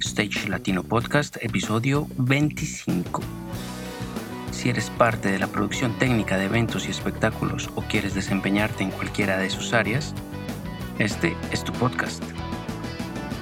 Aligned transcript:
Stage 0.00 0.48
Latino 0.48 0.82
Podcast, 0.82 1.36
episodio 1.40 2.06
25. 2.16 3.22
Si 4.50 4.68
eres 4.68 4.90
parte 4.90 5.30
de 5.30 5.38
la 5.38 5.48
producción 5.48 5.98
técnica 5.98 6.36
de 6.36 6.44
eventos 6.44 6.86
y 6.86 6.90
espectáculos 6.90 7.70
o 7.74 7.82
quieres 7.82 8.14
desempeñarte 8.14 8.84
en 8.84 8.90
cualquiera 8.90 9.38
de 9.38 9.50
sus 9.50 9.72
áreas, 9.72 10.14
este 10.98 11.36
es 11.52 11.64
tu 11.64 11.72
podcast. 11.72 12.22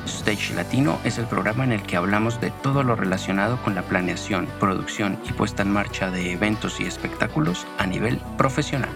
Stage 0.06 0.54
Latino 0.54 0.98
es 1.05 1.19
el 1.19 1.27
programa 1.27 1.64
en 1.64 1.73
el 1.73 1.82
que 1.82 1.96
hablamos 1.96 2.41
de 2.41 2.50
todo 2.62 2.82
lo 2.82 2.96
relacionado 2.96 3.62
con 3.62 3.75
la 3.75 3.82
planeación, 3.82 4.46
producción 4.59 5.18
y 5.29 5.32
puesta 5.32 5.62
en 5.62 5.73
marcha 5.73 6.11
de 6.11 6.32
eventos 6.32 6.80
y 6.80 6.84
espectáculos 6.84 7.66
a 7.79 7.86
nivel 7.86 8.18
profesional. 8.36 8.91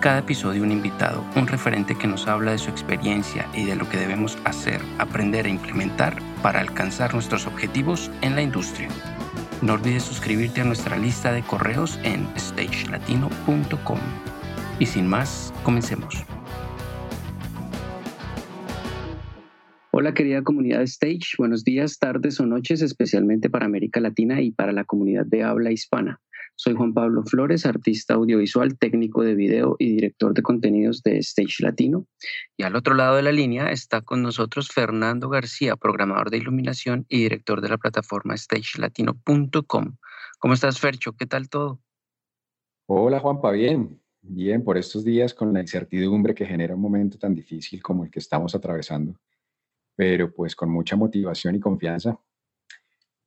Cada 0.00 0.20
episodio 0.20 0.62
un 0.62 0.72
invitado, 0.72 1.22
un 1.36 1.46
referente 1.46 1.94
que 1.94 2.06
nos 2.06 2.26
habla 2.26 2.52
de 2.52 2.58
su 2.58 2.70
experiencia 2.70 3.46
y 3.54 3.66
de 3.66 3.76
lo 3.76 3.86
que 3.86 3.98
debemos 3.98 4.38
hacer, 4.46 4.80
aprender 4.96 5.46
e 5.46 5.50
implementar 5.50 6.16
para 6.42 6.60
alcanzar 6.60 7.12
nuestros 7.12 7.46
objetivos 7.46 8.10
en 8.22 8.34
la 8.34 8.40
industria. 8.40 8.88
No 9.60 9.74
olvides 9.74 10.04
suscribirte 10.04 10.62
a 10.62 10.64
nuestra 10.64 10.96
lista 10.96 11.34
de 11.34 11.42
correos 11.42 12.00
en 12.02 12.26
stagelatino.com. 12.34 13.98
Y 14.78 14.86
sin 14.86 15.06
más, 15.06 15.52
comencemos. 15.64 16.24
Hola 19.90 20.14
querida 20.14 20.42
comunidad 20.42 20.80
Stage, 20.80 21.34
buenos 21.36 21.62
días, 21.62 21.98
tardes 21.98 22.40
o 22.40 22.46
noches, 22.46 22.80
especialmente 22.80 23.50
para 23.50 23.66
América 23.66 24.00
Latina 24.00 24.40
y 24.40 24.50
para 24.50 24.72
la 24.72 24.84
comunidad 24.84 25.26
de 25.26 25.42
habla 25.42 25.72
hispana. 25.72 26.22
Soy 26.62 26.74
Juan 26.74 26.92
Pablo 26.92 27.22
Flores, 27.22 27.64
artista 27.64 28.12
audiovisual, 28.12 28.76
técnico 28.76 29.22
de 29.22 29.34
video 29.34 29.76
y 29.78 29.94
director 29.94 30.34
de 30.34 30.42
contenidos 30.42 31.02
de 31.02 31.16
Stage 31.16 31.62
Latino. 31.62 32.06
Y 32.54 32.64
al 32.64 32.76
otro 32.76 32.94
lado 32.94 33.16
de 33.16 33.22
la 33.22 33.32
línea 33.32 33.70
está 33.70 34.02
con 34.02 34.22
nosotros 34.22 34.68
Fernando 34.68 35.30
García, 35.30 35.76
programador 35.76 36.28
de 36.28 36.36
iluminación 36.36 37.06
y 37.08 37.22
director 37.22 37.62
de 37.62 37.70
la 37.70 37.78
plataforma 37.78 38.36
stagelatino.com. 38.36 39.96
¿Cómo 40.38 40.52
estás, 40.52 40.78
Fercho? 40.78 41.14
¿Qué 41.14 41.24
tal 41.24 41.48
todo? 41.48 41.80
Hola, 42.84 43.20
Juanpa, 43.20 43.52
bien. 43.52 43.98
Bien, 44.20 44.62
por 44.62 44.76
estos 44.76 45.02
días 45.02 45.32
con 45.32 45.54
la 45.54 45.62
incertidumbre 45.62 46.34
que 46.34 46.44
genera 46.44 46.74
un 46.74 46.82
momento 46.82 47.16
tan 47.16 47.34
difícil 47.34 47.82
como 47.82 48.04
el 48.04 48.10
que 48.10 48.18
estamos 48.18 48.54
atravesando, 48.54 49.18
pero 49.96 50.30
pues 50.30 50.54
con 50.54 50.70
mucha 50.70 50.94
motivación 50.94 51.54
y 51.54 51.60
confianza. 51.60 52.20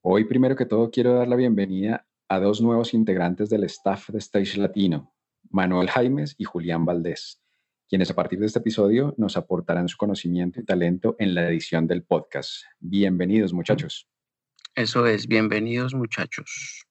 Hoy, 0.02 0.26
primero 0.26 0.56
que 0.56 0.68
todo, 0.68 0.92
quiero 0.92 1.16
dar 1.16 1.28
la 1.28 1.36
bienvenida 1.36 2.06
a 2.34 2.40
dos 2.40 2.62
nuevos 2.62 2.96
integrantes 2.96 3.48
del 3.48 3.64
staff 3.66 4.10
de 4.10 4.18
Stage 4.18 4.58
Latino, 4.58 5.14
Manuel 5.52 5.88
Jaimes 5.88 6.34
y 6.40 6.46
Julián 6.46 6.84
Valdés, 6.84 7.44
quienes 7.88 8.10
a 8.10 8.16
partir 8.16 8.40
de 8.40 8.48
este 8.48 8.58
episodio 8.58 9.14
nos 9.20 9.38
aportarán 9.38 9.88
su 9.88 9.98
conocimiento 9.98 10.60
y 10.60 10.66
talento 10.66 11.16
en 11.20 11.36
la 11.36 11.48
edición 11.48 11.86
del 11.86 12.02
podcast. 12.02 12.64
Bienvenidos, 12.80 13.54
muchachos. 13.54 14.10
Eso 14.74 15.06
es, 15.06 15.28
bienvenidos, 15.28 15.94
muchachos. 15.94 16.88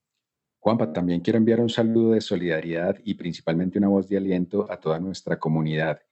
Juanpa, 0.61 0.93
también 0.93 1.21
quiero 1.23 1.39
enviar 1.39 1.59
un 1.59 1.71
saludo 1.71 2.13
de 2.13 2.21
solidaridad 2.21 2.97
y 3.03 3.15
principalmente 3.15 3.79
una 3.79 3.89
voz 3.89 4.09
de 4.09 4.19
aliento 4.19 4.71
a 4.71 4.79
toda 4.79 5.01
nuestra 5.01 5.41
comunidad, 5.41 6.03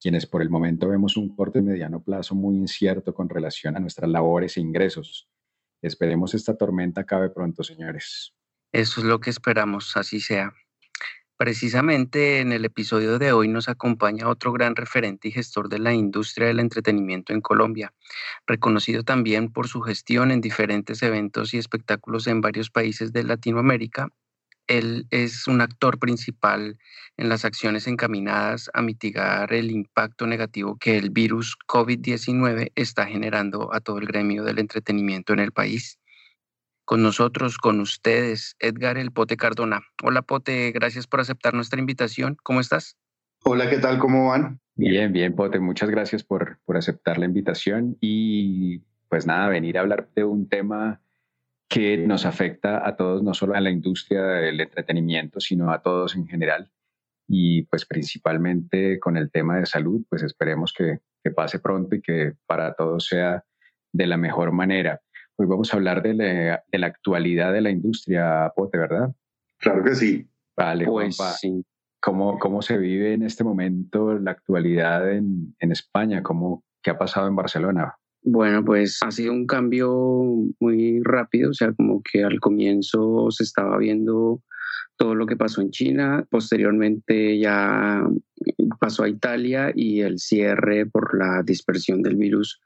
quienes 0.00 0.24
por 0.24 0.40
el 0.40 0.48
momento 0.48 0.88
vemos 0.88 1.18
un 1.18 1.36
corto 1.36 1.58
y 1.58 1.62
mediano 1.62 2.02
plazo 2.02 2.34
muy 2.34 2.56
incierto 2.56 3.12
con 3.12 3.28
relación 3.28 3.76
a 3.76 3.80
nuestras 3.80 4.08
labores 4.08 4.56
e 4.56 4.62
ingresos. 4.62 5.28
Esperemos 5.82 6.32
esta 6.32 6.56
tormenta 6.56 7.02
acabe 7.02 7.28
pronto, 7.28 7.62
señores. 7.62 8.34
Eso 8.72 9.00
es 9.00 9.06
lo 9.06 9.18
que 9.18 9.30
esperamos, 9.30 9.96
así 9.96 10.20
sea. 10.20 10.52
Precisamente 11.38 12.40
en 12.40 12.52
el 12.52 12.66
episodio 12.66 13.18
de 13.18 13.32
hoy 13.32 13.48
nos 13.48 13.68
acompaña 13.70 14.28
otro 14.28 14.52
gran 14.52 14.76
referente 14.76 15.28
y 15.28 15.30
gestor 15.30 15.70
de 15.70 15.78
la 15.78 15.94
industria 15.94 16.48
del 16.48 16.60
entretenimiento 16.60 17.32
en 17.32 17.40
Colombia, 17.40 17.94
reconocido 18.46 19.04
también 19.04 19.50
por 19.50 19.68
su 19.68 19.80
gestión 19.80 20.32
en 20.32 20.42
diferentes 20.42 21.02
eventos 21.02 21.54
y 21.54 21.58
espectáculos 21.58 22.26
en 22.26 22.42
varios 22.42 22.70
países 22.70 23.12
de 23.12 23.24
Latinoamérica. 23.24 24.08
Él 24.66 25.06
es 25.10 25.46
un 25.46 25.62
actor 25.62 25.98
principal 25.98 26.76
en 27.16 27.28
las 27.30 27.46
acciones 27.46 27.86
encaminadas 27.86 28.68
a 28.74 28.82
mitigar 28.82 29.54
el 29.54 29.70
impacto 29.70 30.26
negativo 30.26 30.76
que 30.76 30.98
el 30.98 31.08
virus 31.08 31.56
COVID-19 31.66 32.72
está 32.74 33.06
generando 33.06 33.72
a 33.72 33.80
todo 33.80 33.98
el 33.98 34.06
gremio 34.06 34.44
del 34.44 34.58
entretenimiento 34.58 35.32
en 35.32 35.38
el 35.38 35.52
país 35.52 35.98
con 36.88 37.02
nosotros, 37.02 37.58
con 37.58 37.80
ustedes, 37.80 38.56
Edgar 38.60 38.96
El 38.96 39.12
Pote 39.12 39.36
Cardona. 39.36 39.82
Hola 40.02 40.22
Pote, 40.22 40.72
gracias 40.72 41.06
por 41.06 41.20
aceptar 41.20 41.52
nuestra 41.52 41.78
invitación. 41.78 42.38
¿Cómo 42.42 42.60
estás? 42.60 42.96
Hola, 43.44 43.68
¿qué 43.68 43.76
tal? 43.76 43.98
¿Cómo 43.98 44.30
van? 44.30 44.58
Bien, 44.74 45.12
bien, 45.12 45.34
Pote. 45.34 45.60
Muchas 45.60 45.90
gracias 45.90 46.24
por, 46.24 46.60
por 46.64 46.78
aceptar 46.78 47.18
la 47.18 47.26
invitación 47.26 47.98
y 48.00 48.78
pues 49.10 49.26
nada, 49.26 49.50
venir 49.50 49.76
a 49.76 49.82
hablar 49.82 50.08
de 50.16 50.24
un 50.24 50.48
tema 50.48 51.02
que 51.68 51.98
nos 51.98 52.24
afecta 52.24 52.88
a 52.88 52.96
todos, 52.96 53.22
no 53.22 53.34
solo 53.34 53.54
a 53.54 53.60
la 53.60 53.70
industria 53.70 54.22
del 54.22 54.58
entretenimiento, 54.58 55.40
sino 55.40 55.70
a 55.70 55.82
todos 55.82 56.16
en 56.16 56.26
general. 56.26 56.72
Y 57.26 57.64
pues 57.64 57.84
principalmente 57.84 58.98
con 58.98 59.18
el 59.18 59.30
tema 59.30 59.58
de 59.58 59.66
salud, 59.66 60.06
pues 60.08 60.22
esperemos 60.22 60.72
que, 60.72 61.00
que 61.22 61.32
pase 61.32 61.58
pronto 61.58 61.96
y 61.96 62.00
que 62.00 62.32
para 62.46 62.72
todos 62.72 63.04
sea 63.04 63.44
de 63.92 64.06
la 64.06 64.16
mejor 64.16 64.52
manera. 64.52 65.02
Hoy 65.40 65.46
vamos 65.46 65.72
a 65.72 65.76
hablar 65.76 66.02
de 66.02 66.14
la, 66.14 66.86
actualidad 66.88 67.52
de 67.52 67.60
la 67.60 67.70
industria, 67.70 68.52
Pote, 68.56 68.76
¿verdad? 68.76 69.14
Claro 69.58 69.84
que 69.84 69.94
sí. 69.94 70.28
Vale, 70.56 70.84
pues 70.84 71.16
sí. 71.40 71.64
¿Cómo, 72.00 72.40
¿Cómo 72.40 72.60
se 72.60 72.76
vive 72.76 73.14
en 73.14 73.22
este 73.22 73.44
momento 73.44 74.18
la 74.18 74.32
actualidad 74.32 75.08
en, 75.12 75.54
en 75.60 75.70
España? 75.70 76.24
¿Cómo, 76.24 76.64
¿Qué 76.82 76.90
ha 76.90 76.98
pasado 76.98 77.28
en 77.28 77.36
Barcelona? 77.36 77.94
Bueno, 78.22 78.64
pues 78.64 78.98
ha 79.00 79.12
sido 79.12 79.32
un 79.32 79.46
cambio 79.46 79.92
muy 80.58 81.00
rápido, 81.04 81.50
o 81.50 81.54
sea, 81.54 81.72
como 81.72 82.02
que 82.02 82.24
al 82.24 82.40
comienzo 82.40 83.30
se 83.30 83.44
estaba 83.44 83.78
viendo 83.78 84.42
todo 84.96 85.14
lo 85.14 85.24
que 85.26 85.36
pasó 85.36 85.60
en 85.60 85.70
China, 85.70 86.26
posteriormente 86.28 87.38
ya 87.38 88.02
pasó 88.80 89.04
a 89.04 89.08
Italia 89.08 89.70
y 89.72 90.00
el 90.00 90.18
cierre 90.18 90.86
por 90.86 91.16
la 91.16 91.44
dispersión 91.44 92.02
del 92.02 92.16
virus 92.16 92.60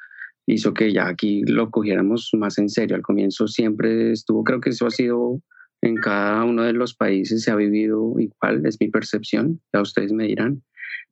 hizo 0.46 0.74
que 0.74 0.92
ya 0.92 1.08
aquí 1.08 1.42
lo 1.46 1.70
cogiéramos 1.70 2.30
más 2.36 2.58
en 2.58 2.68
serio. 2.68 2.96
Al 2.96 3.02
comienzo 3.02 3.46
siempre 3.46 4.12
estuvo, 4.12 4.44
creo 4.44 4.60
que 4.60 4.70
eso 4.70 4.86
ha 4.86 4.90
sido 4.90 5.40
en 5.82 5.96
cada 5.96 6.44
uno 6.44 6.62
de 6.62 6.72
los 6.72 6.94
países, 6.94 7.42
se 7.42 7.50
ha 7.50 7.56
vivido 7.56 8.14
igual, 8.18 8.64
es 8.64 8.80
mi 8.80 8.88
percepción, 8.88 9.60
ya 9.72 9.80
ustedes 9.80 10.12
me 10.12 10.28
dirán, 10.28 10.62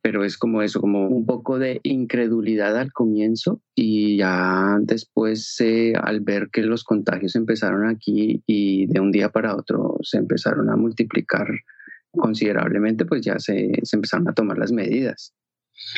pero 0.00 0.24
es 0.24 0.38
como 0.38 0.62
eso, 0.62 0.80
como 0.80 1.08
un 1.08 1.26
poco 1.26 1.58
de 1.58 1.80
incredulidad 1.82 2.76
al 2.78 2.92
comienzo 2.92 3.60
y 3.74 4.16
ya 4.16 4.78
después 4.80 5.56
eh, 5.60 5.92
al 6.00 6.20
ver 6.20 6.50
que 6.52 6.62
los 6.62 6.84
contagios 6.84 7.34
empezaron 7.34 7.86
aquí 7.88 8.42
y 8.47 8.86
de 8.86 9.00
un 9.00 9.10
día 9.10 9.30
para 9.30 9.56
otro 9.56 9.98
se 10.02 10.18
empezaron 10.18 10.70
a 10.70 10.76
multiplicar 10.76 11.48
considerablemente, 12.12 13.04
pues 13.04 13.22
ya 13.22 13.38
se, 13.38 13.72
se 13.82 13.97
empezaron 13.97 14.28
a 14.28 14.34
tomar 14.34 14.56
las 14.58 14.72
medidas. 14.72 15.34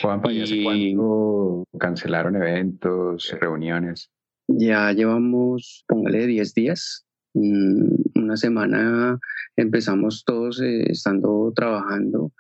Juanpa, 0.01 0.33
¿y 0.33 0.43
hace 0.43 0.63
cuánto 0.63 1.65
cancelaron 1.79 2.37
eventos, 2.37 3.35
reuniones? 3.41 4.11
Ya 4.49 4.93
llevamos, 4.93 5.85
póngale 5.89 6.27
10 6.27 6.55
días. 6.55 7.07
Mm, 7.35 7.87
una 8.17 8.37
semana 8.37 9.19
empezamos 9.57 10.25
todos 10.25 10.61
eh, 10.61 10.91
estando 10.91 11.53
trabajando 11.55 12.33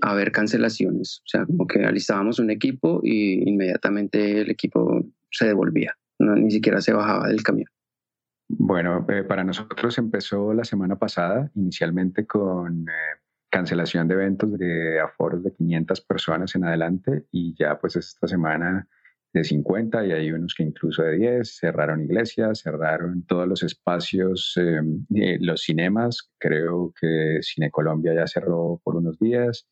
a 0.00 0.14
ver 0.14 0.32
cancelaciones. 0.32 1.20
O 1.24 1.28
sea, 1.28 1.46
como 1.46 1.66
que 1.66 1.84
alistábamos 1.84 2.38
un 2.38 2.50
equipo 2.50 3.00
y 3.02 3.48
inmediatamente 3.48 4.40
el 4.40 4.50
equipo 4.50 5.04
se 5.30 5.46
devolvía. 5.46 5.94
No, 6.18 6.34
ni 6.34 6.50
siquiera 6.50 6.80
se 6.80 6.92
bajaba 6.92 7.28
del 7.28 7.42
camión. 7.42 7.68
Bueno, 8.48 9.04
eh, 9.08 9.24
para 9.24 9.44
nosotros 9.44 9.98
empezó 9.98 10.54
la 10.54 10.64
semana 10.64 10.96
pasada, 10.96 11.50
inicialmente 11.54 12.26
con 12.26 12.82
eh, 12.88 13.20
cancelación 13.56 14.06
de 14.06 14.12
eventos 14.12 14.58
de 14.58 15.00
aforos 15.00 15.42
de 15.42 15.50
500 15.50 16.02
personas 16.02 16.54
en 16.54 16.64
adelante 16.64 17.24
y 17.32 17.54
ya 17.58 17.78
pues 17.78 17.96
esta 17.96 18.28
semana 18.28 18.86
de 19.32 19.44
50 19.44 20.06
y 20.06 20.12
hay 20.12 20.30
unos 20.30 20.54
que 20.54 20.62
incluso 20.62 21.02
de 21.02 21.16
10, 21.16 21.56
cerraron 21.60 22.02
iglesias, 22.02 22.60
cerraron 22.60 23.24
todos 23.24 23.48
los 23.48 23.62
espacios, 23.62 24.52
em, 24.56 25.06
eh, 25.14 25.38
los 25.40 25.62
cinemas, 25.62 26.30
creo 26.38 26.92
que 27.00 27.38
Cine 27.40 27.70
Colombia 27.70 28.12
ya 28.14 28.26
cerró 28.26 28.78
por 28.84 28.96
unos 28.96 29.18
días, 29.18 29.66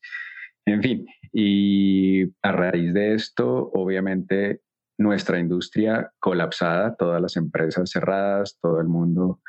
en 0.65 0.81
fin, 0.81 1.05
y 1.31 2.23
a 2.41 2.51
raíz 2.51 2.91
de 2.91 3.13
esto, 3.13 3.69
obviamente 3.71 4.61
nuestra 4.97 5.39
industria 5.39 6.11
colapsada, 6.19 6.95
todas 6.95 7.21
las 7.21 7.37
empresas 7.37 7.91
cerradas, 7.91 8.57
todo 8.59 8.81
el 8.81 8.87
mundo 8.87 9.41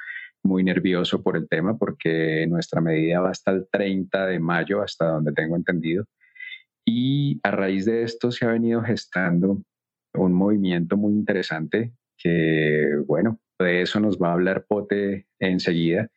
muy 0.47 0.65
nervioso 0.65 1.23
por 1.23 1.37
el 1.37 1.49
tema 1.49 1.77
porque 1.77 2.47
nuestra 2.49 2.81
medida 2.81 3.21
va 3.21 3.31
hasta 3.31 3.51
el 3.51 3.67
30 3.71 4.27
de 4.27 4.39
mayo, 4.39 4.83
hasta 4.83 5.07
donde 5.07 5.33
tengo 5.33 5.57
entendido. 5.57 6.05
Y 6.85 7.41
a 7.43 7.51
raíz 7.51 7.85
de 7.85 8.03
esto 8.05 8.31
se 8.31 8.45
ha 8.47 8.49
venido 8.49 8.83
gestando 8.83 9.63
un 10.15 10.33
movimiento 10.33 10.97
muy 10.97 11.13
interesante 11.13 11.93
que, 12.17 12.89
bueno, 13.07 13.41
de 13.59 13.83
eso 13.83 14.01
nos 14.01 14.19
va 14.19 14.31
a 14.31 14.33
hablar 14.33 14.67
Pote 14.67 15.27
enseguida. 15.39 16.09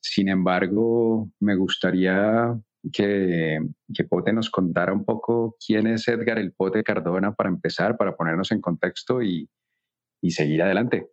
Sin 0.00 0.28
embargo, 0.28 1.30
me 1.40 1.56
gustaría 1.56 2.56
que, 2.92 3.58
que, 3.92 4.04
Pote 4.04 4.32
nos 4.32 4.50
contara 4.50 4.92
un 4.92 5.04
poco 5.04 5.56
quién 5.64 5.86
es 5.86 6.06
Edgar 6.08 6.38
el 6.38 6.52
Pote 6.52 6.82
Cardona 6.84 7.34
para 7.34 7.48
empezar, 7.48 7.96
para 7.96 8.16
ponernos 8.16 8.52
en 8.52 8.60
contexto 8.60 9.22
y, 9.22 9.48
y 10.22 10.30
seguir 10.30 10.62
adelante. 10.62 11.08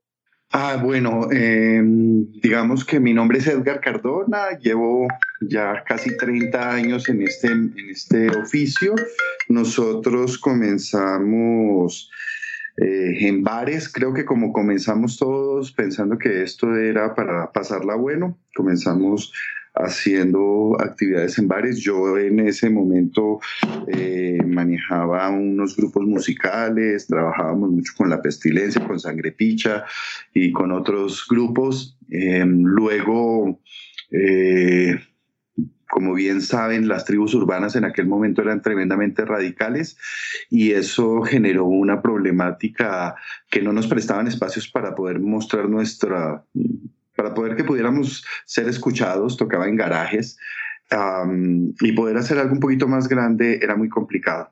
Ah, 0.52 0.78
bueno, 0.82 1.30
em, 1.32 2.26
digamos 2.42 2.86
que 2.86 3.00
mi 3.00 3.14
nombre 3.14 3.40
es 3.40 3.48
Edgar 3.48 3.82
Cardona, 3.82 4.58
llevo 4.60 5.08
ya 5.42 5.84
casi 5.84 6.16
30 6.16 6.72
años 6.72 7.10
en 7.10 7.22
este, 7.24 7.48
en 7.48 7.74
este 7.90 8.30
oficio. 8.30 8.96
Nosotros 9.50 10.38
comenzamos 10.38 12.10
eh, 12.78 13.28
en 13.28 13.44
bares, 13.44 13.92
creo 13.92 14.14
que 14.14 14.26
como 14.26 14.54
comenzamos 14.54 15.18
todos 15.18 15.72
pensando 15.72 16.18
que 16.18 16.44
esto 16.44 16.76
era 16.76 17.16
para 17.16 17.52
pasarla 17.52 17.96
bueno, 17.96 18.38
comenzamos 18.54 19.34
haciendo 19.76 20.78
actividades 20.80 21.38
en 21.38 21.48
bares. 21.48 21.80
Yo 21.80 22.18
en 22.18 22.40
ese 22.40 22.70
momento 22.70 23.40
eh, 23.88 24.40
manejaba 24.46 25.30
unos 25.30 25.76
grupos 25.76 26.06
musicales, 26.06 27.08
trabajábamos 27.08 27.72
mucho 27.72 27.94
con 27.98 28.10
La 28.10 28.22
Pestilencia, 28.22 28.86
con 28.86 29.00
Sangre 29.00 29.32
Picha 29.32 29.86
y 30.34 30.52
con 30.52 30.72
otros 30.72 31.26
grupos. 31.30 31.98
Em, 32.10 32.64
luego, 32.64 33.60
eh, 34.12 35.00
como 35.90 36.14
bien 36.14 36.42
saben, 36.42 36.88
las 36.88 37.06
tribus 37.06 37.34
urbanas 37.36 37.76
en 37.76 37.86
aquel 37.86 38.08
momento 38.08 38.42
eran 38.42 38.62
tremendamente 38.62 39.24
radicales 39.24 39.98
y 40.50 40.72
eso 40.72 41.22
generó 41.22 41.66
una 41.66 42.02
problemática 42.02 43.16
que 43.50 43.62
no 43.62 43.72
nos 43.72 43.88
prestaban 43.88 44.28
espacios 44.28 44.68
para 44.68 44.96
poder 44.96 45.20
mostrar 45.20 45.70
nuestra 45.70 46.44
para 47.16 47.34
poder 47.34 47.56
que 47.56 47.64
pudiéramos 47.64 48.26
ser 48.46 48.68
escuchados, 48.68 49.38
tocaba 49.38 49.68
en 49.68 49.76
garajes 49.76 50.38
y 51.82 51.92
poder 51.94 52.18
hacer 52.18 52.38
algo 52.38 52.54
un 52.54 52.60
poquito 52.60 52.88
más 52.88 53.08
grande 53.08 53.60
era 53.62 53.76
muy 53.76 53.90
complicado. 53.90 54.52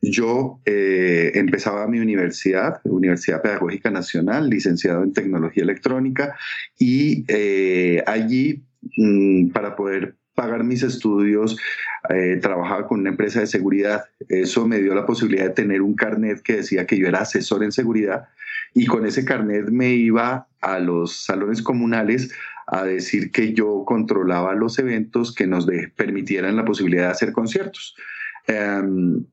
Yo 0.00 0.60
eh, 0.64 1.32
empezaba 1.34 1.86
mi 1.86 1.98
universidad, 1.98 2.80
Universidad 2.84 3.42
Pedagógica 3.42 3.90
Nacional, 3.90 4.50
licenciado 4.50 5.02
en 5.02 5.12
Tecnología 5.12 5.62
Electrónica, 5.62 6.36
y 6.78 7.24
eh, 7.28 8.02
allí, 8.06 8.64
mm, 8.96 9.50
para 9.50 9.76
poder 9.76 10.16
pagar 10.34 10.64
mis 10.64 10.82
estudios, 10.82 11.56
eh, 12.10 12.38
trabajaba 12.42 12.86
con 12.86 13.00
una 13.00 13.10
empresa 13.10 13.40
de 13.40 13.46
seguridad. 13.46 14.04
Eso 14.28 14.66
me 14.66 14.80
dio 14.80 14.94
la 14.94 15.06
posibilidad 15.06 15.44
de 15.44 15.50
tener 15.50 15.80
un 15.80 15.94
carnet 15.94 16.42
que 16.42 16.56
decía 16.56 16.86
que 16.86 16.98
yo 16.98 17.06
era 17.06 17.20
asesor 17.20 17.62
en 17.62 17.72
seguridad 17.72 18.28
y 18.74 18.86
con 18.86 19.06
ese 19.06 19.24
carnet 19.24 19.70
me 19.70 19.90
iba 19.90 20.48
a 20.60 20.78
los 20.78 21.24
salones 21.24 21.62
comunales 21.62 22.34
a 22.66 22.82
decir 22.84 23.30
que 23.30 23.52
yo 23.52 23.84
controlaba 23.86 24.54
los 24.54 24.78
eventos 24.78 25.34
que 25.34 25.46
nos 25.46 25.66
permitieran 25.96 26.56
la 26.56 26.64
posibilidad 26.64 27.04
de 27.04 27.10
hacer 27.12 27.32
conciertos. 27.32 27.94
Em, 28.46 29.24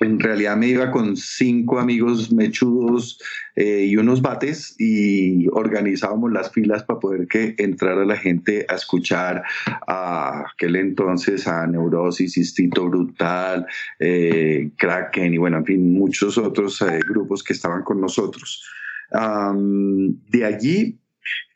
en 0.00 0.20
realidad 0.20 0.56
me 0.56 0.68
iba 0.68 0.90
con 0.90 1.16
cinco 1.16 1.78
amigos 1.78 2.30
mechudos 2.32 3.18
eh, 3.54 3.86
y 3.88 3.96
unos 3.96 4.20
bates 4.20 4.74
y 4.78 5.48
organizábamos 5.48 6.32
las 6.32 6.52
filas 6.52 6.84
para 6.84 7.00
poder 7.00 7.26
que 7.26 7.54
entrara 7.58 8.04
la 8.04 8.16
gente 8.16 8.66
a 8.68 8.74
escuchar 8.74 9.42
a 9.86 10.44
aquel 10.52 10.76
entonces 10.76 11.48
a 11.48 11.66
Neurosis, 11.66 12.36
Instinto 12.36 12.88
Brutal, 12.88 13.66
eh, 13.98 14.70
Kraken 14.76 15.32
y 15.32 15.38
bueno, 15.38 15.58
en 15.58 15.64
fin, 15.64 15.92
muchos 15.94 16.36
otros 16.36 16.82
eh, 16.82 17.00
grupos 17.08 17.42
que 17.42 17.54
estaban 17.54 17.82
con 17.82 18.00
nosotros. 18.00 18.68
de 19.10 20.44
allí 20.44 20.98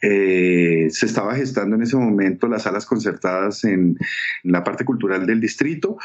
eh, 0.02 0.88
se 0.90 1.06
estaba 1.06 1.34
gestando 1.34 1.76
en 1.76 1.82
ese 1.82 1.96
momento 1.96 2.48
las 2.48 2.62
salas 2.62 2.86
concertadas 2.86 3.64
en, 3.64 3.98
la 4.42 4.64
parte 4.64 4.84
cultural 4.84 5.26
del 5.26 5.40
distrito 5.40 5.98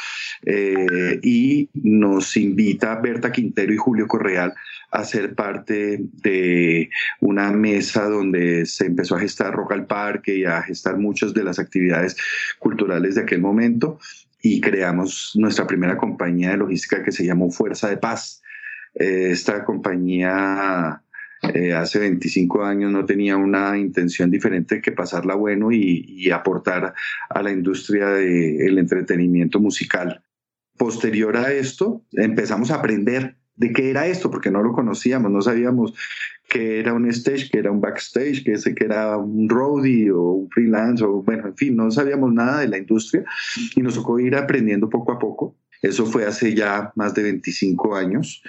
eh, 0.46 1.20
y 1.22 1.70
nos 1.74 2.36
invita 2.38 3.00
Berta 3.00 3.32
Quintero 3.32 3.74
y 3.74 3.78
Julio 3.78 4.08
Correal 4.08 4.54
a 4.92 5.04
ser 5.04 5.36
parte 5.36 6.00
de 6.02 6.90
una 7.20 7.52
mesa 7.52 8.08
donde 8.10 8.66
se 8.66 8.86
empezó 8.86 9.16
a 9.16 9.20
gestar 9.20 9.54
Rock 9.54 9.74
al 9.74 9.86
Parque 9.86 10.36
y 10.38 10.46
a 10.46 10.62
gestar 10.62 10.98
muchas 10.98 11.34
de 11.34 11.44
las 11.44 11.60
actividades 11.60 12.16
culturales 12.60 13.16
de 13.16 13.22
aquel 13.22 13.42
momento 13.42 14.00
y 14.42 14.62
creamos 14.62 15.32
nuestra 15.36 15.66
primera 15.66 15.98
compañía 15.98 16.52
de 16.52 16.58
logística 16.58 17.04
que 17.04 17.12
se 17.12 17.26
llamó 17.26 17.50
Fuerza 17.50 17.90
de 17.90 17.98
Paz. 17.98 18.44
Eh, 18.94 19.32
esta 19.32 19.66
compañía 19.66 21.02
eh, 21.54 21.74
hace 21.74 22.00
25 22.00 22.64
años 22.64 22.92
no 22.92 23.06
tenía 23.06 23.38
una 23.38 23.78
intención 23.78 24.32
diferente 24.32 24.82
que 24.82 24.92
pasarla 24.92 25.36
bueno 25.36 25.72
y, 25.72 26.30
aportar 26.32 26.94
a 27.30 27.42
la 27.42 27.52
industria 27.52 28.10
del 28.10 28.78
entretenimiento 28.78 29.60
musical. 29.60 30.24
Posterior 30.78 31.38
a 31.38 31.52
esto, 31.52 32.04
empezamos 32.12 32.72
a 32.72 32.76
aprender 32.76 33.36
de 33.56 33.72
qué 33.72 33.90
era 33.90 34.08
esto, 34.08 34.30
porque 34.30 34.52
no 34.52 34.62
lo 34.62 34.74
conocíamos, 34.74 35.32
no 35.32 35.42
sabíamos 35.42 35.94
que 36.50 36.80
era 36.80 36.94
un 36.94 37.08
stage, 37.10 37.50
que 37.50 37.60
era 37.60 37.72
un 37.72 37.80
backstage, 37.80 38.44
que 38.44 38.84
era 38.84 39.18
un 39.18 39.48
roadie 39.48 40.12
o 40.12 40.32
un 40.32 40.50
freelance, 40.50 41.04
o 41.04 41.24
bueno, 41.24 41.48
en 41.48 41.56
fin, 41.56 41.76
no 41.76 41.90
sabíamos 41.90 42.34
nada 42.34 42.60
de 42.60 42.68
la 42.68 42.78
industria 42.78 43.24
y 43.76 43.82
nos 43.82 43.96
tocó 43.96 44.20
ir 44.20 44.36
aprendiendo 44.36 44.90
poco 44.90 45.14
a 45.14 45.20
poco. 45.20 45.56
Eso 45.82 46.06
fue 46.06 46.26
hace 46.26 46.54
ya 46.54 46.92
más 46.96 47.14
de 47.14 47.24
25 47.24 47.96
años 47.96 48.42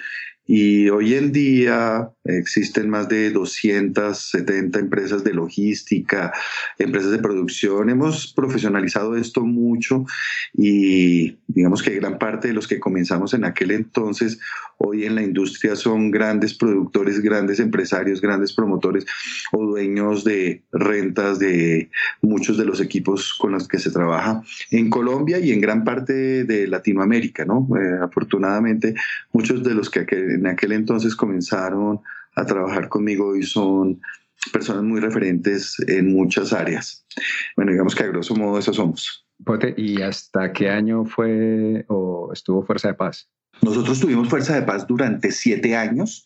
y 0.47 0.87
hoy 0.87 1.13
en 1.15 1.33
día 1.33 2.09
existen 2.23 2.89
más 2.89 3.09
de 3.09 3.31
270 3.31 4.79
empresas 4.79 5.23
de 5.23 5.33
logística, 5.33 6.31
empresas 6.79 7.11
de 7.11 7.19
producción. 7.19 7.89
Hemos 7.89 8.33
profesionalizado 8.33 9.17
esto 9.17 9.41
mucho 9.41 10.05
y 10.53 11.37
digamos 11.47 11.83
que 11.83 11.95
gran 11.95 12.17
parte 12.17 12.47
de 12.47 12.53
los 12.53 12.67
que 12.67 12.79
comenzamos 12.79 13.33
en 13.33 13.43
aquel 13.43 13.71
entonces, 13.71 14.39
hoy 14.77 15.05
en 15.05 15.15
la 15.15 15.23
industria 15.23 15.75
son 15.75 16.11
grandes 16.11 16.53
productores, 16.53 17.19
grandes 17.19 17.59
empresarios, 17.59 18.21
grandes 18.21 18.53
promotores 18.53 19.05
o 19.51 19.65
dueños 19.65 20.23
de 20.23 20.63
rentas 20.71 21.39
de 21.39 21.89
muchos 22.21 22.57
de 22.57 22.65
los 22.65 22.79
equipos 22.79 23.33
con 23.33 23.51
los 23.51 23.67
que 23.67 23.79
se 23.79 23.91
trabaja 23.91 24.43
en 24.71 24.89
Colombia 24.89 25.39
y 25.39 25.51
en 25.51 25.59
gran 25.59 25.83
parte 25.83 26.43
de 26.45 26.67
Latinoamérica. 26.67 27.43
¿no? 27.43 27.67
Eh, 27.77 27.99
afortunadamente, 28.01 28.93
muchos 29.33 29.63
de 29.63 29.73
los 29.73 29.89
que 29.89 30.05
en 30.37 30.47
aquel 30.47 30.71
entonces 30.71 31.15
comenzaron 31.15 32.01
a 32.35 32.45
trabajar 32.45 32.87
conmigo 32.89 33.35
y 33.35 33.43
son 33.43 33.99
personas 34.51 34.83
muy 34.83 34.99
referentes 34.99 35.75
en 35.87 36.13
muchas 36.13 36.53
áreas. 36.53 37.05
Bueno, 37.55 37.71
digamos 37.71 37.95
que 37.95 38.03
a 38.03 38.07
grosso 38.07 38.35
modo 38.35 38.59
eso 38.59 38.73
somos. 38.73 39.25
¿y 39.75 40.01
hasta 40.01 40.51
qué 40.51 40.69
año 40.69 41.05
fue 41.05 41.85
o 41.89 42.31
estuvo 42.33 42.63
Fuerza 42.63 42.89
de 42.89 42.93
Paz? 42.95 43.29
Nosotros 43.61 43.99
tuvimos 43.99 44.29
Fuerza 44.29 44.55
de 44.55 44.63
Paz 44.63 44.87
durante 44.87 45.31
siete 45.31 45.75
años. 45.75 46.25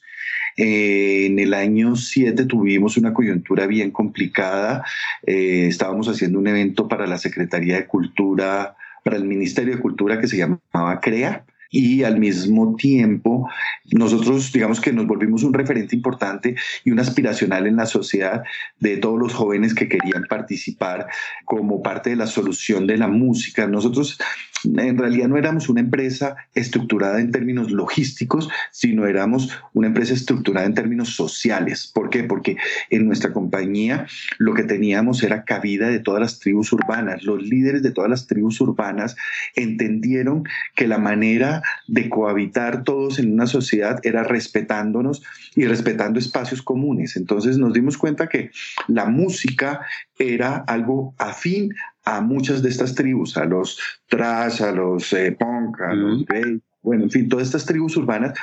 Eh, 0.58 1.28
en 1.28 1.40
el 1.40 1.54
año 1.54 1.96
siete 1.96 2.46
tuvimos 2.46 2.98
una 2.98 3.13
coyuntura 3.13 3.68
bien 3.68 3.91
complicada. 3.91 4.86
Eh, 5.25 5.68
estábamos 5.68 6.08
haciendo 6.08 6.39
un 6.39 6.48
evento 6.48 6.88
para 6.88 7.08
la 7.08 7.18
Secretaría 7.18 7.77
de 7.77 7.88
Cultura, 7.88 8.75
para 9.03 9.18
el 9.18 9.25
Ministerio 9.25 9.75
de 9.75 9.82
Cultura 9.82 10.20
que 10.20 10.27
se 10.27 10.38
llamaba 10.38 11.00
CREA 11.01 11.46
y 11.72 12.04
al 12.04 12.20
mismo 12.20 12.75
tiempo 12.75 13.50
nosotros 13.92 14.51
digamos 14.51 14.82
que 14.82 14.92
nos 14.92 15.08
volvimos 15.08 15.44
un 15.44 15.54
referente 15.54 15.96
importante 15.96 16.56
y 16.84 16.92
un 16.92 17.00
aspiracional 17.00 17.66
en 17.66 17.78
la 17.78 17.86
sociedad 17.86 18.44
de 18.80 18.98
todos 18.98 19.18
los 19.18 19.34
jóvenes 19.34 19.74
que 19.74 19.88
querían 19.88 20.25
participar 20.30 21.08
como 21.46 21.82
parte 21.82 22.12
de 22.12 22.18
la 22.18 22.28
solución 22.28 22.86
de 22.88 22.98
la 22.98 23.08
música. 23.08 23.68
Nosotros 23.68 24.20
en 24.63 24.98
realidad 24.98 25.27
no 25.27 25.38
éramos 25.38 25.70
una 25.70 25.82
empresa 25.82 26.36
estructurada 26.53 27.20
en 27.20 27.32
términos 27.32 27.72
logísticos, 27.72 28.50
sino 28.72 29.06
éramos 29.06 29.50
una 29.74 29.88
empresa 29.88 30.13
estructurada 30.13 30.65
en 30.65 30.74
términos 30.74 31.15
sociales. 31.15 31.91
¿Por 31.94 32.10
qué? 32.10 32.24
Porque 32.24 32.58
en 32.89 33.06
nuestra 33.06 33.34
compañía 33.34 34.08
lo 34.38 34.53
que 34.53 34.63
teníamos 34.63 35.24
era 35.24 35.44
cabida 35.44 35.89
de 35.89 36.00
todas 36.00 36.22
las 36.22 36.39
tribus 36.39 36.72
urbanas. 36.74 37.24
Los 37.24 37.41
líderes 37.44 37.84
de 37.84 37.91
todas 37.91 38.10
las 38.10 38.27
tribus 38.27 38.62
urbanas 38.62 39.15
entendieron 39.56 40.44
que 40.75 40.88
la 40.88 40.98
manera 40.98 41.62
de 41.88 42.10
cohabitar 42.10 42.84
todos 42.84 43.20
en 43.20 43.34
una 43.34 43.48
sociedad 43.48 44.00
era 44.03 44.24
respetándonos 44.24 45.24
y 45.56 45.65
respetando 45.65 46.20
espacios 46.20 46.62
comunes. 46.62 47.15
Entonces 47.15 47.58
nos 47.58 47.74
dimos 47.74 47.98
cuenta 47.98 48.27
que 48.27 48.51
la 48.88 49.06
música 49.06 49.82
era 50.18 50.58
algo 50.58 51.15
afín 51.18 51.74
a 52.03 52.22
muchas 52.22 52.62
de 52.62 52.70
estas 52.70 52.96
tribus, 52.96 53.38
a 53.38 53.46
los 53.46 53.79
trash, 54.08 54.62
a 54.62 54.72
los 54.72 55.13
eh, 55.13 55.31
punk, 55.31 55.81
a 55.81 55.93
los 55.93 56.25
gay, 56.25 56.62
bueno, 56.81 57.03
en 57.03 57.12
fin, 57.12 57.29
todas 57.29 57.48
estas 57.48 57.65
tribus 57.65 57.96
urbanas 57.98 58.34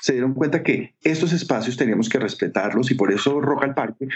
se 0.00 0.12
dieron 0.12 0.34
cuenta 0.34 0.62
que 0.62 0.94
estos 1.02 1.32
espacios 1.32 1.76
teníamos 1.76 2.08
que 2.08 2.18
respetarlos 2.18 2.90
y 2.90 2.94
por 2.94 3.12
eso 3.12 3.40
Rock 3.40 3.64
al 3.64 3.74
Parque 3.74 4.08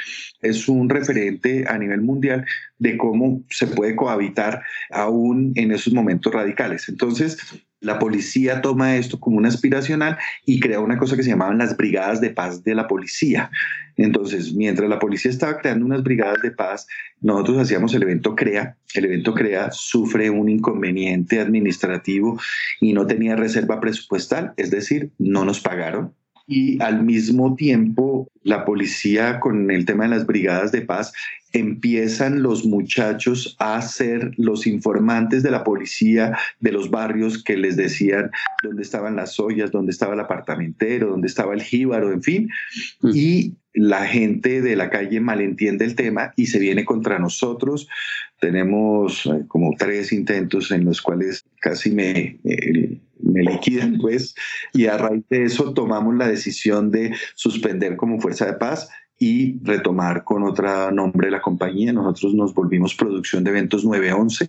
es 0.42 0.68
un 0.68 0.88
referente 0.88 1.64
a 1.66 1.78
nivel 1.78 2.02
mundial 2.02 2.44
de 2.78 2.98
cómo 2.98 3.42
se 3.48 3.68
puede 3.68 3.96
cohabitar 3.96 4.62
aún 4.90 5.52
en 5.54 5.70
esos 5.72 5.94
momentos 5.94 6.32
radicales. 6.34 6.88
Entonces, 6.88 7.38
la 7.80 7.98
policía 7.98 8.60
toma 8.60 8.96
esto 8.96 9.20
como 9.20 9.36
un 9.36 9.46
aspiracional 9.46 10.18
y 10.44 10.60
crea 10.60 10.80
una 10.80 10.98
cosa 10.98 11.16
que 11.16 11.22
se 11.22 11.30
llamaban 11.30 11.58
las 11.58 11.76
brigadas 11.76 12.20
de 12.20 12.30
paz 12.30 12.64
de 12.64 12.74
la 12.74 12.88
policía. 12.88 13.50
Entonces, 13.96 14.54
mientras 14.54 14.88
la 14.88 14.98
policía 14.98 15.30
estaba 15.30 15.58
creando 15.58 15.84
unas 15.84 16.02
brigadas 16.02 16.40
de 16.42 16.50
paz, 16.50 16.86
nosotros 17.20 17.58
hacíamos 17.58 17.94
el 17.94 18.02
evento 18.02 18.34
CREA. 18.34 18.76
El 18.94 19.04
evento 19.06 19.34
CREA 19.34 19.70
sufre 19.72 20.30
un 20.30 20.48
inconveniente 20.48 21.40
administrativo 21.40 22.40
y 22.80 22.92
no 22.92 23.06
tenía 23.06 23.36
reserva 23.36 23.80
presupuestal, 23.80 24.54
es 24.56 24.70
decir, 24.70 25.10
no 25.18 25.44
nos 25.44 25.60
pagaron 25.60 26.14
y 26.48 26.82
al 26.82 27.04
mismo 27.04 27.54
tiempo 27.54 28.26
la 28.42 28.64
policía 28.64 29.38
con 29.38 29.70
el 29.70 29.84
tema 29.84 30.04
de 30.04 30.10
las 30.10 30.26
brigadas 30.26 30.72
de 30.72 30.80
paz 30.80 31.12
empiezan 31.52 32.42
los 32.42 32.64
muchachos 32.64 33.54
a 33.58 33.80
ser 33.82 34.32
los 34.36 34.66
informantes 34.66 35.42
de 35.42 35.50
la 35.50 35.64
policía 35.64 36.36
de 36.60 36.72
los 36.72 36.90
barrios 36.90 37.42
que 37.42 37.56
les 37.56 37.76
decían 37.76 38.30
dónde 38.62 38.82
estaban 38.82 39.16
las 39.16 39.38
ollas, 39.38 39.70
dónde 39.70 39.92
estaba 39.92 40.14
el 40.14 40.20
apartamentero, 40.20 41.08
dónde 41.08 41.26
estaba 41.26 41.54
el 41.54 41.62
jíbaro, 41.62 42.12
en 42.12 42.22
fin. 42.22 42.48
Mm. 43.00 43.10
Y 43.14 43.54
la 43.74 44.06
gente 44.06 44.60
de 44.60 44.76
la 44.76 44.90
calle 44.90 45.20
malentiende 45.20 45.84
el 45.84 45.94
tema 45.94 46.32
y 46.36 46.46
se 46.46 46.58
viene 46.58 46.84
contra 46.84 47.18
nosotros. 47.18 47.88
Tenemos 48.40 49.26
eh, 49.26 49.44
como 49.48 49.74
tres 49.76 50.12
intentos 50.12 50.70
en 50.70 50.84
los 50.84 51.02
cuales 51.02 51.44
casi 51.60 51.90
me, 51.90 52.38
me 53.20 53.42
liquidan, 53.42 53.98
pues, 53.98 54.34
y 54.72 54.86
a 54.86 54.96
raíz 54.96 55.24
de 55.28 55.44
eso 55.44 55.74
tomamos 55.74 56.14
la 56.16 56.28
decisión 56.28 56.90
de 56.90 57.14
suspender 57.34 57.96
como 57.96 58.20
Fuerza 58.20 58.46
de 58.46 58.54
Paz 58.54 58.88
y 59.18 59.58
retomar 59.64 60.22
con 60.24 60.44
otro 60.44 60.90
nombre 60.92 61.30
la 61.30 61.40
compañía. 61.40 61.92
Nosotros 61.92 62.34
nos 62.34 62.54
volvimos 62.54 62.94
producción 62.94 63.42
de 63.42 63.50
eventos 63.50 63.84
911, 63.84 64.48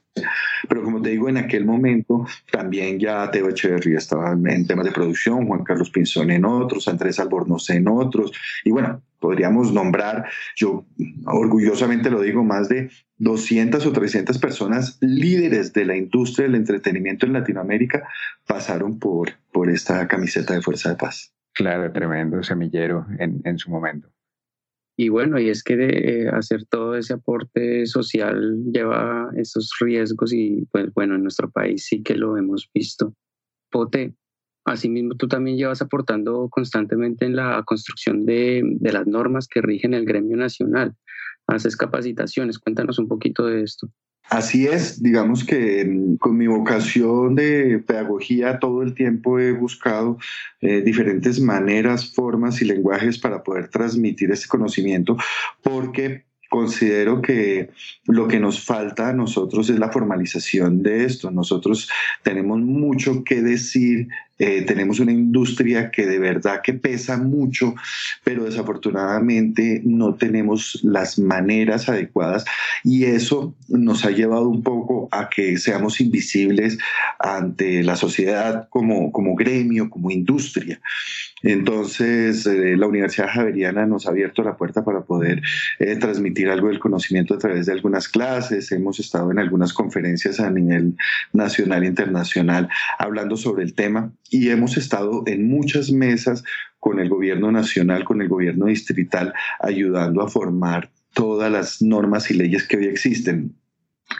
pero 0.67 0.83
como 0.83 1.01
te 1.01 1.09
digo, 1.09 1.27
en 1.27 1.37
aquel 1.37 1.65
momento 1.65 2.25
también 2.51 2.99
ya 2.99 3.29
Teo 3.31 3.49
Echeverría 3.49 3.97
estaba 3.97 4.31
en 4.31 4.67
temas 4.67 4.85
de 4.85 4.91
producción, 4.91 5.47
Juan 5.47 5.63
Carlos 5.63 5.89
Pinzón 5.89 6.29
en 6.31 6.45
otros, 6.45 6.87
Andrés 6.87 7.19
Albornoz 7.19 7.69
en 7.71 7.87
otros, 7.87 8.31
y 8.63 8.71
bueno, 8.71 9.01
podríamos 9.19 9.73
nombrar, 9.73 10.25
yo 10.55 10.85
orgullosamente 11.25 12.09
lo 12.09 12.21
digo, 12.21 12.43
más 12.43 12.69
de 12.69 12.89
200 13.17 13.85
o 13.85 13.91
300 13.91 14.37
personas 14.37 14.97
líderes 15.01 15.73
de 15.73 15.85
la 15.85 15.97
industria 15.97 16.45
del 16.45 16.55
entretenimiento 16.55 17.25
en 17.25 17.33
Latinoamérica 17.33 18.07
pasaron 18.47 18.99
por, 18.99 19.31
por 19.51 19.69
esta 19.69 20.07
camiseta 20.07 20.53
de 20.53 20.61
Fuerza 20.61 20.89
de 20.89 20.95
Paz. 20.95 21.33
Claro, 21.53 21.91
tremendo 21.91 22.41
semillero 22.43 23.05
en, 23.17 23.41
en 23.43 23.57
su 23.57 23.69
momento. 23.69 24.09
Y 25.01 25.07
bueno, 25.07 25.39
y 25.39 25.47
es 25.47 25.63
que 25.63 25.77
de, 25.77 25.87
eh, 25.87 26.27
hacer 26.27 26.65
todo 26.65 26.93
ese 26.93 27.13
aporte 27.13 27.85
social 27.85 28.65
lleva 28.69 29.29
esos 29.37 29.71
riesgos 29.79 30.33
y 30.33 30.67
pues 30.73 30.93
bueno, 30.93 31.15
en 31.15 31.21
nuestro 31.21 31.49
país 31.49 31.85
sí 31.85 32.03
que 32.03 32.15
lo 32.15 32.35
hemos 32.35 32.69
visto. 32.73 33.15
Pote, 33.71 34.13
asimismo 34.65 35.15
tú 35.15 35.29
también 35.29 35.55
llevas 35.55 35.81
aportando 35.81 36.49
constantemente 36.49 37.25
en 37.25 37.37
la 37.37 37.63
construcción 37.65 38.25
de, 38.25 38.61
de 38.61 38.91
las 38.91 39.07
normas 39.07 39.47
que 39.47 39.61
rigen 39.61 39.93
el 39.93 40.03
gremio 40.03 40.35
nacional. 40.35 40.93
Haces 41.47 41.77
capacitaciones, 41.77 42.59
cuéntanos 42.59 42.99
un 42.99 43.07
poquito 43.07 43.45
de 43.45 43.63
esto. 43.63 43.89
Así 44.29 44.67
es, 44.67 45.01
digamos 45.01 45.43
que 45.43 45.83
mm, 45.85 46.17
con 46.17 46.37
mi 46.37 46.45
vocación 46.45 47.33
de 47.33 47.79
pedagogía 47.79 48.59
todo 48.59 48.83
el 48.83 48.93
tiempo 48.93 49.39
he 49.39 49.53
buscado 49.53 50.19
eh, 50.61 50.81
diferentes 50.81 51.39
maneras, 51.39 52.13
formas 52.13 52.61
y 52.61 52.65
lenguajes 52.65 53.17
para 53.17 53.41
poder 53.41 53.69
transmitir 53.69 54.31
este 54.31 54.47
conocimiento, 54.47 55.17
porque 55.63 56.25
considero 56.49 57.21
que 57.21 57.69
lo 58.05 58.27
que 58.27 58.39
nos 58.39 58.63
falta 58.63 59.09
a 59.09 59.13
nosotros 59.13 59.69
es 59.69 59.79
la 59.79 59.91
formalización 59.91 60.83
de 60.83 61.05
esto. 61.05 61.31
Nosotros 61.31 61.89
tenemos 62.23 62.59
mucho 62.59 63.23
que 63.23 63.41
decir 63.41 64.09
eh, 64.39 64.61
tenemos 64.61 64.99
una 64.99 65.11
industria 65.11 65.91
que 65.91 66.05
de 66.05 66.17
verdad 66.17 66.61
que 66.63 66.73
pesa 66.73 67.17
mucho, 67.17 67.75
pero 68.23 68.45
desafortunadamente 68.45 69.81
no 69.83 70.15
tenemos 70.15 70.79
las 70.81 71.19
maneras 71.19 71.89
adecuadas 71.89 72.45
y 72.83 73.03
eso 73.03 73.55
nos 73.67 74.05
ha 74.05 74.11
llevado 74.11 74.47
un 74.47 74.63
poco 74.63 75.09
a 75.11 75.29
que 75.29 75.57
seamos 75.57 75.99
invisibles 75.99 76.77
ante 77.19 77.83
la 77.83 77.97
sociedad 77.97 78.69
como, 78.69 79.11
como 79.11 79.35
gremio, 79.35 79.89
como 79.89 80.09
industria. 80.09 80.79
Entonces, 81.41 82.45
eh, 82.45 82.75
la 82.75 82.87
Universidad 82.87 83.29
Javeriana 83.29 83.85
nos 83.85 84.07
ha 84.07 84.09
abierto 84.09 84.43
la 84.43 84.57
puerta 84.57 84.83
para 84.83 85.01
poder 85.01 85.41
eh, 85.79 85.95
transmitir 85.95 86.49
algo 86.49 86.67
del 86.67 86.79
conocimiento 86.79 87.33
a 87.33 87.37
través 87.37 87.65
de 87.65 87.73
algunas 87.73 88.07
clases. 88.09 88.71
Hemos 88.71 88.99
estado 88.99 89.31
en 89.31 89.39
algunas 89.39 89.73
conferencias 89.73 90.39
a 90.39 90.49
nivel 90.49 90.95
nacional 91.33 91.83
e 91.83 91.87
internacional 91.87 92.69
hablando 92.97 93.37
sobre 93.37 93.63
el 93.63 93.73
tema 93.73 94.11
y 94.29 94.49
hemos 94.49 94.77
estado 94.77 95.23
en 95.25 95.47
muchas 95.47 95.91
mesas 95.91 96.43
con 96.79 96.99
el 96.99 97.09
gobierno 97.09 97.51
nacional, 97.51 98.03
con 98.03 98.21
el 98.21 98.27
gobierno 98.27 98.67
distrital, 98.67 99.33
ayudando 99.59 100.21
a 100.21 100.29
formar 100.29 100.91
todas 101.13 101.51
las 101.51 101.81
normas 101.81 102.31
y 102.31 102.35
leyes 102.35 102.67
que 102.67 102.77
hoy 102.77 102.85
existen. 102.85 103.55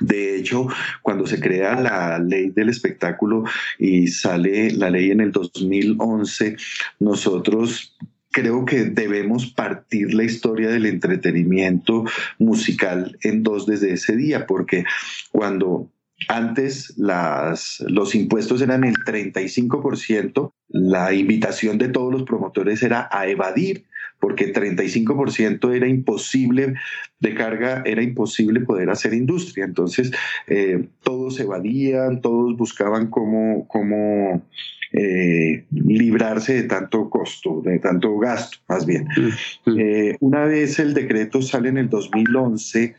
De 0.01 0.35
hecho, 0.35 0.67
cuando 1.01 1.25
se 1.25 1.39
crea 1.39 1.79
la 1.79 2.19
ley 2.19 2.51
del 2.51 2.69
espectáculo 2.69 3.43
y 3.77 4.07
sale 4.07 4.71
la 4.71 4.89
ley 4.89 5.11
en 5.11 5.19
el 5.19 5.31
2011, 5.31 6.55
nosotros 6.99 7.97
creo 8.31 8.65
que 8.65 8.85
debemos 8.85 9.47
partir 9.47 10.13
la 10.13 10.23
historia 10.23 10.69
del 10.69 10.85
entretenimiento 10.85 12.05
musical 12.37 13.17
en 13.21 13.43
dos 13.43 13.65
desde 13.65 13.93
ese 13.93 14.15
día, 14.15 14.45
porque 14.45 14.85
cuando 15.31 15.89
antes 16.27 16.93
las, 16.97 17.83
los 17.87 18.13
impuestos 18.15 18.61
eran 18.61 18.83
el 18.83 18.95
35%, 18.95 20.51
la 20.69 21.13
invitación 21.13 21.77
de 21.77 21.89
todos 21.89 22.11
los 22.11 22.23
promotores 22.23 22.83
era 22.83 23.09
a 23.11 23.27
evadir, 23.27 23.85
porque 24.19 24.53
35% 24.53 25.73
era 25.73 25.87
imposible 25.87 26.75
de 27.19 27.33
carga, 27.33 27.83
era 27.85 28.03
imposible 28.03 28.59
poder 28.61 28.89
hacer 28.89 29.13
industria. 29.13 29.65
Entonces, 29.65 30.11
eh, 30.47 30.89
todos 31.03 31.39
evadían, 31.39 32.21
todos 32.21 32.57
buscaban 32.57 33.07
cómo, 33.07 33.65
cómo 33.67 34.43
eh, 34.91 35.65
librarse 35.71 36.53
de 36.55 36.63
tanto 36.63 37.09
costo, 37.09 37.61
de 37.63 37.79
tanto 37.79 38.17
gasto, 38.17 38.57
más 38.67 38.85
bien. 38.85 39.07
Mm, 39.15 39.71
mm. 39.71 39.79
Eh, 39.79 40.17
una 40.19 40.45
vez 40.45 40.79
el 40.79 40.93
decreto 40.93 41.41
sale 41.41 41.69
en 41.69 41.77
el 41.77 41.89
2011, 41.89 42.95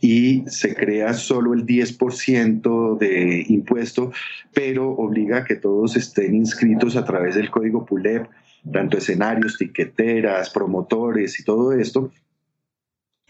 y 0.00 0.44
se 0.48 0.74
crea 0.74 1.12
solo 1.14 1.54
el 1.54 1.66
10% 1.66 2.98
de 2.98 3.44
impuesto, 3.48 4.12
pero 4.54 4.90
obliga 4.90 5.38
a 5.38 5.44
que 5.44 5.56
todos 5.56 5.96
estén 5.96 6.34
inscritos 6.34 6.96
a 6.96 7.04
través 7.04 7.34
del 7.34 7.50
código 7.50 7.84
PULEP, 7.84 8.26
tanto 8.72 8.98
escenarios, 8.98 9.56
tiqueteras, 9.58 10.50
promotores 10.50 11.40
y 11.40 11.44
todo 11.44 11.72
esto, 11.72 12.12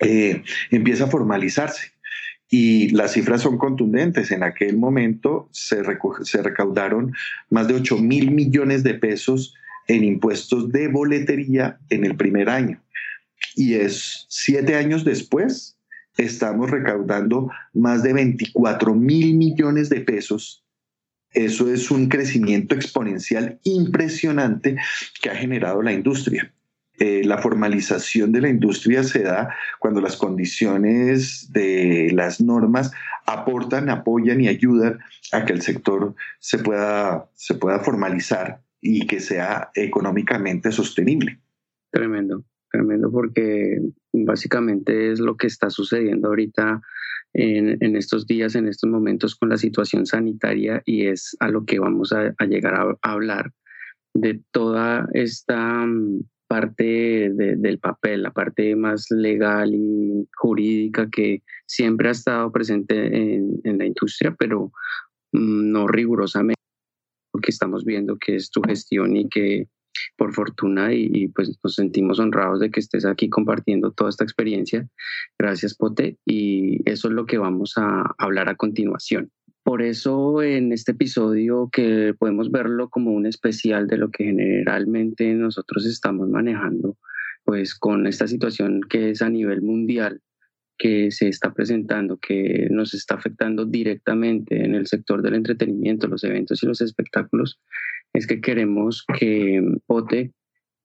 eh, 0.00 0.42
empieza 0.70 1.04
a 1.04 1.08
formalizarse. 1.08 1.92
Y 2.50 2.88
las 2.90 3.12
cifras 3.12 3.42
son 3.42 3.58
contundentes. 3.58 4.30
En 4.30 4.42
aquel 4.42 4.78
momento 4.78 5.48
se, 5.52 5.82
se 6.22 6.42
recaudaron 6.42 7.12
más 7.50 7.68
de 7.68 7.74
8 7.74 7.98
mil 7.98 8.30
millones 8.30 8.82
de 8.82 8.94
pesos 8.94 9.54
en 9.86 10.04
impuestos 10.04 10.70
de 10.72 10.88
boletería 10.88 11.78
en 11.90 12.04
el 12.04 12.16
primer 12.16 12.48
año. 12.48 12.80
Y 13.54 13.74
es 13.74 14.26
siete 14.28 14.76
años 14.76 15.04
después 15.04 15.77
estamos 16.18 16.70
recaudando 16.70 17.50
más 17.72 18.02
de 18.02 18.12
24 18.12 18.94
mil 18.94 19.36
millones 19.36 19.88
de 19.88 20.00
pesos. 20.00 20.64
Eso 21.32 21.72
es 21.72 21.90
un 21.90 22.08
crecimiento 22.08 22.74
exponencial 22.74 23.60
impresionante 23.62 24.76
que 25.22 25.30
ha 25.30 25.36
generado 25.36 25.82
la 25.82 25.92
industria. 25.92 26.52
Eh, 26.98 27.22
la 27.24 27.38
formalización 27.38 28.32
de 28.32 28.40
la 28.40 28.48
industria 28.48 29.04
se 29.04 29.22
da 29.22 29.54
cuando 29.78 30.00
las 30.00 30.16
condiciones 30.16 31.52
de 31.52 32.10
las 32.12 32.40
normas 32.40 32.90
aportan, 33.24 33.88
apoyan 33.88 34.40
y 34.40 34.48
ayudan 34.48 34.98
a 35.30 35.44
que 35.44 35.52
el 35.52 35.62
sector 35.62 36.16
se 36.40 36.58
pueda, 36.58 37.30
se 37.34 37.54
pueda 37.54 37.78
formalizar 37.78 38.62
y 38.80 39.06
que 39.06 39.20
sea 39.20 39.70
económicamente 39.74 40.72
sostenible. 40.72 41.38
Tremendo 41.90 42.42
tremendo 42.70 43.10
porque 43.10 43.80
básicamente 44.12 45.12
es 45.12 45.20
lo 45.20 45.36
que 45.36 45.46
está 45.46 45.70
sucediendo 45.70 46.28
ahorita 46.28 46.80
en, 47.34 47.96
estos 47.96 48.26
días, 48.26 48.54
en 48.54 48.68
estos 48.68 48.90
momentos 48.90 49.34
con 49.36 49.48
la 49.48 49.56
situación 49.56 50.06
sanitaria 50.06 50.82
y 50.84 51.06
es 51.06 51.36
a 51.40 51.48
lo 51.48 51.64
que 51.64 51.78
vamos 51.78 52.12
a, 52.12 52.34
llegar 52.46 52.74
a, 52.74 52.96
hablar 53.02 53.52
de 54.14 54.40
toda 54.50 55.08
esta 55.12 55.86
mm, 55.86 56.22
parte 56.48 57.30
del 57.34 57.78
papel, 57.78 58.22
la 58.22 58.32
parte 58.32 58.74
más 58.74 59.06
legal 59.10 59.74
y 59.74 60.26
jurídica 60.34 61.08
que 61.10 61.42
siempre 61.66 62.08
ha 62.08 62.12
estado 62.12 62.50
presente 62.50 63.34
en, 63.34 63.60
en 63.64 63.78
la 63.78 63.84
industria, 63.84 64.34
pero 64.38 64.72
mm, 65.32 65.70
no 65.70 65.86
rigurosamente, 65.86 66.60
porque 67.30 67.50
estamos 67.50 67.84
viendo 67.84 68.16
que 68.18 68.36
es 68.36 68.50
tu 68.50 68.62
gestión 68.62 69.16
y 69.16 69.28
que 69.28 69.68
por 70.16 70.34
fortuna 70.34 70.92
y, 70.94 71.28
pues 71.28 71.58
nos 71.62 71.74
sentimos 71.74 72.18
honrados 72.18 72.60
de 72.60 72.70
que 72.70 72.80
estés 72.80 73.04
aquí 73.04 73.28
compartiendo 73.28 73.92
toda 73.92 74.10
esta 74.10 74.24
experiencia. 74.24 74.88
Gracias, 75.38 75.74
Pote. 75.74 76.18
Y 76.24 76.80
eso 76.88 77.08
es 77.08 77.14
lo 77.14 77.26
que 77.26 77.38
vamos 77.38 77.74
a 77.76 78.14
hablar 78.18 78.48
a 78.48 78.56
continuación. 78.56 79.30
Por 79.62 79.82
eso 79.82 80.42
en 80.42 80.72
este 80.72 80.92
episodio 80.92 81.68
que 81.70 82.14
podemos 82.18 82.50
verlo 82.50 82.88
como 82.88 83.12
un 83.12 83.26
especial 83.26 83.86
de 83.86 83.98
lo 83.98 84.10
que 84.10 84.24
generalmente 84.24 85.34
nosotros 85.34 85.84
estamos 85.84 86.28
manejando, 86.28 86.96
pues 87.44 87.74
con 87.74 88.06
esta 88.06 88.26
situación 88.26 88.80
que 88.88 89.10
es 89.10 89.20
a 89.20 89.28
nivel 89.28 89.60
mundial, 89.60 90.22
que 90.78 91.10
se 91.10 91.28
está 91.28 91.52
presentando, 91.52 92.18
que 92.18 92.68
nos 92.70 92.94
está 92.94 93.16
afectando 93.16 93.66
directamente 93.66 94.64
en 94.64 94.74
el 94.74 94.86
sector 94.86 95.22
del 95.22 95.34
entretenimiento, 95.34 96.06
los 96.06 96.24
eventos 96.24 96.62
y 96.62 96.66
los 96.66 96.80
espectáculos, 96.80 97.60
es 98.18 98.26
que 98.26 98.40
queremos 98.40 99.04
que 99.18 99.62
Pote 99.86 100.32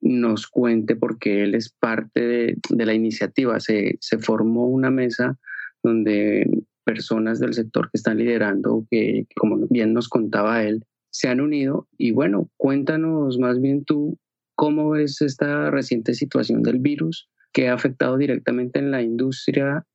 nos 0.02 0.48
cuente 0.48 0.96
porque 0.96 1.44
él 1.44 1.56
es 1.56 1.70
parte 1.70 2.22
de, 2.22 2.58
de 2.70 2.86
la 2.86 2.94
iniciativa. 2.94 3.60
Se, 3.60 3.98
se, 4.02 4.20
formó 4.20 4.68
una 4.68 4.92
mesa 4.92 5.38
donde 5.82 6.46
personas 6.84 7.40
del 7.40 7.54
sector 7.54 7.86
que 7.86 7.98
están 7.98 8.18
liderando, 8.18 8.86
que, 8.92 9.25
como 9.36 9.68
bien 9.70 9.94
nos 9.94 10.10
contaba 10.10 10.63
él, 10.63 10.86
se 11.10 11.30
han 11.30 11.40
unido. 11.40 11.88
Y 11.98 12.12
bueno, 12.12 12.50
cuéntanos 12.58 13.40
más 13.40 13.62
bien 13.62 13.86
tú 13.86 14.18
cómo 14.56 14.92
ves 14.92 15.22
esta 15.22 15.72
reciente 15.72 16.13
situación 16.13 16.62
del 16.62 16.80
virus 16.80 17.30
que 17.54 17.70
ha 17.70 17.74
afectado 17.74 18.18
directamente 18.18 18.80
en 18.80 18.92
la 18.92 19.02
industria 19.02 19.86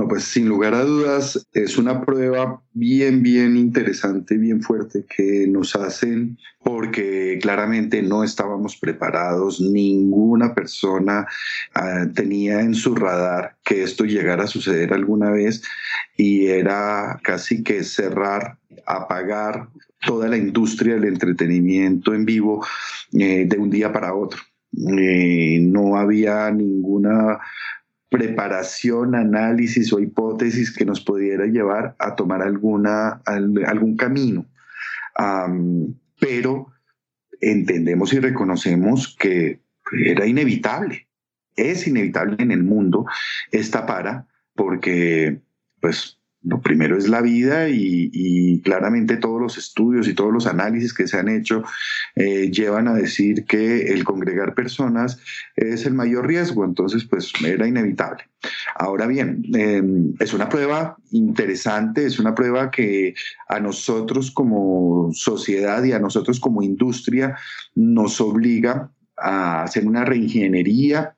no, 0.00 0.08
pues 0.08 0.24
sin 0.24 0.48
lugar 0.48 0.72
a 0.72 0.82
dudas 0.82 1.46
es 1.52 1.76
una 1.76 2.02
prueba 2.06 2.62
bien, 2.72 3.22
bien 3.22 3.54
interesante, 3.58 4.38
bien 4.38 4.62
fuerte 4.62 5.04
que 5.14 5.46
nos 5.46 5.76
hacen 5.76 6.38
porque 6.62 7.38
claramente 7.42 8.02
no 8.02 8.24
estábamos 8.24 8.78
preparados, 8.78 9.60
ninguna 9.60 10.54
persona 10.54 11.26
ah, 11.74 12.06
tenía 12.14 12.60
en 12.60 12.74
su 12.74 12.94
radar 12.94 13.56
que 13.62 13.82
esto 13.82 14.04
llegara 14.04 14.44
a 14.44 14.46
suceder 14.46 14.94
alguna 14.94 15.30
vez 15.30 15.62
y 16.16 16.46
era 16.46 17.20
casi 17.22 17.62
que 17.62 17.84
cerrar, 17.84 18.56
apagar 18.86 19.68
toda 20.06 20.28
la 20.28 20.38
industria 20.38 20.94
del 20.94 21.04
entretenimiento 21.04 22.14
en 22.14 22.24
vivo 22.24 22.64
eh, 23.12 23.44
de 23.46 23.58
un 23.58 23.68
día 23.68 23.92
para 23.92 24.14
otro. 24.14 24.40
Eh, 24.98 25.58
no 25.60 25.98
había 25.98 26.50
ninguna 26.50 27.38
preparación, 28.10 29.14
análisis 29.14 29.92
o 29.92 30.00
hipótesis 30.00 30.76
que 30.76 30.84
nos 30.84 31.00
pudiera 31.00 31.46
llevar 31.46 31.94
a 31.98 32.16
tomar 32.16 32.42
alguna, 32.42 33.22
algún 33.24 33.96
camino. 33.96 34.46
pero 36.18 36.66
entendemos 37.40 38.12
y 38.12 38.18
reconocemos 38.18 39.16
que 39.18 39.60
era 39.92 40.26
inevitable, 40.26 41.08
es 41.56 41.86
inevitable 41.86 42.36
en 42.38 42.50
el 42.50 42.62
mundo 42.62 43.06
esta 43.50 43.86
para, 43.86 44.26
porque 44.54 45.40
pues 45.80 46.19
lo 46.42 46.60
primero 46.60 46.96
es 46.96 47.08
la 47.08 47.20
vida 47.20 47.68
y, 47.68 48.60
claramente 48.62 49.16
todos 49.16 49.40
los 49.40 49.58
estudios 49.58 50.08
y 50.08 50.14
todos 50.14 50.32
los 50.32 50.46
análisis 50.46 50.92
que 50.92 51.06
se 51.06 51.18
han 51.18 51.28
hecho 51.28 51.62
eh, 52.14 52.50
llevan 52.50 52.88
a 52.88 52.94
decir 52.94 53.44
que 53.44 53.92
el 53.92 54.04
congregar 54.04 54.54
personas 54.54 55.18
es 55.56 55.86
el 55.86 55.94
mayor 55.94 56.26
riesgo, 56.26 56.64
entonces 56.64 57.04
pues 57.04 57.32
era 57.44 57.66
inevitable. 57.66 58.24
Ahora 58.74 59.06
bien, 59.06 59.42
em, 59.54 60.14
es 60.18 60.32
una 60.32 60.48
prueba 60.48 60.96
interesante, 61.10 62.06
es 62.06 62.18
una 62.18 62.34
prueba 62.34 62.70
que 62.70 63.14
a 63.48 63.60
nosotros 63.60 64.30
como 64.30 65.10
sociedad 65.12 65.82
y 65.84 65.92
a 65.92 65.98
nosotros 65.98 66.40
como 66.40 66.62
industria 66.62 67.36
nos 67.74 68.20
obliga 68.20 68.90
a 69.16 69.62
hacer 69.64 69.86
una 69.86 70.04
reingeniería 70.04 71.14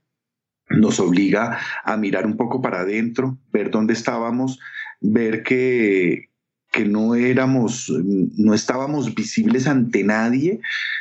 nos 0.79 1.01
obliga 1.01 1.59
a 1.85 1.97
mirar 1.97 2.27
un 2.27 2.37
poco 2.37 2.61
para 2.61 2.81
adentro, 2.81 3.39
ver 3.53 3.71
dónde 3.71 3.93
estábamos, 3.93 4.59
ver 5.03 5.43
que, 5.43 6.31
que 6.71 6.85
no 6.85 7.15
éramos, 7.15 7.93
no 7.93 8.55
estábamos 8.55 9.15
visibles 9.15 9.67
ante 9.67 10.05
nadie. 10.05 10.61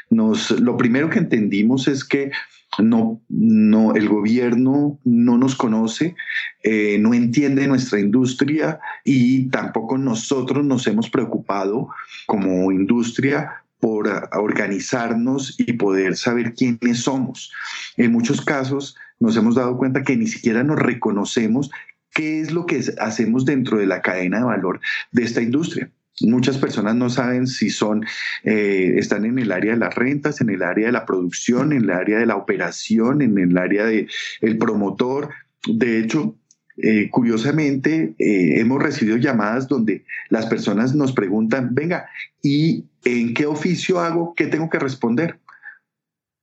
Nos, 0.09 0.51
lo 0.51 0.77
primero 0.77 1.09
que 1.09 1.19
entendimos 1.19 1.87
es 1.87 2.03
que 2.03 2.31
no, 2.79 3.21
no, 3.29 3.95
el 3.95 4.07
gobierno 4.07 4.99
no 5.03 5.37
nos 5.37 5.55
conoce, 5.55 6.15
eh, 6.63 6.97
no 6.99 7.13
entiende 7.13 7.67
nuestra 7.67 7.99
industria 7.99 8.79
y 9.03 9.49
tampoco 9.49 9.97
nosotros 9.97 10.63
nos 10.65 10.87
hemos 10.87 11.09
preocupado 11.09 11.89
como 12.27 12.71
industria 12.71 13.63
por 13.79 14.07
organizarnos 14.33 15.55
y 15.59 15.73
poder 15.73 16.15
saber 16.15 16.53
quiénes 16.53 16.99
somos. 16.99 17.51
En 17.97 18.11
muchos 18.11 18.39
casos 18.41 18.95
nos 19.19 19.35
hemos 19.35 19.55
dado 19.55 19.77
cuenta 19.77 20.03
que 20.03 20.15
ni 20.15 20.27
siquiera 20.27 20.63
nos 20.63 20.79
reconocemos 20.79 21.71
qué 22.13 22.41
es 22.41 22.51
lo 22.51 22.65
que 22.65 22.81
hacemos 22.99 23.45
dentro 23.45 23.77
de 23.77 23.87
la 23.87 24.01
cadena 24.01 24.39
de 24.39 24.43
valor 24.45 24.79
de 25.11 25.23
esta 25.23 25.41
industria. 25.41 25.91
Muchas 26.21 26.57
personas 26.57 26.95
no 26.95 27.09
saben 27.09 27.47
si 27.47 27.69
son, 27.69 28.05
eh, 28.43 28.95
están 28.97 29.25
en 29.25 29.39
el 29.39 29.51
área 29.51 29.73
de 29.73 29.79
las 29.79 29.95
rentas, 29.95 30.41
en 30.41 30.49
el 30.49 30.61
área 30.61 30.87
de 30.87 30.91
la 30.91 31.05
producción, 31.05 31.73
en 31.73 31.83
el 31.83 31.89
área 31.91 32.19
de 32.19 32.25
la 32.25 32.35
operación, 32.35 33.21
en 33.21 33.37
el 33.37 33.57
área 33.57 33.85
del 33.85 34.09
el 34.41 34.57
promotor. 34.57 35.29
De 35.65 35.99
hecho, 35.99 36.35
eh, 36.77 37.09
curiosamente, 37.09 38.15
eh, 38.17 38.59
hemos 38.59 38.81
recibido 38.81 39.17
llamadas 39.17 39.67
donde 39.67 40.05
las 40.29 40.45
personas 40.47 40.95
nos 40.95 41.13
preguntan, 41.13 41.73
venga, 41.73 42.07
¿y 42.41 42.85
en 43.03 43.33
qué 43.33 43.45
oficio 43.45 43.99
hago? 43.99 44.33
¿Qué 44.35 44.47
tengo 44.47 44.69
que 44.69 44.79
responder? 44.79 45.39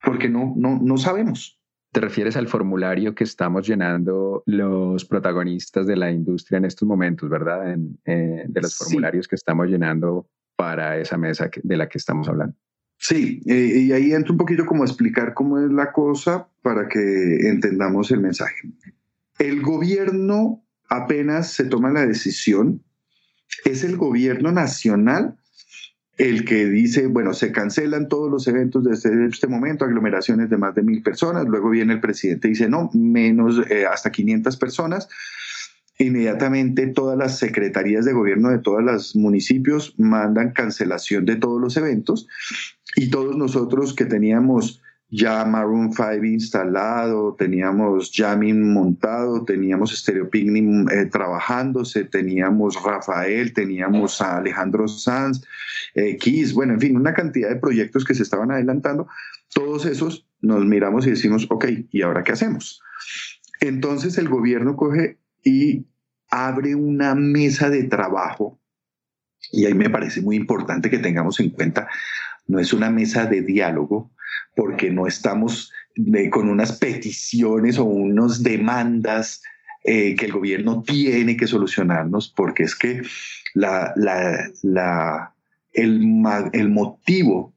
Porque 0.03 0.29
no, 0.29 0.55
no, 0.57 0.81
no 0.83 0.97
sabemos. 0.97 1.58
Te 1.91 2.01
refieres 2.01 2.37
al 2.37 2.49
formulario 2.49 3.15
que 3.15 3.25
estamos 3.25 3.67
llenando 3.67 4.43
los 4.47 5.05
protagonistas 5.07 5.87
de 5.87 5.97
la 5.97 6.11
industria 6.11 6.59
en 6.59 6.67
estos 6.67 6.87
momentos, 6.87 7.31
¿verdad? 7.31 7.75
Eh, 8.05 8.45
de 8.47 8.61
los 8.61 8.77
formularios 8.77 9.27
que 9.27 9.37
estamos 9.37 9.69
llenando 9.69 10.29
para 10.55 10.99
esa 10.99 11.17
mesa 11.17 11.51
de 11.63 11.77
la 11.77 11.89
que 11.89 11.99
estamos 11.99 12.29
hablando. 12.29 12.55
Sí, 12.99 13.41
eh, 13.47 13.85
y 13.87 13.93
ahí 13.93 14.13
entro 14.13 14.33
un 14.33 14.39
poquito 14.39 14.67
como 14.67 14.83
a 14.83 14.87
explicar 14.87 15.33
cómo 15.33 15.59
es 15.59 15.71
la 15.71 15.93
cosa 15.93 16.49
para 16.63 16.89
que 16.89 17.49
entendamos 17.49 18.11
el 18.11 18.21
mensaje. 18.21 18.57
El 19.39 19.63
gobierno 19.63 20.65
apenas 20.91 21.53
se 21.53 21.65
toma 21.65 21.93
la 21.93 22.05
decisión, 22.05 22.83
es 23.65 23.85
el 23.85 23.97
gobierno 23.97 24.51
nacional 24.51 25.39
el 26.19 26.45
que 26.45 26.67
dice, 26.67 27.07
bueno, 27.07 27.33
se 27.33 27.53
cancelan 27.53 28.09
todos 28.09 28.29
los 28.29 28.49
eventos 28.49 28.83
desde 28.83 29.27
este 29.27 29.47
momento, 29.47 29.85
aglomeraciones 29.85 30.51
de 30.51 30.57
más 30.57 30.75
de 30.75 30.83
mil 30.83 31.01
personas, 31.01 31.47
luego 31.47 31.71
viene 31.71 31.95
el 31.95 32.01
presidente 32.01 32.49
y 32.49 32.51
dice, 32.51 32.69
no, 32.69 32.91
menos 32.93 33.63
eh, 33.71 33.87
hasta 33.87 34.11
500 34.11 34.57
personas. 34.57 35.09
Inmediatamente 35.97 36.89
todas 36.89 37.17
las 37.17 37.39
secretarías 37.39 38.05
de 38.05 38.13
gobierno 38.13 38.51
de 38.51 38.59
todos 38.59 38.83
los 38.83 39.17
municipios 39.17 39.95
mandan 39.97 40.53
cancelación 40.53 41.25
de 41.25 41.37
todos 41.37 41.61
los 41.61 41.77
eventos 41.77 42.29
y 42.97 43.11
todos 43.11 43.37
nosotros 43.37 43.95
que 43.95 44.05
teníamos 44.05 44.81
ya 45.11 45.45
Maroon 45.45 45.93
5 45.93 46.25
instalado, 46.25 47.35
teníamos 47.35 48.11
Jamming 48.15 48.73
montado, 48.73 49.45
teníamos 49.45 49.97
Stereo 49.97 50.29
Picnic 50.29 50.91
eh, 50.93 51.07
trabajándose, 51.07 52.05
teníamos 52.05 52.83
Rafael, 52.83 53.53
teníamos 53.53 54.21
a 54.21 54.37
Alejandro 54.37 54.87
Sanz, 54.87 55.43
eh, 55.95 56.17
Kiss, 56.17 56.53
bueno, 56.53 56.75
en 56.75 56.81
fin, 56.81 56.97
una 56.97 57.15
cantidad 57.15 57.49
de 57.49 57.57
proyectos 57.57 58.05
que 58.05 58.15
se 58.15 58.23
estaban 58.23 58.51
adelantando. 58.51 59.09
Todos 59.55 59.87
esos 59.87 60.27
nos 60.41 60.65
miramos 60.65 61.07
y 61.07 61.11
decimos, 61.11 61.47
ok, 61.49 61.67
¿y 61.91 62.03
ahora 62.03 62.23
qué 62.23 62.33
hacemos? 62.33 62.83
Entonces 63.61 64.19
el 64.19 64.29
gobierno 64.29 64.77
coge 64.77 65.19
y 65.43 65.87
abre 66.31 66.75
una 66.75 67.15
mesa 67.15 67.71
de 67.71 67.85
trabajo 67.85 68.59
y 69.51 69.67
ahí 69.67 69.75
me 69.75 69.91
parece 69.91 70.21
muy 70.21 70.37
importante 70.37 70.91
que 70.91 70.99
tengamos 70.99 71.41
en 71.41 71.51
cuenta, 71.51 71.89
no 72.47 72.59
es 72.59 72.73
una 72.73 72.91
mesa 72.91 73.27
de 73.27 73.43
diálogo, 73.43 74.11
porque 74.55 74.91
no 74.91 75.07
estamos 75.07 75.73
eh, 75.95 76.31
con 76.31 76.49
unas 76.49 76.79
peticiones 76.79 77.79
o 77.79 77.85
unas 77.85 78.43
demandas 78.43 79.43
eh, 79.85 80.15
que 80.17 80.27
el 80.27 80.33
gobierno 80.33 80.83
tiene 80.83 81.37
que 81.37 81.47
solucionarnos, 81.47 82.33
porque 82.37 82.65
es 82.65 82.75
que 82.75 83.03
la, 83.55 83.93
la, 83.97 85.33
el, 85.73 86.03
el 86.53 86.69
motivo 86.71 87.55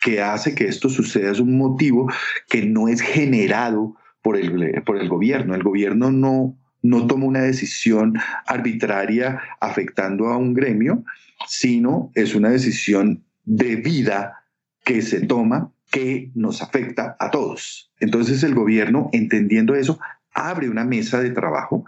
que 0.00 0.22
hace 0.22 0.54
que 0.54 0.66
esto 0.66 0.88
suceda 0.88 1.32
es 1.32 1.40
un 1.40 1.56
motivo 1.56 2.10
que 2.48 2.64
no 2.64 2.88
es 2.88 3.00
generado 3.00 3.96
por 4.22 4.36
el, 4.36 4.82
por 4.84 4.96
el 4.96 5.08
gobierno. 5.08 5.54
El 5.54 5.62
gobierno 5.62 6.10
no, 6.10 6.56
no 6.82 7.06
toma 7.06 7.26
una 7.26 7.40
decisión 7.40 8.14
arbitraria 8.46 9.40
afectando 9.60 10.28
a 10.28 10.36
un 10.36 10.54
gremio, 10.54 11.04
sino 11.46 12.10
es 12.14 12.34
una 12.34 12.50
decisión 12.50 13.24
de 13.44 13.76
vida 13.76 14.44
que 14.84 15.02
se 15.02 15.26
toma 15.26 15.70
que 15.94 16.32
nos 16.34 16.60
afecta 16.60 17.14
a 17.20 17.30
todos. 17.30 17.92
Entonces 18.00 18.42
el 18.42 18.52
gobierno, 18.52 19.10
entendiendo 19.12 19.76
eso, 19.76 20.00
abre 20.32 20.68
una 20.68 20.84
mesa 20.84 21.20
de 21.20 21.30
trabajo. 21.30 21.84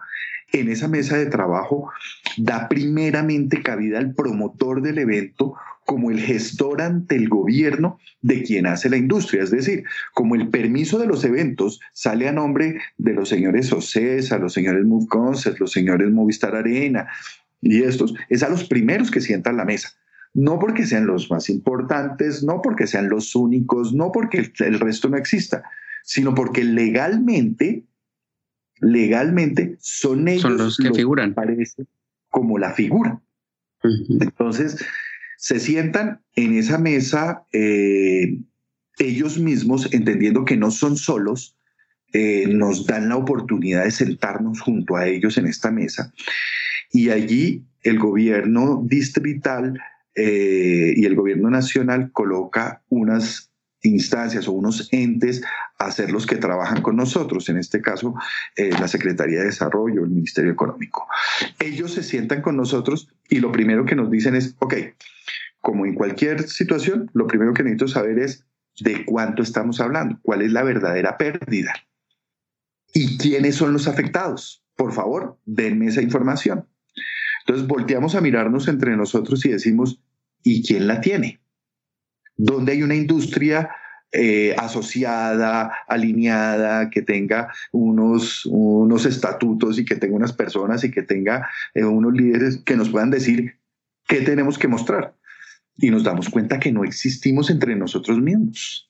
En 0.52 0.68
esa 0.68 0.86
mesa 0.86 1.16
de 1.16 1.26
trabajo 1.26 1.90
da 2.36 2.68
primeramente 2.68 3.64
cabida 3.64 3.98
al 3.98 4.14
promotor 4.14 4.80
del 4.80 4.98
evento 4.98 5.54
como 5.84 6.12
el 6.12 6.20
gestor 6.20 6.82
ante 6.82 7.16
el 7.16 7.28
gobierno 7.28 7.98
de 8.22 8.44
quien 8.44 8.68
hace 8.68 8.88
la 8.88 8.96
industria. 8.96 9.42
Es 9.42 9.50
decir, 9.50 9.82
como 10.14 10.36
el 10.36 10.50
permiso 10.50 11.00
de 11.00 11.08
los 11.08 11.24
eventos 11.24 11.80
sale 11.92 12.28
a 12.28 12.32
nombre 12.32 12.78
de 12.98 13.12
los 13.12 13.28
señores 13.28 13.72
OCESA, 13.72 14.38
los 14.38 14.52
señores 14.52 14.84
Move 14.84 15.08
Concert, 15.08 15.58
los 15.58 15.72
señores 15.72 16.12
Movistar 16.12 16.54
Arena 16.54 17.08
y 17.60 17.82
estos, 17.82 18.14
es 18.28 18.44
a 18.44 18.48
los 18.48 18.68
primeros 18.68 19.10
que 19.10 19.20
sientan 19.20 19.56
la 19.56 19.64
mesa 19.64 19.96
no 20.36 20.58
porque 20.58 20.84
sean 20.84 21.06
los 21.06 21.30
más 21.30 21.48
importantes, 21.48 22.44
no 22.44 22.60
porque 22.60 22.86
sean 22.86 23.08
los 23.08 23.34
únicos, 23.34 23.94
no 23.94 24.12
porque 24.12 24.52
el 24.58 24.78
resto 24.78 25.08
no 25.08 25.16
exista, 25.16 25.64
sino 26.04 26.34
porque 26.34 26.62
legalmente, 26.62 27.84
legalmente 28.78 29.76
son 29.80 30.28
ellos 30.28 30.52
los 30.52 30.76
que 30.76 30.92
figuran. 30.92 31.34
Como 32.28 32.58
la 32.58 32.74
figura. 32.74 33.18
Entonces, 34.20 34.84
se 35.38 35.58
sientan 35.58 36.20
en 36.34 36.54
esa 36.54 36.76
mesa, 36.76 37.46
eh, 37.52 38.38
ellos 38.98 39.38
mismos, 39.38 39.90
entendiendo 39.94 40.44
que 40.44 40.58
no 40.58 40.70
son 40.70 40.98
solos, 40.98 41.56
eh, 42.12 42.46
nos 42.46 42.86
dan 42.86 43.08
la 43.08 43.16
oportunidad 43.16 43.84
de 43.84 43.90
sentarnos 43.90 44.60
junto 44.60 44.96
a 44.96 45.06
ellos 45.06 45.38
en 45.38 45.46
esta 45.46 45.70
mesa. 45.70 46.12
Y 46.92 47.08
allí 47.08 47.64
el 47.82 47.98
gobierno 47.98 48.82
distrital 48.84 49.80
eh, 50.16 50.94
y 50.96 51.04
el 51.04 51.14
gobierno 51.14 51.50
nacional 51.50 52.10
coloca 52.10 52.82
unas 52.88 53.52
instancias 53.82 54.48
o 54.48 54.52
unos 54.52 54.88
entes 54.90 55.42
a 55.78 55.90
ser 55.90 56.10
los 56.10 56.26
que 56.26 56.36
trabajan 56.36 56.82
con 56.82 56.96
nosotros, 56.96 57.48
en 57.48 57.58
este 57.58 57.80
caso 57.80 58.14
eh, 58.56 58.70
la 58.80 58.88
Secretaría 58.88 59.40
de 59.40 59.46
Desarrollo, 59.46 60.04
el 60.04 60.10
Ministerio 60.10 60.50
Económico. 60.50 61.06
Ellos 61.58 61.92
se 61.92 62.02
sientan 62.02 62.42
con 62.42 62.56
nosotros 62.56 63.08
y 63.28 63.40
lo 63.40 63.52
primero 63.52 63.84
que 63.84 63.94
nos 63.94 64.10
dicen 64.10 64.34
es, 64.34 64.56
ok, 64.58 64.74
como 65.60 65.84
en 65.84 65.94
cualquier 65.94 66.48
situación, 66.48 67.10
lo 67.12 67.26
primero 67.26 67.52
que 67.52 67.62
necesito 67.62 67.88
saber 67.88 68.18
es 68.18 68.44
de 68.80 69.04
cuánto 69.04 69.42
estamos 69.42 69.80
hablando, 69.80 70.18
cuál 70.22 70.42
es 70.42 70.52
la 70.52 70.62
verdadera 70.62 71.16
pérdida 71.16 71.74
y 72.94 73.18
quiénes 73.18 73.56
son 73.56 73.72
los 73.72 73.88
afectados. 73.88 74.62
Por 74.76 74.92
favor, 74.92 75.38
denme 75.44 75.86
esa 75.86 76.02
información. 76.02 76.66
Entonces 77.40 77.66
volteamos 77.66 78.14
a 78.14 78.20
mirarnos 78.20 78.68
entre 78.68 78.96
nosotros 78.96 79.44
y 79.46 79.50
decimos, 79.50 80.00
¿y 80.46 80.62
quién 80.62 80.86
la 80.86 81.00
tiene? 81.00 81.40
¿Dónde 82.36 82.70
hay 82.72 82.82
una 82.84 82.94
industria 82.94 83.68
eh, 84.12 84.54
asociada, 84.56 85.72
alineada, 85.88 86.88
que 86.88 87.02
tenga 87.02 87.52
unos, 87.72 88.46
unos 88.46 89.06
estatutos 89.06 89.76
y 89.80 89.84
que 89.84 89.96
tenga 89.96 90.14
unas 90.14 90.32
personas 90.32 90.84
y 90.84 90.92
que 90.92 91.02
tenga 91.02 91.48
eh, 91.74 91.82
unos 91.82 92.12
líderes 92.12 92.58
que 92.58 92.76
nos 92.76 92.90
puedan 92.90 93.10
decir 93.10 93.58
qué 94.06 94.20
tenemos 94.20 94.56
que 94.56 94.68
mostrar? 94.68 95.16
Y 95.78 95.90
nos 95.90 96.04
damos 96.04 96.28
cuenta 96.28 96.60
que 96.60 96.70
no 96.70 96.84
existimos 96.84 97.50
entre 97.50 97.74
nosotros 97.74 98.20
mismos. 98.20 98.88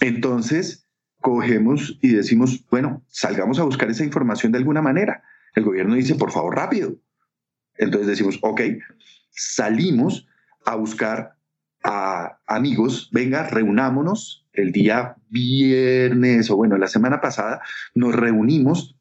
Entonces, 0.00 0.86
cogemos 1.22 1.98
y 2.02 2.08
decimos, 2.08 2.62
bueno, 2.70 3.02
salgamos 3.08 3.58
a 3.58 3.64
buscar 3.64 3.90
esa 3.90 4.04
información 4.04 4.52
de 4.52 4.58
alguna 4.58 4.82
manera. 4.82 5.22
El 5.54 5.64
gobierno 5.64 5.94
dice, 5.94 6.16
por 6.16 6.32
favor, 6.32 6.54
rápido. 6.54 6.98
Entonces 7.78 8.08
decimos, 8.08 8.38
ok, 8.42 8.60
salimos 9.30 10.26
a 10.66 10.74
buscar 10.74 11.36
a 11.82 12.38
amigos, 12.46 13.08
venga, 13.12 13.48
reunámonos 13.48 14.44
el 14.52 14.72
día 14.72 15.16
viernes 15.28 16.50
o 16.50 16.56
bueno, 16.56 16.76
la 16.76 16.88
semana 16.88 17.20
pasada, 17.20 17.60
nos 17.94 18.14
reunimos, 18.14 18.96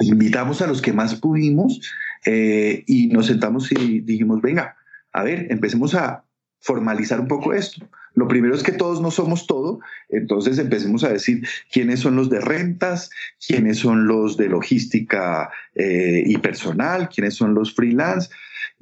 invitamos 0.00 0.60
a 0.60 0.66
los 0.66 0.82
que 0.82 0.92
más 0.92 1.14
pudimos 1.16 1.80
eh, 2.26 2.84
y 2.86 3.08
nos 3.08 3.26
sentamos 3.26 3.72
y 3.72 4.00
dijimos, 4.00 4.42
venga, 4.42 4.76
a 5.12 5.22
ver, 5.22 5.46
empecemos 5.50 5.94
a 5.94 6.24
formalizar 6.60 7.20
un 7.20 7.28
poco 7.28 7.54
esto. 7.54 7.88
Lo 8.14 8.28
primero 8.28 8.54
es 8.54 8.62
que 8.62 8.72
todos 8.72 9.00
no 9.00 9.10
somos 9.10 9.46
todo, 9.46 9.80
entonces 10.08 10.58
empecemos 10.58 11.04
a 11.04 11.12
decir 11.12 11.46
quiénes 11.72 12.00
son 12.00 12.16
los 12.16 12.30
de 12.30 12.40
rentas, 12.40 13.10
quiénes 13.44 13.78
son 13.78 14.06
los 14.06 14.36
de 14.36 14.48
logística 14.48 15.50
eh, 15.74 16.22
y 16.26 16.36
personal, 16.38 17.08
quiénes 17.08 17.34
son 17.34 17.54
los 17.54 17.74
freelance 17.74 18.30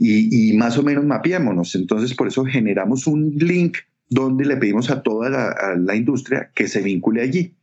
y, 0.03 0.57
más 0.57 0.77
o 0.79 0.83
menos 0.83 1.05
mapeémonos. 1.05 1.75
Entonces 1.75 2.15
por 2.15 2.29
eso 2.29 2.45
generamos 2.45 3.07
un 3.07 3.35
link 3.37 3.79
donde 4.09 4.45
le 4.45 4.57
pedimos 4.57 4.91
a 4.91 5.03
toda 5.03 5.31
la, 5.77 5.97
industria 5.97 6.51
que 6.55 6.69
se 6.69 6.83
vincule 6.83 7.23
allí. 7.23 7.55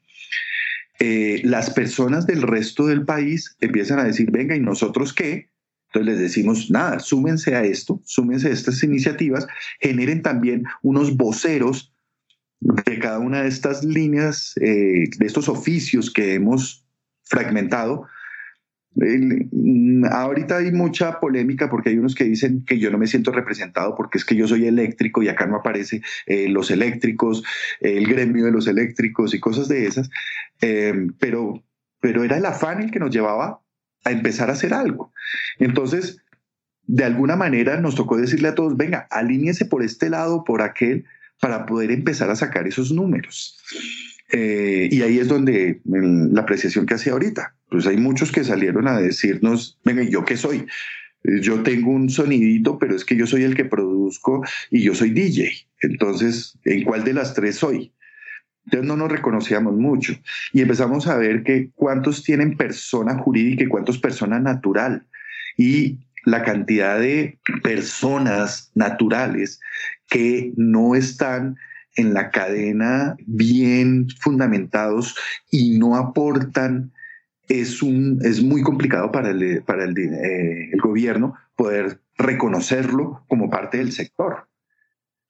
Eh, 1.00 1.42
las 1.44 1.70
personas 1.70 2.28
del 2.28 2.42
resto 2.42 2.88
del 2.88 3.06
país 3.06 3.56
empiezan 3.62 4.00
a 4.00 4.04
decir, 4.04 4.32
venga, 4.32 4.56
¿y 4.56 4.60
nosotros 4.60 5.14
qué? 5.14 5.50
Entonces 5.88 6.14
les 6.14 6.20
decimos, 6.20 6.70
nada, 6.70 7.00
súmense 7.00 7.56
a 7.56 7.64
esto, 7.64 8.02
súmense 8.06 8.50
a 8.50 8.52
estas 8.52 8.84
iniciativas, 8.84 9.48
generen 9.80 10.22
también 10.22 10.64
unos 10.84 11.16
voceros 11.16 11.94
de 12.60 13.00
cada 13.00 13.20
una 13.20 13.44
de 13.44 13.50
estas 13.50 13.84
líneas, 13.84 14.54
eh, 14.62 15.06
de 15.18 15.26
estos 15.26 15.50
oficios 15.50 16.12
que 16.12 16.34
hemos 16.34 16.86
fragmentado. 17.24 18.06
Ahorita 20.10 20.58
hay 20.58 20.72
mucha 20.72 21.20
polémica 21.20 21.70
porque 21.70 21.90
hay 21.90 21.98
unos 21.98 22.16
que 22.16 22.24
dicen 22.24 22.64
que 22.66 22.80
yo 22.80 22.92
no 22.92 22.98
me 22.98 23.08
siento 23.08 23.32
representado 23.32 23.96
porque 23.96 24.18
es 24.18 24.26
que 24.26 24.36
yo 24.36 24.48
soy 24.48 24.66
eléctrico 24.66 25.22
y 25.22 25.28
acá 25.28 25.46
no 25.46 25.58
aparece 25.58 26.02
eh, 26.26 26.50
los 26.50 26.72
eléctricos, 26.72 27.44
el 27.80 28.08
gremio 28.08 28.46
de 28.46 28.52
los 28.52 28.68
eléctricos 28.68 29.34
y 29.34 29.40
cosas 29.40 29.68
de 29.68 29.86
esas, 29.86 30.10
eh, 30.62 31.08
pero, 31.20 31.64
pero 32.00 32.24
era 32.24 32.38
el 32.38 32.46
afán 32.46 32.82
el 32.82 32.92
que 32.92 33.00
nos 33.00 33.12
llevaba 33.12 33.62
a 34.04 34.12
empezar 34.12 34.50
a 34.50 34.54
hacer 34.54 34.74
algo. 34.74 35.14
Entonces, 35.60 36.22
de 36.88 37.04
alguna 37.04 37.36
manera 37.36 37.80
nos 37.80 37.96
tocó 37.96 38.18
decirle 38.18 38.48
a 38.48 38.56
todos, 38.56 38.76
venga, 38.76 39.08
alíñese 39.12 39.66
por 39.66 39.84
este 39.84 40.10
lado, 40.10 40.44
por 40.44 40.62
aquel, 40.62 41.06
para 41.40 41.66
poder 41.66 41.92
empezar 41.92 42.30
a 42.30 42.36
sacar 42.36 42.68
esos 42.68 42.92
números. 42.92 43.60
Eh, 44.32 44.90
y 44.92 45.02
ahí 45.02 45.20
es 45.20 45.28
donde 45.28 45.82
la 45.86 46.42
apreciación 46.42 46.86
que 46.86 46.96
hacía 46.96 47.14
ahorita, 47.14 47.56
pues 47.70 47.86
hay 47.88 47.98
muchos 47.98 48.32
que 48.32 48.44
salieron 48.44 48.88
a 48.88 49.00
decirnos, 49.00 49.80
venga, 49.84 50.04
¿yo 50.04 50.26
qué 50.26 50.38
soy? 50.38 50.66
Yo 51.24 51.64
tengo 51.64 51.92
un 51.92 52.10
sonidito, 52.10 52.80
pero 52.80 52.96
es 52.96 53.04
que 53.04 53.16
yo 53.16 53.28
soy 53.28 53.44
el 53.44 53.56
que 53.56 53.66
produzco 53.66 54.44
y 54.72 54.82
yo 54.82 54.96
soy 54.96 55.12
DJ. 55.12 55.52
Entonces, 55.82 56.58
¿en 56.66 56.84
cuál 56.84 57.04
de 57.04 57.14
las 57.14 57.34
tres 57.34 57.58
soy? 57.58 57.94
Entonces 58.66 58.88
no 58.88 58.98
nos 58.98 59.12
reconocíamos 59.12 59.76
mucho 59.76 60.14
y 60.54 60.62
empezamos 60.62 61.08
a 61.08 61.18
ver 61.18 61.44
que 61.44 61.72
cuántos 61.74 62.24
tienen 62.24 62.56
persona 62.56 63.18
jurídica 63.18 63.64
y 63.64 63.68
cuántos 63.68 63.98
persona 63.98 64.40
natural. 64.40 65.08
Y 65.58 65.98
la 66.26 66.44
cantidad 66.44 67.00
de 67.00 67.40
personas 67.64 68.72
naturales 68.76 69.60
que 70.08 70.54
no 70.56 70.96
están 70.96 71.58
en 71.96 72.14
la 72.14 72.30
cadena 72.30 73.18
bien 73.26 74.08
fundamentados 74.20 75.16
y 75.52 75.78
no 75.80 75.96
aportan 75.96 76.92
es, 77.50 77.82
un, 77.82 78.20
es 78.24 78.42
muy 78.42 78.62
complicado 78.62 79.12
para, 79.12 79.32
el, 79.32 79.64
para 79.64 79.84
el, 79.84 79.98
eh, 79.98 80.70
el 80.72 80.80
gobierno 80.80 81.36
poder 81.56 82.00
reconocerlo 82.18 83.26
como 83.28 83.50
parte 83.50 83.80
del 83.80 83.92
sector. 83.92 84.48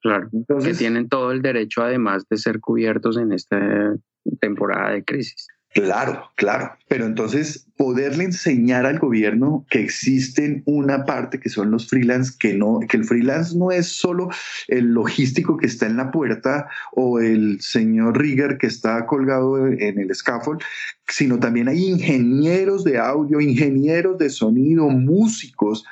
Claro, 0.01 0.29
Entonces, 0.31 0.73
que 0.73 0.77
tienen 0.77 1.09
todo 1.09 1.31
el 1.31 1.41
derecho 1.41 1.81
además 1.81 2.27
de 2.29 2.37
ser 2.37 2.59
cubiertos 2.59 3.17
en 3.17 3.33
esta 3.33 3.95
temporada 4.39 4.91
de 4.91 5.03
crisis. 5.03 5.47
Claro, 5.71 6.31
claro. 6.35 6.71
Pero 6.87 7.05
entonces 7.05 7.67
poderle 7.77 8.23
enseñar 8.23 8.87
al 8.87 8.97
gobierno 8.97 9.65
que 9.69 9.79
existen 9.79 10.63
una 10.65 11.05
parte 11.05 11.39
que 11.39 11.49
son 11.49 11.69
los 11.69 11.87
freelance, 11.87 12.33
que 12.39 12.55
no, 12.55 12.79
que 12.79 12.97
el 12.97 13.05
freelance 13.05 13.55
no 13.55 13.71
es 13.71 13.87
solo 13.87 14.29
el 14.67 14.93
logístico 14.93 15.57
que 15.57 15.67
está 15.67 15.85
en 15.85 15.97
la 15.97 16.11
puerta 16.11 16.67
o 16.93 17.19
el 17.19 17.61
señor 17.61 18.17
Rigger 18.17 18.57
que 18.57 18.65
está 18.65 19.05
colgado 19.05 19.67
en 19.67 19.99
el 19.99 20.13
scaffold, 20.15 20.61
sino 21.07 21.39
también 21.39 21.67
hay 21.67 21.85
ingenieros 21.85 22.83
de 22.83 22.97
audio, 22.97 23.39
ingenieros 23.39 24.17
de 24.17 24.31
sonido, 24.31 24.89
músicos, 24.89 25.85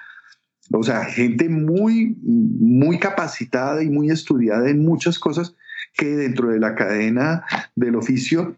o 0.71 0.83
sea, 0.83 1.05
gente 1.05 1.49
muy, 1.49 2.17
muy 2.23 2.99
capacitada 2.99 3.83
y 3.83 3.89
muy 3.89 4.09
estudiada 4.09 4.69
en 4.69 4.83
muchas 4.83 5.19
cosas 5.19 5.55
que 5.93 6.07
dentro 6.07 6.49
de 6.49 6.59
la 6.59 6.75
cadena 6.75 7.45
del 7.75 7.95
oficio 7.95 8.57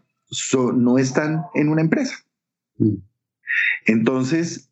no 0.74 0.98
están 0.98 1.44
en 1.54 1.68
una 1.68 1.82
empresa. 1.82 2.16
Mm. 2.78 2.96
Entonces, 3.86 4.70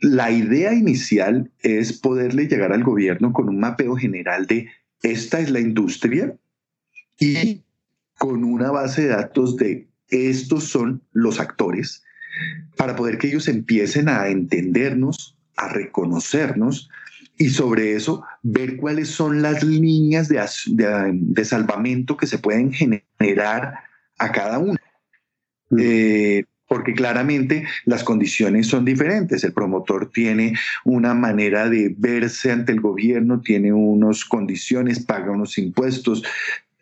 la 0.00 0.30
idea 0.30 0.74
inicial 0.74 1.50
es 1.60 1.92
poderle 1.92 2.48
llegar 2.48 2.72
al 2.72 2.84
gobierno 2.84 3.32
con 3.32 3.48
un 3.48 3.58
mapeo 3.58 3.96
general 3.96 4.46
de 4.46 4.68
esta 5.02 5.40
es 5.40 5.50
la 5.50 5.60
industria 5.60 6.36
y 7.18 7.62
con 8.18 8.44
una 8.44 8.70
base 8.70 9.02
de 9.02 9.08
datos 9.08 9.56
de 9.56 9.88
estos 10.08 10.64
son 10.64 11.02
los 11.12 11.40
actores 11.40 12.02
para 12.76 12.96
poder 12.96 13.18
que 13.18 13.28
ellos 13.28 13.48
empiecen 13.48 14.08
a 14.08 14.28
entendernos, 14.28 15.36
a 15.56 15.68
reconocernos 15.68 16.88
y 17.36 17.50
sobre 17.50 17.94
eso 17.94 18.24
ver 18.42 18.76
cuáles 18.76 19.08
son 19.08 19.42
las 19.42 19.62
líneas 19.62 20.28
de, 20.28 20.40
de, 20.66 21.44
salvamento 21.44 22.16
que 22.16 22.26
se 22.26 22.38
pueden 22.38 22.72
generar 22.72 23.74
a 24.22 24.32
cada 24.32 24.58
uno. 24.58 24.78
Mm. 25.70 25.78
Eh, 25.80 26.44
porque 26.68 26.94
claramente 26.94 27.66
las 27.84 28.02
condiciones 28.02 28.66
son 28.66 28.86
diferentes. 28.86 29.44
El 29.44 29.52
promotor 29.52 30.10
tiene 30.10 30.54
una 30.84 31.12
manera 31.12 31.68
de 31.68 31.94
verse 31.98 32.50
ante 32.50 32.72
el 32.72 32.80
gobierno, 32.80 33.42
tiene 33.42 33.74
unas 33.74 34.24
condiciones, 34.24 35.00
paga 35.04 35.32
unos 35.32 35.58
impuestos. 35.58 36.22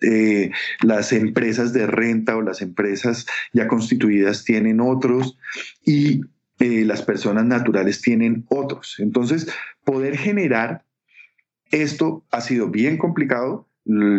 Eh, 0.00 0.52
las 0.82 1.12
empresas 1.12 1.72
de 1.72 1.86
renta 1.88 2.36
o 2.36 2.40
las 2.42 2.62
empresas 2.62 3.26
ya 3.52 3.66
constituidas 3.66 4.44
tienen 4.44 4.80
otros 4.80 5.36
y 5.84 6.20
eh, 6.60 6.84
las 6.84 7.02
personas 7.02 7.44
naturales 7.46 8.00
tienen 8.00 8.44
otros. 8.48 8.96
Entonces, 8.98 9.48
poder 9.82 10.16
generar 10.16 10.84
esto 11.70 12.24
ha 12.30 12.40
sido 12.40 12.68
bien 12.68 12.96
complicado. 12.96 13.66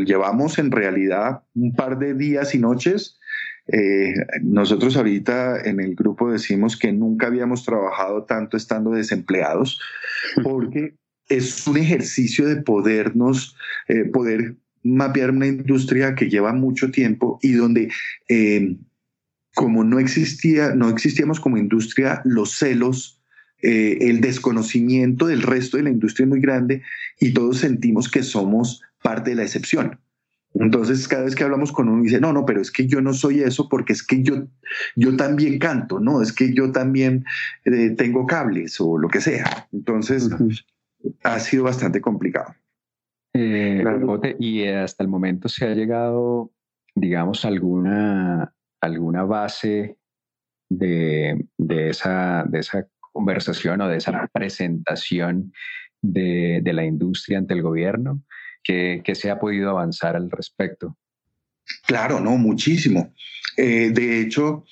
Llevamos 0.05 0.59
en 0.59 0.71
realidad 0.71 1.43
un 1.53 1.73
par 1.73 1.97
de 1.97 2.13
días 2.13 2.53
y 2.55 2.59
noches. 2.59 3.19
Eh, 3.67 4.13
nosotros 4.41 4.97
ahorita 4.97 5.61
en 5.61 5.79
el 5.79 5.95
grupo 5.95 6.31
decimos 6.31 6.75
que 6.75 6.91
nunca 6.91 7.27
habíamos 7.27 7.63
trabajado 7.63 8.25
tanto 8.25 8.57
estando 8.57 8.91
desempleados, 8.91 9.79
porque 10.43 10.95
es 11.29 11.65
un 11.67 11.77
ejercicio 11.77 12.47
de 12.47 12.57
podernos, 12.57 13.55
eh, 13.87 14.05
poder 14.05 14.57
mapear 14.83 15.31
una 15.31 15.47
industria 15.47 16.15
que 16.15 16.29
lleva 16.29 16.53
mucho 16.53 16.91
tiempo 16.91 17.39
y 17.41 17.53
donde 17.53 17.89
eh, 18.27 18.75
como 19.53 19.83
no 19.83 19.99
existía, 19.99 20.73
no 20.75 20.89
existíamos 20.89 21.39
como 21.39 21.57
industria, 21.57 22.21
los 22.25 22.57
celos, 22.57 23.20
eh, 23.61 23.97
el 24.01 24.21
desconocimiento 24.21 25.27
del 25.27 25.41
resto 25.41 25.77
de 25.77 25.83
la 25.83 25.89
industria 25.89 26.25
es 26.25 26.29
muy 26.29 26.41
grande 26.41 26.81
y 27.19 27.33
todos 27.33 27.59
sentimos 27.59 28.09
que 28.09 28.23
somos 28.23 28.81
parte 29.01 29.31
de 29.31 29.35
la 29.37 29.43
excepción. 29.43 29.99
Entonces, 30.53 31.07
cada 31.07 31.23
vez 31.23 31.35
que 31.35 31.43
hablamos 31.43 31.71
con 31.71 31.87
uno 31.87 32.03
dice, 32.03 32.19
no, 32.19 32.33
no, 32.33 32.45
pero 32.45 32.61
es 32.61 32.71
que 32.71 32.85
yo 32.85 33.01
no 33.01 33.13
soy 33.13 33.39
eso 33.41 33.69
porque 33.69 33.93
es 33.93 34.05
que 34.05 34.21
yo, 34.21 34.47
yo 34.95 35.15
también 35.15 35.59
canto, 35.59 35.99
¿no? 35.99 36.21
Es 36.21 36.33
que 36.33 36.53
yo 36.53 36.71
también 36.71 37.23
eh, 37.65 37.91
tengo 37.91 38.25
cables 38.25 38.79
o 38.81 38.97
lo 38.97 39.07
que 39.07 39.21
sea. 39.21 39.67
Entonces, 39.71 40.29
ha 41.23 41.39
sido 41.39 41.63
bastante 41.63 42.01
complicado. 42.01 42.53
Eh, 43.33 43.83
y 44.39 44.65
hasta 44.67 45.03
el 45.03 45.09
momento 45.09 45.47
se 45.47 45.65
ha 45.65 45.73
llegado, 45.73 46.51
digamos, 46.95 47.45
alguna, 47.45 48.53
alguna 48.81 49.23
base 49.23 49.97
de, 50.69 51.45
de, 51.57 51.89
esa, 51.89 52.45
de 52.47 52.59
esa 52.59 52.87
conversación 53.11 53.81
o 53.81 53.87
de 53.87 53.97
esa 53.97 54.29
presentación 54.33 55.53
de, 56.01 56.61
de 56.63 56.73
la 56.73 56.85
industria 56.85 57.37
ante 57.37 57.53
el 57.53 57.61
gobierno 57.61 58.21
que, 58.63 59.15
se 59.15 59.29
ha 59.29 59.39
podido 59.39 59.69
avanzar 59.69 60.15
al 60.15 60.29
respecto. 60.29 60.97
Claro, 61.85 62.19
no, 62.19 62.37
muchísimo. 62.37 63.13
Eh, 63.57 63.91
de 63.93 64.21
hecho, 64.21 64.65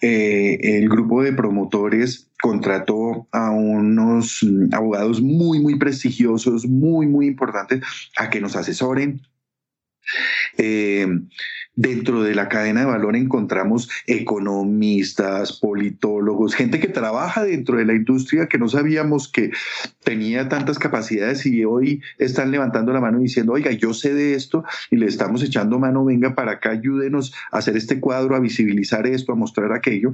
eh, 0.00 0.58
el 0.62 0.88
grupo 0.88 1.22
de 1.22 1.32
promotores 1.32 2.30
contrató 2.40 3.28
a 3.32 3.50
unos 3.50 4.40
abogados 4.72 5.20
muy, 5.20 5.60
muy 5.60 5.78
prestigiosos, 5.78 6.66
muy, 6.66 7.06
muy 7.06 7.26
importantes, 7.26 7.82
a 8.16 8.30
que 8.30 8.40
nos 8.40 8.56
asesoren. 8.56 9.20
Eh, 10.56 11.06
Dentro 11.76 12.22
de 12.22 12.34
la 12.34 12.48
cadena 12.48 12.80
de 12.80 12.86
valor 12.86 13.14
encontramos 13.14 13.88
economistas, 14.06 15.58
politólogos, 15.60 16.54
gente 16.54 16.80
que 16.80 16.88
trabaja 16.88 17.44
dentro 17.44 17.78
de 17.78 17.84
la 17.84 17.94
industria 17.94 18.48
que 18.48 18.58
no 18.58 18.68
sabíamos 18.68 19.30
que 19.30 19.50
tenía 20.02 20.48
tantas 20.48 20.78
capacidades 20.78 21.46
y 21.46 21.64
hoy 21.64 22.02
están 22.18 22.50
levantando 22.50 22.92
la 22.92 23.00
mano 23.00 23.20
y 23.20 23.24
diciendo, 23.24 23.52
oiga, 23.52 23.70
yo 23.70 23.94
sé 23.94 24.12
de 24.14 24.34
esto 24.34 24.64
y 24.90 24.96
le 24.96 25.06
estamos 25.06 25.42
echando 25.42 25.78
mano, 25.78 26.04
venga 26.04 26.34
para 26.34 26.52
acá, 26.52 26.70
ayúdenos 26.70 27.32
a 27.52 27.58
hacer 27.58 27.76
este 27.76 28.00
cuadro, 28.00 28.34
a 28.34 28.40
visibilizar 28.40 29.06
esto, 29.06 29.32
a 29.32 29.36
mostrar 29.36 29.72
aquello. 29.72 30.12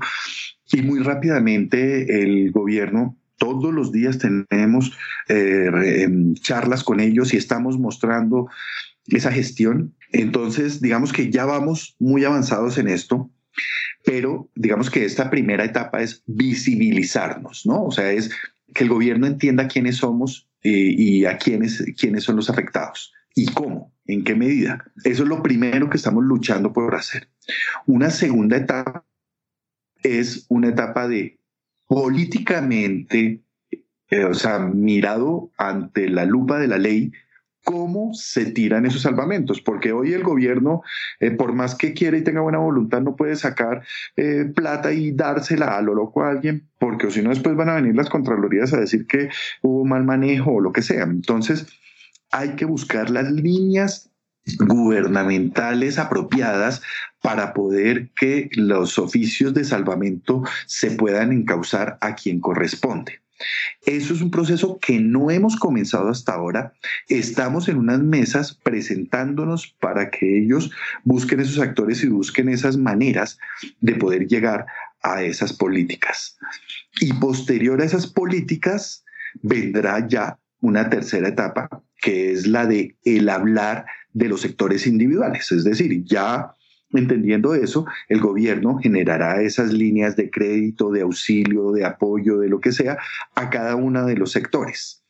Y 0.73 0.83
muy 0.83 1.01
rápidamente 1.01 2.23
el 2.23 2.53
gobierno 2.53 3.17
todos 3.39 3.73
los 3.73 3.93
días 3.93 4.19
tenemos 4.19 4.97
eh, 5.29 6.03
em, 6.03 6.35
charlas 6.35 6.83
con 6.85 7.01
ellos 7.01 7.35
y 7.35 7.37
estamos 7.37 7.79
mostrando 7.79 8.49
esa 9.09 9.31
gestión. 9.31 9.95
Entonces, 10.13 10.81
digamos 10.81 11.13
que 11.13 11.31
ya 11.31 11.45
vamos 11.45 11.97
muy 11.99 12.25
avanzados 12.25 12.79
en 12.79 12.89
esto, 12.89 13.31
pero 14.05 14.51
digamos 14.55 14.91
que 14.91 15.05
esta 15.05 15.31
primera 15.31 15.65
etapa 15.65 16.03
es 16.03 16.23
visibilizarnos, 16.27 17.67
¿no? 17.67 17.85
O 17.85 17.91
sea, 17.91 18.13
es 18.13 18.31
que 18.75 18.85
el 18.85 18.91
gobierno 18.91 19.27
entienda 19.27 19.69
quiénes 19.69 19.97
somos 19.97 20.49
eh, 20.63 20.71
y 20.71 21.25
a 21.25 21.39
quiénes, 21.39 21.85
quiénes 21.99 22.25
son 22.25 22.37
los 22.37 22.51
afectados 22.51 23.13
y 23.35 23.47
cómo, 23.47 23.93
en 24.07 24.25
qué 24.25 24.35
medida. 24.35 24.85
Eso 25.05 25.23
es 25.23 25.29
lo 25.29 25.43
primero 25.43 25.91
que 25.91 25.97
estamos 25.97 26.25
luchando 26.25 26.73
por 26.73 26.95
hacer. 26.95 27.29
Una 27.87 28.11
segunda 28.11 28.57
etapa 28.57 29.05
es 30.03 30.47
una 30.49 30.69
etapa 30.69 31.09
de 31.09 31.39
políticamente, 31.87 33.43
eh, 34.11 34.25
o 34.25 34.35
sea, 34.35 34.59
mirado 34.59 35.51
ante 35.57 36.09
la 36.09 36.25
lupa 36.25 36.59
de 36.59 36.69
la 36.69 36.79
ley, 36.79 37.13
cómo 37.67 38.15
se 38.15 38.47
tiran 38.53 38.87
esos 38.87 39.03
salvamentos, 39.03 39.61
porque 39.61 39.91
hoy 39.91 40.13
el 40.13 40.23
gobierno, 40.23 40.83
eh, 41.19 41.33
por 41.33 41.53
más 41.53 41.75
que 41.75 41.95
quiera 41.95 42.17
y 42.17 42.23
tenga 42.23 42.41
buena 42.41 42.59
voluntad, 42.59 43.01
no 43.01 43.17
puede 43.17 43.35
sacar 43.35 43.83
eh, 44.17 44.45
plata 44.55 44.93
y 44.93 45.11
dársela 45.11 45.77
a 45.77 45.83
lo 45.83 45.93
loco 45.93 46.23
a 46.23 46.31
alguien, 46.31 46.69
porque 46.79 47.11
si 47.11 47.23
no 47.23 47.31
después 47.31 47.57
van 47.57 47.69
a 47.69 47.75
venir 47.75 47.97
las 47.97 48.09
contralorías 48.09 48.73
a 48.73 48.79
decir 48.79 49.09
que 49.09 49.31
hubo 49.63 49.85
mal 49.85 50.05
manejo 50.05 50.53
o 50.53 50.61
lo 50.61 50.73
que 50.73 50.83
sea. 50.83 51.03
Entonces, 51.03 51.67
hay 52.31 52.51
que 52.51 52.67
buscar 52.67 53.11
las 53.11 53.33
líneas 53.33 54.11
gubernamentales 54.61 55.99
apropiadas 55.99 56.83
para 57.21 57.53
poder 57.53 58.11
que 58.15 58.49
los 58.53 58.97
oficios 59.01 59.55
de 59.55 59.65
salvamento 59.65 60.45
se 60.67 60.93
puedan 60.93 61.33
encauzar 61.33 61.99
a 62.01 62.15
quien 62.15 62.39
corresponde. 62.39 63.26
Eso 63.85 64.15
es 64.15 64.21
un 64.21 64.31
proceso 64.31 64.79
que 64.81 64.99
no 64.99 65.31
hemos 65.31 65.57
comenzado 65.57 66.09
hasta 66.09 66.33
ahora. 66.33 66.73
Estamos 67.09 67.69
en 67.69 67.77
unas 67.79 68.01
mesas 68.01 68.59
presentándonos 68.63 69.69
para 69.81 70.11
que 70.11 70.39
ellos 70.39 70.71
busquen 71.05 71.41
esos 71.41 71.59
actores 71.59 72.03
y 72.03 72.09
busquen 72.09 72.49
esas 72.49 72.77
maneras 72.77 73.39
de 73.81 73.95
poder 73.95 74.27
llegar 74.27 74.67
a 75.03 75.23
esas 75.23 75.53
políticas. 75.53 76.39
Y 77.01 77.13
posterior 77.15 77.81
a 77.81 77.85
esas 77.85 78.07
políticas 78.07 79.05
vendrá 79.43 80.07
ya 80.07 80.39
una 80.61 80.89
tercera 80.89 81.29
etapa, 81.29 81.69
que 82.01 82.33
es 82.33 82.47
la 82.47 82.67
de 82.67 82.97
el 83.05 83.29
hablar 83.29 83.87
de 84.13 84.29
los 84.29 84.41
sectores 84.41 84.87
individuales. 84.87 85.53
Es 85.53 85.65
decir, 85.65 86.03
ya 86.05 86.55
Entendiendo 86.93 87.55
eso, 87.55 87.87
el 88.09 88.21
gobierno 88.21 88.79
generará 88.79 89.43
esas 89.43 89.73
líneas 89.73 90.17
de 90.17 90.31
crédito, 90.31 90.91
de 90.91 91.03
auxilio, 91.03 91.73
de 91.73 91.85
apoyo, 91.85 92.39
de 92.39 92.49
lo 92.49 92.61
que 92.61 92.73
sea, 92.73 92.99
a 93.35 93.51
cada 93.51 93.77
uno 93.77 94.07
de 94.07 94.17
los 94.17 94.33
sectores. 94.33 95.03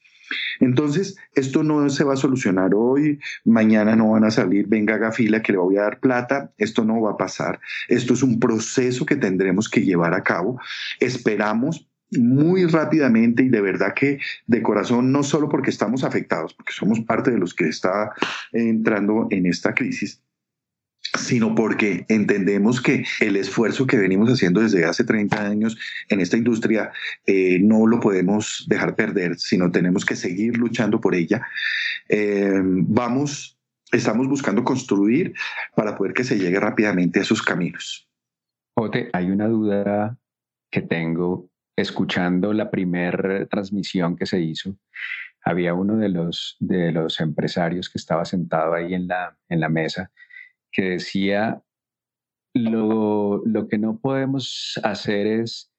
Entonces, 0.61 1.17
esto 1.35 1.63
no 1.63 1.89
se 1.91 2.05
va 2.05 2.15
a 2.15 2.17
solucionar 2.17 2.73
hoy, 2.75 3.21
mañana 3.45 3.95
no 3.95 4.11
van 4.11 4.25
a 4.25 4.31
salir, 4.31 4.67
venga, 4.67 4.95
haga 4.95 5.13
fila 5.13 5.43
que 5.43 5.53
le 5.53 5.59
voy 5.59 5.77
a 5.77 5.83
dar 5.83 6.01
plata, 6.01 6.53
esto 6.59 6.85
no 6.85 7.01
va 7.01 7.13
a 7.13 7.17
pasar. 7.17 7.61
Esto 7.89 8.15
es 8.15 8.23
un 8.23 8.41
proceso 8.41 9.07
que 9.07 9.17
tendremos 9.17 9.69
que 9.69 9.83
llevar 9.83 10.15
a 10.15 10.23
cabo. 10.23 10.61
Esperamos 10.99 11.89
muy 12.11 12.67
rápidamente 12.67 13.43
y 13.43 13.49
de 13.49 13.61
verdad 13.61 13.95
que 13.95 14.19
de 14.47 14.63
corazón, 14.63 15.13
no 15.13 15.23
solo 15.23 15.49
porque 15.49 15.71
estamos 15.71 16.05
afectados, 16.05 16.55
porque 16.55 16.73
somos 16.73 17.01
parte 17.01 17.31
de 17.31 17.39
los 17.39 17.55
que 17.55 17.69
está 17.69 18.13
entrando 18.53 19.27
en 19.31 19.47
esta 19.47 19.75
crisis, 19.75 20.23
sino 21.17 21.55
porque 21.55 22.05
entendemos 22.09 22.81
que 22.81 23.05
el 23.21 23.37
esfuerzo 23.37 23.87
que 23.87 23.97
venimos 23.97 24.31
haciendo 24.31 24.61
desde 24.61 24.85
hace 24.85 25.05
30 25.05 25.47
años 25.47 25.79
en 26.09 26.21
esta 26.21 26.37
industria 26.37 26.93
eh, 27.27 27.59
no 27.61 27.87
lo 27.87 28.01
podemos 28.01 28.65
dejar 28.69 28.95
perder, 28.95 29.39
sino 29.39 29.71
tenemos 29.71 30.05
que 30.05 30.17
seguir 30.17 30.57
luchando 30.57 31.01
por 31.01 31.15
ella. 31.15 31.47
Eh, 32.09 32.61
vamos, 32.63 33.59
estamos 33.93 34.29
buscando 34.29 34.65
construir 34.65 35.35
para 35.75 35.97
poder 35.97 36.15
que 36.15 36.25
se 36.25 36.39
llegue 36.39 36.61
rápidamente 36.61 37.19
a 37.19 37.23
esos 37.23 37.43
caminos. 37.43 38.09
Ote, 38.75 39.09
hay 39.13 39.31
una 39.31 39.49
duda 39.49 40.19
que 40.71 40.83
tengo 40.83 41.49
escuchando 41.77 42.53
la 42.53 42.71
primera 42.71 43.47
transmisión 43.47 44.17
que 44.17 44.27
se 44.27 44.41
hizo. 44.41 44.77
Había 45.45 45.75
uno 45.75 45.97
de 45.97 46.09
los, 46.09 46.57
de 46.59 46.93
los 46.93 47.21
empresarios 47.21 47.89
que 47.89 47.99
estaba 47.99 48.25
sentado 48.25 48.75
ahí 48.75 48.95
en 48.95 49.07
la, 49.07 49.37
en 49.49 49.61
la 49.61 49.69
mesa 49.69 50.11
que 50.77 50.83
decía, 50.83 51.63
lo, 52.55 53.43
que 53.71 53.79
no 53.79 53.99
podemos 53.99 54.79
hacer 54.83 55.27
es 55.27 55.73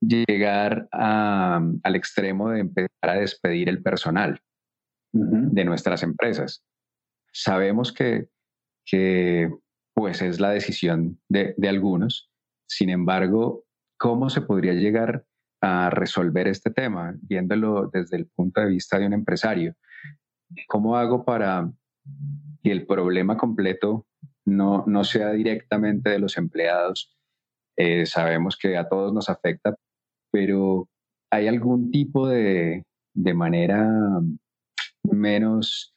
llegar 0.00 0.88
al 0.90 1.94
extremo 1.94 2.50
de 2.50 2.60
empezar 2.60 2.88
a 3.02 3.14
despedir 3.14 3.68
el 3.68 3.82
personal 3.82 4.40
de 5.12 5.64
nuestras 5.64 6.02
empresas. 6.02 6.64
Sabemos 7.32 7.92
que, 7.92 8.28
pues 9.94 10.22
es 10.22 10.40
la 10.40 10.50
decisión 10.50 11.20
de, 11.28 11.54
de, 11.58 11.68
algunos. 11.68 12.30
Sin 12.66 12.88
embargo, 12.88 13.64
¿cómo 13.98 14.30
se 14.30 14.40
podría 14.40 14.72
llegar 14.72 15.26
a 15.60 15.90
resolver 15.90 16.48
este 16.48 16.70
tema 16.70 17.14
viéndolo 17.20 17.90
desde 17.92 18.16
el 18.16 18.26
punto 18.26 18.62
de 18.62 18.68
vista 18.68 18.98
de 18.98 19.06
un 19.06 19.12
empresario? 19.12 19.74
¿Cómo 20.66 20.96
hago 20.96 21.24
para 21.24 21.70
que 22.62 22.72
el 22.72 22.86
problema 22.86 23.36
completo 23.36 24.06
no, 24.46 24.84
no 24.86 25.04
sea 25.04 25.30
directamente 25.30 26.10
de 26.10 26.18
los 26.18 26.36
empleados. 26.36 27.16
Eh, 27.76 28.06
sabemos 28.06 28.56
que 28.56 28.76
a 28.76 28.88
todos 28.88 29.12
nos 29.12 29.28
afecta, 29.28 29.74
pero 30.30 30.88
¿hay 31.30 31.48
algún 31.48 31.90
tipo 31.90 32.28
de, 32.28 32.84
de 33.14 33.34
manera 33.34 33.88
menos 35.02 35.94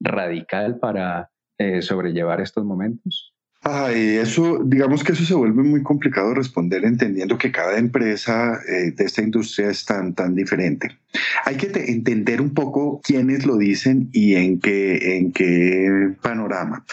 radical 0.00 0.78
para 0.78 1.30
eh, 1.58 1.82
sobrellevar 1.82 2.40
estos 2.40 2.64
momentos? 2.64 3.34
Ay, 3.62 4.16
eso, 4.16 4.62
digamos 4.64 5.02
que 5.02 5.12
eso 5.12 5.24
se 5.24 5.34
vuelve 5.34 5.62
muy 5.62 5.82
complicado 5.82 6.32
responder 6.32 6.84
entendiendo 6.84 7.36
que 7.36 7.50
cada 7.50 7.76
empresa 7.76 8.60
eh, 8.68 8.92
de 8.92 9.04
esta 9.04 9.20
industria 9.20 9.70
es 9.70 9.84
tan, 9.84 10.14
tan 10.14 10.34
diferente. 10.34 10.96
Hay 11.44 11.56
que 11.56 11.66
entender 11.90 12.40
un 12.40 12.54
poco 12.54 13.00
quiénes 13.02 13.44
lo 13.44 13.56
dicen 13.56 14.10
y 14.12 14.36
en 14.36 14.60
qué, 14.60 15.16
en 15.16 15.32
qué 15.32 16.14
panorama. 16.22 16.84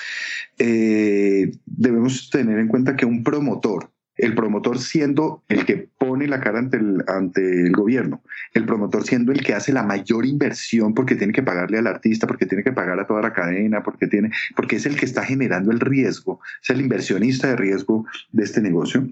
Eh, 0.57 1.51
debemos 1.65 2.29
tener 2.31 2.57
en 2.57 2.67
cuenta 2.67 2.95
que 2.95 3.05
un 3.05 3.23
promotor 3.23 3.91
el 4.25 4.35
promotor 4.35 4.79
siendo 4.79 5.43
el 5.49 5.65
que 5.65 5.87
pone 5.97 6.27
la 6.27 6.39
cara 6.39 6.59
ante 6.59 6.77
el, 6.77 7.03
ante 7.07 7.41
el 7.41 7.71
gobierno, 7.71 8.21
el 8.53 8.65
promotor 8.65 9.03
siendo 9.03 9.31
el 9.31 9.43
que 9.43 9.53
hace 9.53 9.71
la 9.71 9.83
mayor 9.83 10.25
inversión 10.25 10.93
porque 10.93 11.15
tiene 11.15 11.33
que 11.33 11.43
pagarle 11.43 11.77
al 11.77 11.87
artista, 11.87 12.27
porque 12.27 12.45
tiene 12.45 12.63
que 12.63 12.71
pagar 12.71 12.99
a 12.99 13.07
toda 13.07 13.21
la 13.21 13.33
cadena, 13.33 13.83
porque, 13.83 14.07
tiene, 14.07 14.31
porque 14.55 14.77
es 14.77 14.85
el 14.85 14.95
que 14.95 15.05
está 15.05 15.23
generando 15.23 15.71
el 15.71 15.79
riesgo, 15.79 16.39
es 16.61 16.69
el 16.69 16.81
inversionista 16.81 17.49
de 17.49 17.55
riesgo 17.55 18.05
de 18.31 18.43
este 18.43 18.61
negocio, 18.61 19.07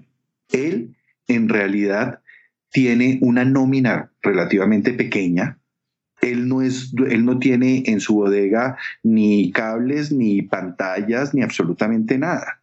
él 0.52 0.94
en 1.28 1.48
realidad 1.48 2.20
tiene 2.70 3.18
una 3.22 3.44
nómina 3.44 4.10
relativamente 4.22 4.92
pequeña, 4.92 5.58
él 6.20 6.48
no, 6.48 6.62
es, 6.62 6.92
él 7.08 7.24
no 7.24 7.38
tiene 7.38 7.84
en 7.86 8.00
su 8.00 8.14
bodega 8.14 8.76
ni 9.02 9.52
cables, 9.52 10.10
ni 10.10 10.42
pantallas, 10.42 11.34
ni 11.34 11.42
absolutamente 11.42 12.18
nada. 12.18 12.60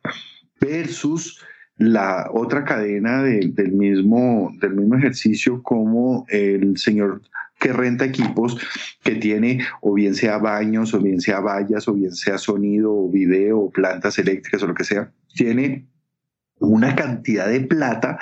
Versus 0.60 1.40
la 1.82 2.30
otra 2.32 2.64
cadena 2.64 3.24
del, 3.24 3.72
mismo, 3.72 4.54
del 4.62 4.76
mismo 4.76 4.96
ejercicio 4.96 5.64
como 5.64 6.26
el 6.30 6.78
señor 6.78 7.22
que 7.60 7.74
renta 7.74 8.06
equipos, 8.06 8.58
que 9.04 9.16
tiene 9.16 9.66
o 9.82 9.94
bien 9.94 10.16
sea 10.16 10.38
baños, 10.38 10.94
o 10.94 11.00
bien 11.00 11.22
sea 11.22 11.40
vallas, 11.40 11.88
o 11.88 11.94
bien 11.94 12.14
sea 12.14 12.38
sonido, 12.38 12.94
o 12.94 13.10
video, 13.10 13.60
o 13.60 13.72
plantas 13.72 14.18
eléctricas, 14.20 14.64
o 14.64 14.68
lo 14.68 14.74
que 14.74 14.84
sea, 14.84 15.12
tiene 15.34 15.88
una 16.60 16.96
cantidad 16.96 17.48
de 17.48 17.62
plata 17.62 18.20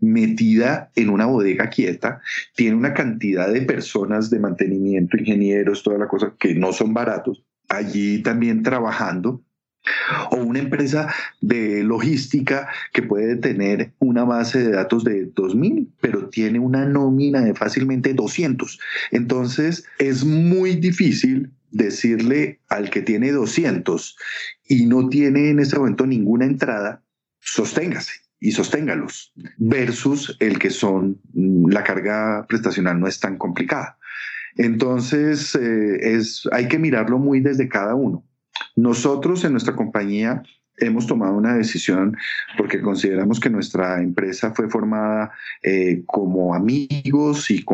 metida 0.00 0.90
en 0.96 1.10
una 1.10 1.26
bodega 1.26 1.68
quieta, 1.68 2.20
tiene 2.56 2.76
una 2.76 2.92
cantidad 2.92 3.52
de 3.52 3.62
personas 3.62 4.30
de 4.30 4.40
mantenimiento, 4.40 5.16
ingenieros, 5.16 5.82
toda 5.84 5.98
la 5.98 6.08
cosa, 6.08 6.34
que 6.38 6.54
no 6.54 6.72
son 6.72 6.92
baratos, 6.92 7.44
allí 7.68 8.22
también 8.22 8.62
trabajando, 8.62 9.42
o 10.30 10.36
una 10.36 10.58
empresa 10.58 11.12
de 11.40 11.82
logística 11.82 12.68
que 12.92 13.02
puede 13.02 13.36
tener 13.36 13.92
una 13.98 14.24
base 14.24 14.58
de 14.58 14.72
datos 14.72 15.04
de 15.04 15.32
2.000, 15.32 15.88
pero 16.00 16.28
tiene 16.28 16.58
una 16.58 16.84
nómina 16.84 17.40
de 17.40 17.54
fácilmente 17.54 18.14
200. 18.14 18.78
Entonces 19.10 19.84
es 19.98 20.24
muy 20.24 20.76
difícil 20.76 21.52
decirle 21.70 22.60
al 22.68 22.90
que 22.90 23.02
tiene 23.02 23.32
200 23.32 24.16
y 24.68 24.86
no 24.86 25.08
tiene 25.08 25.50
en 25.50 25.60
este 25.60 25.78
momento 25.78 26.06
ninguna 26.06 26.46
entrada, 26.46 27.02
sosténgase 27.40 28.12
y 28.38 28.52
sosténgalos, 28.52 29.32
versus 29.56 30.36
el 30.40 30.58
que 30.58 30.70
son, 30.70 31.20
mm, 31.32 31.68
la 31.70 31.84
carga 31.84 32.46
prestacional 32.48 33.00
no 33.00 33.06
es 33.06 33.18
tan 33.18 33.38
complicada. 33.38 33.98
Entonces, 34.56 35.54
eh, 35.54 36.16
es, 36.16 36.48
hay 36.52 36.68
que 36.68 36.78
mirarlo 36.78 37.18
muy 37.18 37.40
desde 37.40 37.68
cada 37.68 37.94
uno. 37.94 38.24
Nosotros 38.76 39.44
en 39.44 39.52
nuestra 39.52 39.74
compañía 39.74 40.42
hemos 40.78 41.06
tomado 41.06 41.34
una 41.34 41.54
decisión 41.54 42.16
porque 42.58 42.82
consideramos 42.82 43.40
que 43.40 43.48
nuestra 43.48 44.02
empresa 44.02 44.52
fue 44.54 44.68
formada 44.68 45.32
eh, 45.62 46.02
como 46.04 46.54
amigos 46.54 47.50
y, 47.50 47.64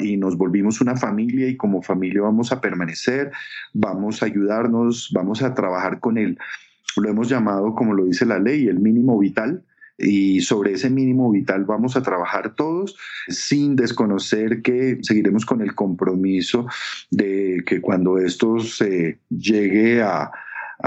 y 0.00 0.16
nos 0.18 0.36
volvimos 0.36 0.82
una 0.82 0.94
familia 0.94 1.48
y 1.48 1.56
como 1.56 1.82
familia 1.82 2.20
vamos 2.20 2.52
a 2.52 2.60
permanecer, 2.60 3.32
vamos 3.72 4.22
a 4.22 4.26
ayudarnos, 4.26 5.10
vamos 5.14 5.42
a 5.42 5.54
trabajar 5.54 6.00
con 6.00 6.18
él 6.18 6.38
lo 6.96 7.08
hemos 7.08 7.28
llamado, 7.28 7.74
como 7.74 7.94
lo 7.94 8.04
dice 8.04 8.26
la 8.26 8.38
ley, 8.38 8.66
el 8.66 8.78
mínimo 8.78 9.18
vital. 9.18 9.62
Y 9.98 10.40
sobre 10.40 10.72
ese 10.72 10.88
mínimo 10.88 11.30
vital 11.30 11.66
vamos 11.66 11.94
a 11.94 12.02
trabajar 12.02 12.54
todos 12.54 12.96
sin 13.28 13.76
desconocer 13.76 14.62
que 14.62 14.98
seguiremos 15.02 15.44
con 15.44 15.60
el 15.60 15.74
compromiso 15.74 16.66
de 17.10 17.62
que 17.66 17.82
cuando 17.82 18.16
esto 18.16 18.60
se 18.60 19.18
llegue 19.28 20.00
a, 20.00 20.30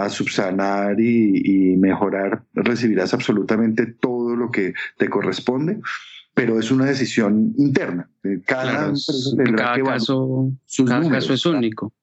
subsanar 0.10 1.00
y, 1.00 1.76
mejorar, 1.78 2.44
recibirás 2.54 3.14
absolutamente 3.14 3.86
todo 3.86 4.36
lo 4.36 4.52
que 4.52 4.74
te 4.98 5.10
corresponde, 5.10 5.80
pero 6.34 6.60
es 6.60 6.72
una 6.72 6.86
decisión 6.86 7.54
interna. 7.58 8.10
Cada, 8.46 8.90
caso, 8.90 10.54
cada 10.86 11.10
caso 11.10 11.34
es 11.34 11.46
único. 11.46 11.94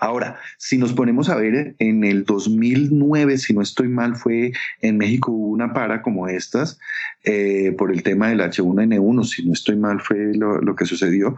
Ahora, 0.00 0.38
si 0.58 0.78
nos 0.78 0.92
ponemos 0.92 1.28
a 1.28 1.36
ver, 1.36 1.74
en 1.78 2.04
el 2.04 2.24
2009, 2.24 3.38
si 3.38 3.54
no 3.54 3.62
estoy 3.62 3.88
mal, 3.88 4.16
fue 4.16 4.52
en 4.80 4.98
México 4.98 5.32
hubo 5.32 5.48
una 5.48 5.72
para 5.72 6.02
como 6.02 6.28
estas 6.28 6.78
eh, 7.24 7.74
por 7.76 7.92
el 7.92 8.02
tema 8.02 8.28
del 8.28 8.40
H1N1, 8.40 9.24
si 9.24 9.46
no 9.46 9.52
estoy 9.52 9.76
mal, 9.76 10.00
fue 10.00 10.34
lo, 10.34 10.76
que 10.76 10.86
sucedió 10.86 11.36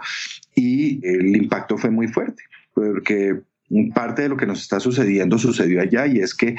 y 0.55 1.07
el 1.07 1.37
impacto 1.37 1.77
fue 1.77 1.91
muy 1.91 2.09
fuerte, 2.09 2.43
porque 2.75 3.41
parte 3.95 4.23
de 4.23 4.29
lo 4.29 4.37
que 4.37 4.47
nos 4.47 4.63
está 4.63 4.81
sucediendo 4.81 5.39
sucedió 5.39 5.81
allá 5.81 6.07
y 6.07 6.19
es 6.19 6.35
que 6.35 6.57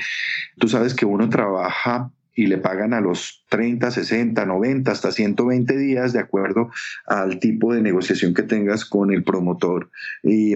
tú 0.57 0.67
sabes 0.67 0.93
que 0.93 1.05
uno 1.05 1.29
trabaja 1.29 2.11
y 2.33 2.47
le 2.47 2.57
pagan 2.57 2.93
a 2.93 3.01
los 3.01 3.45
30, 3.49 3.89
60, 3.89 4.45
90, 4.45 4.91
hasta 4.91 5.11
120 5.11 5.77
días 5.77 6.13
de 6.13 6.19
acuerdo 6.19 6.69
al 7.07 7.39
tipo 7.39 7.73
de 7.73 7.81
negociación 7.81 8.33
que 8.33 8.43
tengas 8.43 8.85
con 8.85 9.11
el 9.11 9.23
promotor 9.23 9.89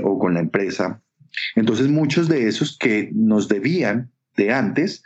o 0.04 0.20
con 0.20 0.34
la 0.36 0.42
empresa 0.42 1.02
entonces 1.56 1.88
muchos 1.88 2.28
de 2.28 2.48
esos 2.48 2.78
que 2.78 3.10
nos 3.14 3.48
debían 3.48 4.12
de 4.36 4.52
antes, 4.52 5.04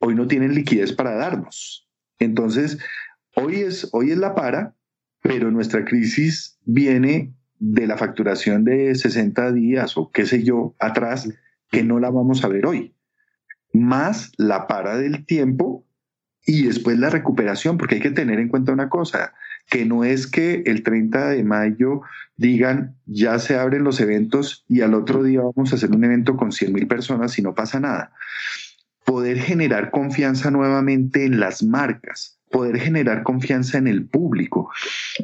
hoy 0.00 0.14
no 0.14 0.26
tienen 0.26 0.54
liquidez 0.54 0.92
para 0.92 1.14
darnos. 1.14 1.88
Entonces, 2.18 2.78
hoy 3.34 3.56
es, 3.56 3.88
hoy 3.92 4.10
es 4.10 4.18
la 4.18 4.34
para, 4.34 4.74
pero 5.22 5.50
nuestra 5.50 5.84
crisis 5.84 6.58
viene 6.64 7.32
de 7.72 7.86
la 7.86 7.96
facturación 7.96 8.64
de 8.64 8.94
60 8.94 9.52
días 9.52 9.96
o 9.96 10.10
qué 10.10 10.26
sé 10.26 10.42
yo 10.42 10.74
atrás, 10.78 11.30
que 11.70 11.82
no 11.82 11.98
la 11.98 12.10
vamos 12.10 12.44
a 12.44 12.48
ver 12.48 12.66
hoy. 12.66 12.94
Más 13.72 14.32
la 14.36 14.66
para 14.66 14.98
del 14.98 15.24
tiempo 15.24 15.86
y 16.44 16.66
después 16.66 16.98
la 16.98 17.08
recuperación, 17.08 17.78
porque 17.78 17.96
hay 17.96 18.00
que 18.02 18.10
tener 18.10 18.38
en 18.38 18.48
cuenta 18.48 18.72
una 18.72 18.90
cosa, 18.90 19.32
que 19.70 19.86
no 19.86 20.04
es 20.04 20.26
que 20.26 20.62
el 20.66 20.82
30 20.82 21.30
de 21.30 21.42
mayo 21.42 22.02
digan 22.36 22.96
ya 23.06 23.38
se 23.38 23.56
abren 23.56 23.82
los 23.82 23.98
eventos 23.98 24.66
y 24.68 24.82
al 24.82 24.92
otro 24.92 25.22
día 25.22 25.40
vamos 25.40 25.72
a 25.72 25.76
hacer 25.76 25.90
un 25.90 26.04
evento 26.04 26.36
con 26.36 26.52
100 26.52 26.72
mil 26.72 26.86
personas 26.86 27.38
y 27.38 27.42
no 27.42 27.54
pasa 27.54 27.80
nada. 27.80 28.12
Poder 29.06 29.38
generar 29.38 29.90
confianza 29.90 30.50
nuevamente 30.50 31.24
en 31.24 31.40
las 31.40 31.62
marcas, 31.62 32.33
poder 32.54 32.78
generar 32.78 33.24
confianza 33.24 33.78
en 33.78 33.88
el 33.88 34.06
público, 34.06 34.70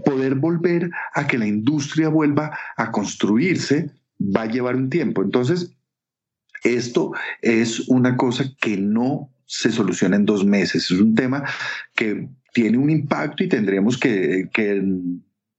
poder 0.05 0.35
volver 0.35 0.90
a 1.14 1.29
que 1.29 1.38
la 1.38 1.47
industria 1.47 2.09
vuelva 2.09 2.59
a 2.77 2.90
construirse, 2.90 3.88
va 4.21 4.43
a 4.43 4.47
llevar 4.47 4.75
un 4.75 4.90
tiempo. 4.90 5.23
Entonces, 5.23 5.73
esto 6.64 7.12
es 7.40 7.88
una 7.88 8.16
cosa 8.16 8.47
que 8.61 8.77
no 8.77 9.31
se 9.47 9.71
soluciona 9.71 10.16
en 10.16 10.27
dos 10.27 10.45
meses. 10.45 10.90
Es 10.90 11.01
un 11.01 11.14
tema 11.14 11.45
que 11.95 12.29
tiene 12.53 12.79
un 12.79 12.90
impacto 12.90 13.45
y 13.45 13.49
tendremos 13.49 13.97
que, 13.97 14.49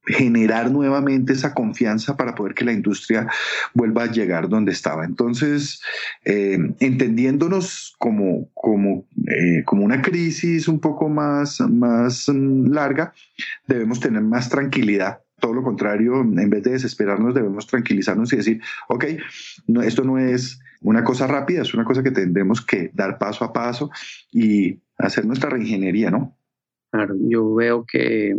generar 0.05 0.71
nuevamente 0.71 1.33
esa 1.33 1.53
confianza 1.53 2.17
para 2.17 2.35
poder 2.35 2.53
que 2.53 2.65
la 2.65 2.73
industria 2.73 3.27
vuelva 3.73 4.03
a 4.03 4.11
llegar 4.11 4.49
donde 4.49 4.71
estaba. 4.71 5.05
Entonces, 5.05 5.81
eh, 6.25 6.57
entendiéndonos 6.79 7.95
como, 7.99 8.49
como, 8.53 9.05
eh, 9.27 9.63
como 9.65 9.85
una 9.85 10.01
crisis 10.01 10.67
un 10.67 10.79
poco 10.79 11.09
más, 11.09 11.61
más 11.61 12.27
larga, 12.29 13.13
debemos 13.67 13.99
tener 13.99 14.21
más 14.21 14.49
tranquilidad 14.49 15.19
todo 15.41 15.53
lo 15.53 15.63
contrario, 15.63 16.21
en 16.21 16.49
vez 16.51 16.63
de 16.63 16.71
desesperarnos, 16.71 17.33
debemos 17.33 17.65
tranquilizarnos 17.65 18.31
y 18.31 18.37
decir, 18.37 18.61
ok, 18.87 19.05
no, 19.67 19.81
esto 19.81 20.03
no 20.03 20.19
es 20.19 20.61
una 20.81 21.03
cosa 21.03 21.27
rápida, 21.27 21.63
es 21.63 21.73
una 21.73 21.83
cosa 21.83 22.03
que 22.03 22.11
tendremos 22.11 22.63
que 22.63 22.91
dar 22.93 23.17
paso 23.17 23.43
a 23.43 23.51
paso 23.51 23.89
y 24.31 24.79
hacer 24.97 25.25
nuestra 25.25 25.49
reingeniería, 25.49 26.11
¿no? 26.11 26.37
Claro, 26.91 27.15
yo 27.19 27.55
veo 27.55 27.85
que, 27.85 28.35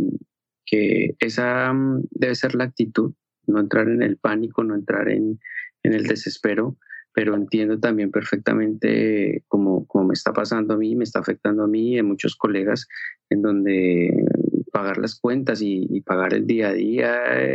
esa 1.19 1.73
mm, 1.73 2.05
debe 2.11 2.35
ser 2.35 2.55
la 2.55 2.65
actitud, 2.65 3.13
no 3.47 3.61
entrar 3.61 3.89
en 3.89 4.03
el 4.03 4.17
pánico, 4.17 4.65
no 4.65 4.75
entrar 4.75 5.09
en, 5.09 5.39
en 5.83 5.93
el 5.93 6.05
desespero, 6.05 6.77
pero 7.15 7.35
entiendo 7.35 7.79
también 7.79 8.11
perfectamente 8.11 9.45
cómo, 9.49 9.87
cómo, 9.87 10.09
me 10.09 10.15
está 10.15 10.33
pasando 10.33 10.75
a 10.75 10.79
mí, 10.79 10.97
me 10.97 11.05
está 11.05 11.19
afectando 11.19 11.65
a 11.65 11.69
mí 11.69 11.95
y 11.95 11.99
a 11.99 12.03
muchos 12.05 12.37
colegas, 12.37 12.89
en 13.29 13.43
donde 13.43 14.25
pagar 14.73 14.99
las 14.99 15.15
cuentas 15.15 15.61
y, 15.63 16.01
pagar 16.01 16.35
el 16.35 16.47
día 16.47 16.69
a 16.69 16.73
día 16.73 17.15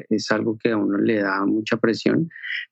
es 0.10 0.32
algo 0.32 0.58
que 0.58 0.72
a 0.72 0.78
uno 0.78 0.98
le 0.98 1.20
da 1.20 1.46
mucha 1.46 1.78
presión, 1.78 2.30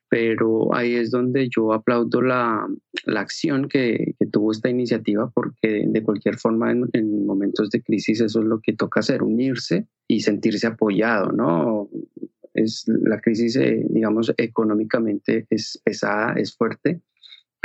pero 0.08 0.74
ahí 0.74 0.96
es 0.96 1.12
donde 1.12 1.50
yo 1.50 1.74
aplaudo 1.74 2.22
la, 2.22 2.66
la 3.06 3.20
acción 3.20 3.68
que, 3.68 4.16
que, 4.18 4.26
tuvo 4.28 4.52
esta 4.52 4.70
iniciativa, 4.70 5.30
porque 5.34 5.84
de 5.88 6.04
cualquier 6.04 6.38
forma 6.38 6.72
en, 6.72 6.88
en, 6.94 7.26
momentos 7.26 7.70
de 7.72 7.82
crisis 7.82 8.22
eso 8.22 8.40
es 8.40 8.46
lo 8.46 8.62
que 8.62 8.74
toca 8.74 9.02
hacer, 9.02 9.24
unirse 9.24 9.88
y 10.08 10.22
sentirse 10.22 10.68
apoyado, 10.68 11.32
¿no? 11.32 11.90
Es, 12.54 12.86
la 12.88 13.20
crisis, 13.20 13.58
eh, 13.58 13.86
digamos, 13.90 14.34
económicamente 14.38 15.46
es 15.50 15.82
pesada, 15.84 16.34
es 16.34 16.56
fuerte, 16.56 17.02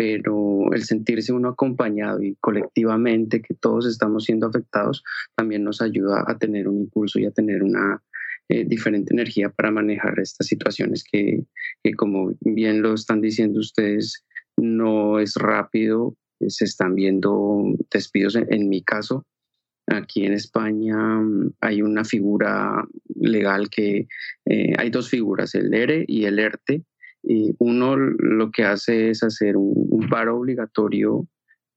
pero 0.01 0.73
el 0.73 0.85
sentirse 0.85 1.31
uno 1.31 1.51
acompañado 1.51 2.23
y 2.23 2.35
colectivamente 2.37 3.43
que 3.43 3.53
todos 3.53 3.87
estamos 3.87 4.25
siendo 4.25 4.47
afectados 4.47 5.05
también 5.37 5.63
nos 5.63 5.83
ayuda 5.83 6.25
a 6.27 6.39
tener 6.39 6.69
un 6.69 6.79
impulso 6.79 7.19
y 7.19 7.27
a 7.27 7.33
tener 7.33 7.63
una 7.63 8.03
eh, 8.49 8.65
diferente 8.65 9.13
energía 9.13 9.51
para 9.51 9.71
manejar 9.71 10.19
estas 10.19 10.47
situaciones 10.47 11.05
que, 11.05 11.45
que, 11.83 11.93
como 11.93 12.33
bien 12.41 12.81
lo 12.81 12.95
están 12.95 13.21
diciendo 13.21 13.61
ustedes, 13.61 14.25
no 14.57 15.19
es 15.19 15.35
rápido, 15.35 16.17
se 16.49 16.65
están 16.65 16.95
viendo 16.95 17.63
despidos 17.93 18.37
en, 18.37 18.71
mi 18.71 18.83
caso. 18.83 19.27
Aquí 19.87 20.25
en 20.25 20.33
España 20.33 20.97
mm, 20.97 21.57
hay 21.61 21.83
una 21.83 22.05
figura 22.05 22.87
legal 23.17 23.69
que 23.69 24.09
eh, 24.47 24.73
hay 24.79 24.89
dos 24.89 25.11
figuras, 25.11 25.55
el 25.55 25.75
ERE 25.75 26.07
y 26.09 26.25
el 26.25 26.39
ERTE. 26.39 26.85
Y 27.23 27.55
uno 27.59 27.97
lo 27.97 28.51
que 28.51 28.65
hace 28.65 29.11
es 29.11 29.23
hacer 29.23 29.57
un, 29.57 30.09
paro 30.09 30.39
obligatorio 30.39 31.29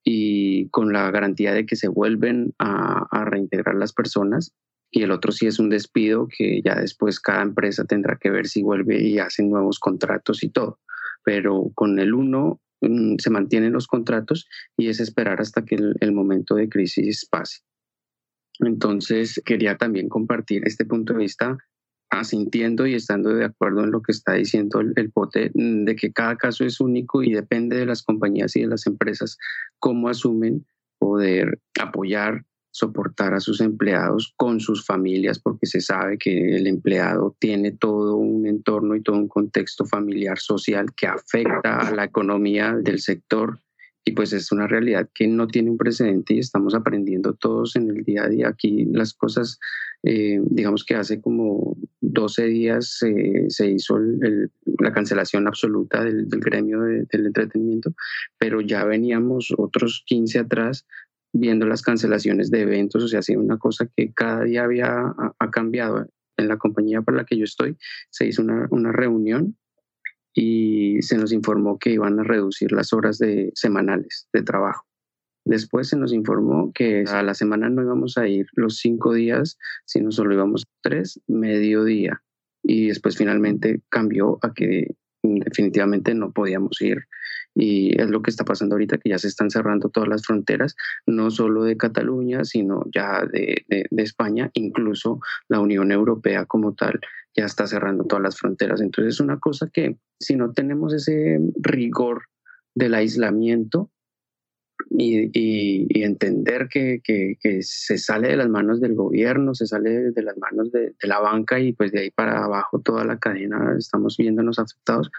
y 0.03 0.69
con 0.69 0.91
la 0.93 1.11
garantía 1.11 1.53
de 1.53 1.65
que 1.65 1.75
se 1.75 1.87
vuelven 1.87 2.53
a, 2.59 3.25
reintegrar 3.25 3.75
las 3.75 3.93
personas. 3.93 4.53
Y 4.89 5.03
el 5.03 5.11
otro 5.11 5.31
sí 5.31 5.47
es 5.47 5.59
un 5.59 5.69
despido 5.69 6.27
que 6.27 6.61
ya 6.63 6.75
después 6.75 7.19
cada 7.19 7.41
empresa 7.41 7.85
tendrá 7.85 8.17
que 8.17 8.29
ver 8.29 8.47
si 8.47 8.63
vuelve 8.63 9.01
y 9.01 9.19
hacen 9.19 9.49
nuevos 9.49 9.79
contratos 9.79 10.43
y 10.43 10.49
todo. 10.49 10.79
Pero 11.23 11.71
con 11.73 11.99
el 11.99 12.13
uno 12.13 12.61
mm, 12.81 13.15
se 13.17 13.29
mantienen 13.29 13.73
los 13.73 13.87
contratos 13.87 14.47
y 14.77 14.89
es 14.89 14.99
esperar 14.99 15.41
hasta 15.41 15.65
que 15.65 15.75
el 15.75 16.11
momento 16.11 16.55
de 16.55 16.69
crisis 16.69 17.27
pase. 17.29 17.61
Entonces, 18.59 19.41
quería 19.45 19.77
también 19.77 20.09
compartir 20.09 20.63
este 20.65 20.85
punto 20.85 21.13
de 21.13 21.19
vista 21.19 21.57
asintiendo 22.19 22.85
y 22.87 22.95
estando 22.95 23.29
de 23.29 23.45
acuerdo 23.45 23.83
en 23.83 23.91
lo 23.91 24.01
que 24.01 24.11
está 24.11 24.33
diciendo 24.33 24.79
el, 24.79 25.11
POTE, 25.11 25.51
mm, 25.53 25.85
de 25.85 25.95
que 25.95 26.11
cada 26.11 26.35
caso 26.35 26.65
es 26.65 26.79
único 26.79 27.23
y 27.23 27.33
depende 27.33 27.77
de 27.77 27.85
las 27.85 28.03
compañías 28.03 28.55
y 28.55 28.61
de 28.61 28.67
las 28.67 28.87
empresas 28.87 29.37
cómo 29.79 30.09
asumen 30.09 30.65
poder 30.99 31.59
apoyar, 31.79 32.45
soportar 32.71 33.33
a 33.33 33.39
sus 33.39 33.61
empleados 33.61 34.33
con 34.37 34.59
sus 34.59 34.85
familias, 34.85 35.39
porque 35.39 35.65
se 35.65 35.81
sabe 35.81 36.17
que 36.17 36.55
el 36.55 36.67
empleado 36.67 37.35
tiene 37.39 37.71
todo 37.71 38.15
un 38.15 38.47
entorno 38.47 38.95
y 38.95 39.01
todo 39.01 39.17
un 39.17 39.27
contexto 39.27 39.85
familiar 39.85 40.39
social 40.39 40.87
que 40.95 41.07
afecta 41.07 41.77
a 41.77 41.91
la 41.91 42.05
economía 42.05 42.73
del 42.73 42.99
sector 42.99 43.59
y 44.05 44.11
pues 44.11 44.33
es 44.33 44.51
una 44.51 44.67
realidad 44.67 45.09
que 45.13 45.27
no 45.27 45.47
tiene 45.47 45.69
un 45.69 45.77
precedente 45.77 46.33
y 46.33 46.39
estamos 46.39 46.75
aprendiendo 46.75 47.33
todos 47.33 47.75
en 47.75 47.89
el 47.89 48.03
día 48.03 48.23
a 48.23 48.29
día. 48.29 48.49
Aquí 48.49 48.85
las 48.85 49.13
cosas, 49.13 49.59
eh, 50.03 50.39
digamos 50.43 50.83
que 50.83 50.95
hace 50.95 51.21
como 51.21 51.77
12 52.01 52.45
días 52.45 52.99
se 53.47 53.69
hizo 53.69 53.97
la 54.79 54.91
cancelación 54.91 55.47
absoluta 55.47 56.03
del, 56.03 56.27
gremio 56.29 56.81
del 56.81 57.25
entretenimiento, 57.25 57.93
pero 58.37 58.59
ya 58.59 58.83
veníamos 58.83 59.53
otros 59.57 60.03
15 60.05 60.39
atrás 60.39 60.85
viendo 61.31 61.65
las 61.65 61.81
cancelaciones 61.81 62.51
de 62.51 62.61
eventos, 62.61 63.03
o 63.03 63.07
sea, 63.07 63.19
ha 63.19 63.23
sido 63.23 63.41
una 63.41 63.57
cosa 63.57 63.89
que 63.95 64.13
cada 64.13 64.43
día 64.43 64.63
había 64.63 65.13
ha, 65.39 65.51
cambiado. 65.51 66.07
En 66.35 66.47
la 66.47 66.57
compañía 66.57 67.03
para 67.03 67.17
la 67.17 67.25
que 67.25 67.37
yo 67.37 67.43
estoy 67.43 67.77
se 68.09 68.25
hizo 68.25 68.41
una, 68.41 68.67
una 68.71 68.91
reunión 68.91 69.55
y 70.33 70.99
se 71.03 71.15
nos 71.15 71.31
informó 71.31 71.77
que 71.77 71.91
iban 71.91 72.19
a 72.19 72.23
reducir 72.23 72.71
las 72.71 72.91
horas 72.91 73.19
de, 73.19 73.51
semanales 73.53 74.27
de 74.33 74.41
trabajo. 74.41 74.83
Después 75.45 75.89
se 75.89 75.97
nos 75.97 76.13
informó 76.13 76.71
que 76.73 77.03
a 77.07 77.21
la 77.21 77.33
semana 77.33 77.69
no 77.69 77.81
íbamos 77.81 78.17
a 78.17 78.27
ir 78.27 78.47
los 78.53 78.77
cinco 78.77 79.13
días, 79.13 79.57
sino 79.85 80.11
solo 80.11 80.33
íbamos 80.33 80.65
tres, 80.81 81.19
medio 81.27 81.83
día. 81.83 82.21
Y 82.63 82.87
después 82.87 83.17
finalmente 83.17 83.81
cambió 83.89 84.39
a 84.41 84.53
que 84.53 84.95
definitivamente 85.21 86.13
no 86.13 86.31
podíamos 86.31 86.81
ir 86.81 87.07
y 87.55 87.99
es 88.01 88.09
lo 88.09 88.21
que 88.21 88.31
está 88.31 88.45
pasando 88.45 88.75
ahorita, 88.75 88.97
que 88.97 89.09
ya 89.09 89.17
se 89.17 89.27
están 89.27 89.49
cerrando 89.49 89.89
todas 89.89 90.09
las 90.09 90.25
fronteras, 90.25 90.75
no 91.05 91.29
solo 91.29 91.63
de 91.63 91.77
Cataluña, 91.77 92.43
sino 92.45 92.83
ya 92.93 93.25
de, 93.25 93.65
España, 93.97 94.49
incluso 94.53 95.19
la 95.47 95.59
Unión 95.59 95.91
Europea 95.91 96.45
como 96.45 96.73
tal 96.73 96.99
ya 97.35 97.45
está 97.45 97.65
cerrando 97.67 98.05
todas 98.05 98.23
las 98.23 98.37
fronteras. 98.37 98.81
Entonces 98.81 99.15
es 99.15 99.19
una 99.19 99.39
cosa 99.39 99.69
que 99.71 99.97
si 100.19 100.35
no 100.35 100.51
tenemos 100.51 100.93
ese 100.93 101.39
rigor 101.55 102.23
del 102.75 102.93
aislamiento, 102.93 103.91
y, 104.97 106.03
entender 106.03 106.67
que, 106.69 107.01
se 107.61 107.97
sale 107.97 108.29
de 108.29 108.37
las 108.37 108.49
manos 108.49 108.81
del 108.81 108.95
gobierno, 108.95 109.53
se 109.55 109.67
sale 109.67 110.11
de 110.11 110.21
las 110.21 110.37
manos 110.37 110.71
de, 110.71 110.93
la 111.03 111.19
banca 111.19 111.59
y 111.59 111.73
pues 111.73 111.91
de 111.91 112.01
ahí 112.01 112.11
para 112.11 112.43
abajo 112.43 112.79
toda 112.79 113.05
la 113.05 113.17
cadena 113.17 113.75
estamos 113.77 114.17
viéndonos 114.17 114.59
afectados, 114.59 115.09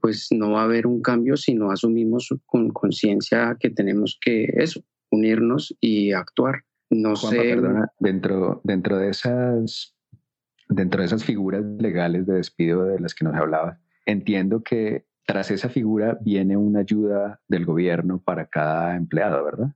pues 0.00 0.28
no 0.30 0.52
va 0.52 0.62
a 0.62 0.64
haber 0.64 0.86
un 0.86 1.02
cambio 1.02 1.36
si 1.36 1.54
no 1.54 1.70
asumimos 1.70 2.34
con 2.46 2.70
conciencia 2.70 3.56
que 3.58 3.70
tenemos 3.70 4.18
que 4.20 4.44
eso, 4.56 4.82
unirnos 5.10 5.76
y 5.80 6.12
actuar. 6.12 6.64
No 6.90 7.16
sé. 7.16 7.54
dentro, 8.00 8.62
dentro 8.64 8.96
de 8.96 9.10
esas 9.10 9.94
dentro 10.70 11.00
de 11.00 11.06
esas 11.06 11.24
figuras 11.24 11.64
legales 11.78 12.26
de 12.26 12.34
despido 12.34 12.84
de 12.84 13.00
las 13.00 13.14
que 13.14 13.24
nos 13.24 13.34
hablaba, 13.34 13.78
entiendo 14.06 14.62
que 14.62 15.07
tras 15.28 15.50
esa 15.50 15.68
figura 15.68 16.18
viene 16.22 16.56
una 16.56 16.80
ayuda 16.80 17.38
del 17.48 17.66
gobierno 17.66 18.18
para 18.24 18.46
cada 18.46 18.96
empleado, 18.96 19.44
¿verdad? 19.44 19.74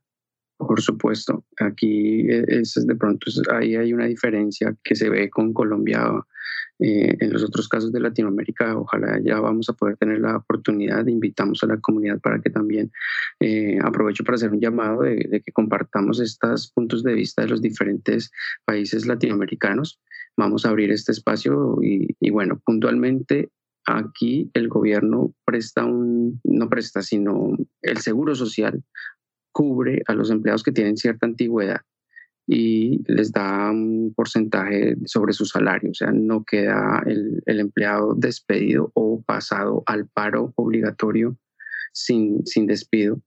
Por 0.56 0.80
supuesto, 0.80 1.44
aquí 1.60 2.22
e, 2.22 2.44
es, 2.48 2.74
de 2.86 2.96
pronto 2.96 3.30
ahí 3.52 3.76
hay 3.76 3.92
una 3.92 4.06
diferencia 4.06 4.74
que 4.82 4.96
se 4.96 5.10
ve 5.10 5.28
con 5.28 5.52
Colombia. 5.52 6.04
Eh, 6.78 7.16
en 7.20 7.32
los 7.32 7.44
otros 7.44 7.68
casos 7.68 7.92
de 7.92 8.00
Latinoamérica, 8.00 8.76
ojalá 8.76 9.20
ya 9.22 9.38
vamos 9.38 9.68
a 9.68 9.74
poder 9.74 9.96
tener 9.98 10.20
la 10.20 10.38
oportunidad, 10.38 11.06
invitamos 11.06 11.62
a 11.62 11.66
la 11.66 11.76
comunidad 11.76 12.18
para 12.18 12.40
que 12.40 12.50
también 12.50 12.90
eh, 13.38 13.78
aprovecho 13.84 14.24
para 14.24 14.36
hacer 14.36 14.50
un 14.50 14.60
llamado 14.60 15.02
de, 15.02 15.42
que 15.44 15.52
compartamos 15.52 16.18
estos 16.18 16.72
puntos 16.72 17.04
de 17.04 17.12
vista 17.12 17.42
de 17.42 17.48
los 17.48 17.60
diferentes 17.60 18.32
países 18.64 19.06
latinoamericanos. 19.06 20.00
Vamos 20.36 20.64
a 20.64 20.70
abrir 20.70 20.90
este 20.90 21.12
espacio 21.12 21.78
y, 21.82 22.16
y 22.18 22.30
bueno, 22.30 22.58
puntualmente 22.64 23.50
Aquí 23.84 24.50
el 24.54 24.68
gobierno 24.68 25.34
presta 25.44 25.84
un, 25.84 26.40
no 26.44 26.68
presta, 26.68 27.02
sino 27.02 27.56
el 27.82 27.98
seguro 27.98 28.34
social 28.34 28.82
cubre 29.52 30.02
a 30.06 30.14
los 30.14 30.30
empleados 30.30 30.62
que 30.62 30.72
tienen 30.72 30.96
cierta 30.96 31.26
antigüedad 31.26 31.80
y 32.46 33.02
les 33.06 33.32
da 33.32 33.70
un 33.70 34.12
porcentaje 34.14 34.96
sobre 35.04 35.32
su 35.32 35.44
salario, 35.44 35.90
o 35.90 35.94
sea, 35.94 36.10
no 36.12 36.44
queda 36.44 37.02
el, 37.06 37.42
empleado 37.46 38.14
despedido 38.14 38.90
o 38.94 39.22
pasado 39.22 39.82
al 39.86 40.08
paro 40.08 40.52
obligatorio 40.56 41.36
sin, 41.92 42.44
sin 42.46 42.66
despido, 42.66 43.20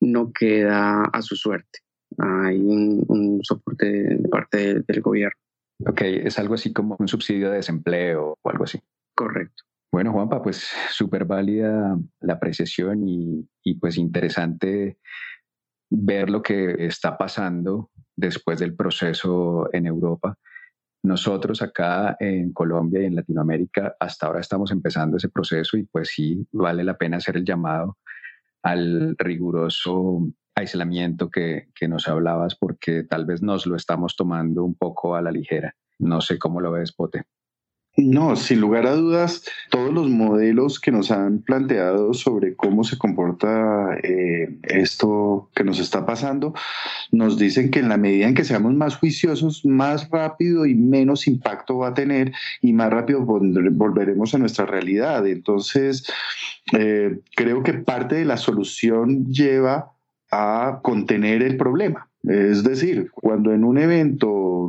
no 0.00 0.32
queda 0.32 1.04
a 1.04 1.22
su 1.22 1.36
suerte. 1.36 1.80
Hay 2.18 2.58
un, 2.60 3.40
soporte 3.42 3.86
de 3.86 4.28
parte 4.28 4.80
del 4.80 5.00
gobierno. 5.00 5.38
Ok, 5.86 6.02
es 6.02 6.38
algo 6.38 6.54
así 6.54 6.72
como 6.72 6.96
un 6.98 7.08
subsidio 7.08 7.50
de 7.50 7.56
desempleo 7.56 8.38
o 8.40 8.50
algo 8.50 8.64
así. 8.64 8.80
Correcto. 9.14 9.64
Bueno, 9.92 10.12
Juanpa, 10.12 10.42
pues 10.42 10.70
súper 10.90 11.26
válida 11.26 11.98
la 12.20 12.32
apreciación 12.32 13.06
y, 13.06 13.74
pues 13.78 13.98
interesante 13.98 14.98
ver 15.90 16.30
lo 16.30 16.42
que 16.42 16.86
está 16.86 17.18
pasando 17.18 17.90
después 18.16 18.58
del 18.58 18.74
proceso 18.74 19.68
en 19.74 19.86
Europa. 19.86 20.38
Nosotros 21.02 21.60
acá 21.60 22.16
en 22.20 22.54
Colombia 22.54 23.02
y 23.02 23.06
en 23.06 23.16
Latinoamérica 23.16 23.94
hasta 24.00 24.26
ahora 24.26 24.40
estamos 24.40 24.70
empezando 24.70 25.18
ese 25.18 25.28
proceso 25.28 25.76
y 25.76 25.84
pues 25.84 26.08
sí, 26.08 26.46
vale 26.52 26.84
la 26.84 26.96
pena 26.96 27.18
hacer 27.18 27.36
el 27.36 27.44
llamado 27.44 27.98
al 28.62 29.14
riguroso 29.18 30.26
aislamiento 30.54 31.28
que, 31.28 31.68
que 31.74 31.88
nos 31.88 32.08
hablabas 32.08 32.54
porque 32.54 33.02
tal 33.02 33.26
vez 33.26 33.42
nos 33.42 33.66
lo 33.66 33.76
estamos 33.76 34.16
tomando 34.16 34.64
un 34.64 34.74
poco 34.74 35.16
a 35.16 35.20
la 35.20 35.32
ligera. 35.32 35.74
No 35.98 36.22
sé 36.22 36.38
cómo 36.38 36.62
lo 36.62 36.72
ves, 36.72 36.92
Pote. 36.92 37.24
No, 37.94 38.36
sin 38.36 38.58
lugar 38.58 38.86
a 38.86 38.94
dudas, 38.94 39.44
todos 39.70 39.92
los 39.92 40.08
modelos 40.08 40.80
que 40.80 40.90
nos 40.90 41.10
han 41.10 41.42
planteado 41.42 42.14
sobre 42.14 42.56
cómo 42.56 42.84
se 42.84 42.96
comporta 42.96 43.98
eh, 44.02 44.48
esto 44.62 45.50
que 45.54 45.62
nos 45.62 45.78
está 45.78 46.06
pasando, 46.06 46.54
nos 47.10 47.38
dicen 47.38 47.70
que 47.70 47.80
en 47.80 47.90
la 47.90 47.98
medida 47.98 48.26
en 48.26 48.34
que 48.34 48.44
seamos 48.44 48.72
más 48.72 48.96
juiciosos, 48.96 49.66
más 49.66 50.08
rápido 50.08 50.64
y 50.64 50.74
menos 50.74 51.26
impacto 51.26 51.78
va 51.78 51.88
a 51.88 51.94
tener 51.94 52.32
y 52.62 52.72
más 52.72 52.90
rápido 52.90 53.26
volveremos 53.26 54.34
a 54.34 54.38
nuestra 54.38 54.64
realidad. 54.64 55.26
Entonces, 55.26 56.10
eh, 56.72 57.20
creo 57.36 57.62
que 57.62 57.74
parte 57.74 58.14
de 58.14 58.24
la 58.24 58.38
solución 58.38 59.26
lleva 59.26 59.92
a 60.30 60.80
contener 60.82 61.42
el 61.42 61.58
problema. 61.58 62.11
Es 62.24 62.62
decir, 62.62 63.10
cuando 63.12 63.52
en 63.52 63.64
un 63.64 63.78
evento 63.78 64.68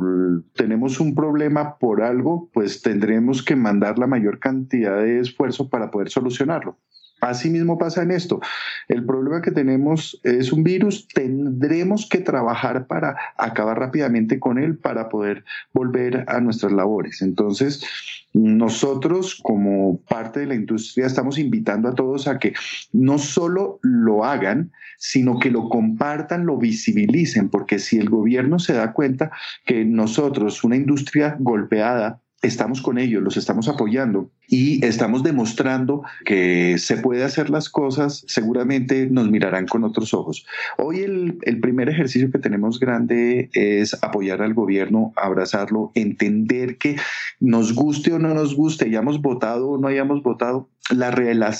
tenemos 0.54 0.98
un 0.98 1.14
problema 1.14 1.78
por 1.78 2.02
algo, 2.02 2.50
pues 2.52 2.82
tendremos 2.82 3.44
que 3.44 3.54
mandar 3.54 3.98
la 3.98 4.08
mayor 4.08 4.40
cantidad 4.40 4.98
de 4.98 5.20
esfuerzo 5.20 5.68
para 5.68 5.90
poder 5.90 6.08
solucionarlo. 6.08 6.78
Asimismo 7.20 7.78
pasa 7.78 8.02
en 8.02 8.10
esto. 8.10 8.40
El 8.88 9.04
problema 9.06 9.40
que 9.40 9.50
tenemos 9.50 10.20
es 10.24 10.52
un 10.52 10.62
virus, 10.62 11.08
tendremos 11.08 12.08
que 12.08 12.18
trabajar 12.18 12.86
para 12.86 13.16
acabar 13.38 13.78
rápidamente 13.78 14.38
con 14.38 14.58
él 14.58 14.76
para 14.76 15.08
poder 15.08 15.44
volver 15.72 16.24
a 16.28 16.40
nuestras 16.40 16.72
labores. 16.72 17.22
Entonces, 17.22 17.86
nosotros 18.34 19.40
como 19.42 20.00
parte 20.02 20.40
de 20.40 20.46
la 20.46 20.56
industria 20.56 21.06
estamos 21.06 21.38
invitando 21.38 21.88
a 21.88 21.94
todos 21.94 22.26
a 22.26 22.38
que 22.38 22.52
no 22.92 23.18
solo 23.18 23.78
lo 23.82 24.24
hagan, 24.24 24.72
sino 24.98 25.38
que 25.38 25.52
lo 25.52 25.68
compartan, 25.68 26.44
lo 26.44 26.58
visibilicen, 26.58 27.48
porque 27.48 27.78
si 27.78 27.96
el 27.98 28.10
gobierno 28.10 28.58
se 28.58 28.72
da 28.72 28.92
cuenta 28.92 29.30
que 29.64 29.84
nosotros, 29.84 30.64
una 30.64 30.76
industria 30.76 31.36
golpeada, 31.38 32.20
estamos 32.44 32.82
con 32.82 32.98
ellos, 32.98 33.22
los 33.22 33.36
estamos 33.36 33.68
apoyando 33.68 34.30
y 34.48 34.84
estamos 34.84 35.22
demostrando 35.22 36.02
que 36.24 36.76
se 36.78 36.98
puede 36.98 37.24
hacer 37.24 37.50
las 37.50 37.68
cosas, 37.68 38.24
seguramente 38.28 39.08
nos 39.10 39.30
mirarán 39.30 39.66
con 39.66 39.84
otros 39.84 40.12
ojos. 40.14 40.46
Hoy 40.78 41.00
el, 41.00 41.38
el, 41.42 41.60
primer 41.60 41.88
ejercicio 41.88 42.30
que 42.30 42.38
tenemos 42.38 42.78
grande 42.78 43.48
es 43.54 43.96
apoyar 44.02 44.42
al 44.42 44.54
gobierno, 44.54 45.12
abrazarlo, 45.16 45.90
entender 45.94 46.76
que 46.76 46.96
nos 47.40 47.74
guste 47.74 48.12
o 48.12 48.18
no 48.18 48.34
nos 48.34 48.54
guste, 48.54 48.84
hayamos 48.84 49.22
votado 49.22 49.70
o 49.70 49.78
no 49.78 49.88
hayamos 49.88 50.22
votado, 50.22 50.68
la, 50.90 51.10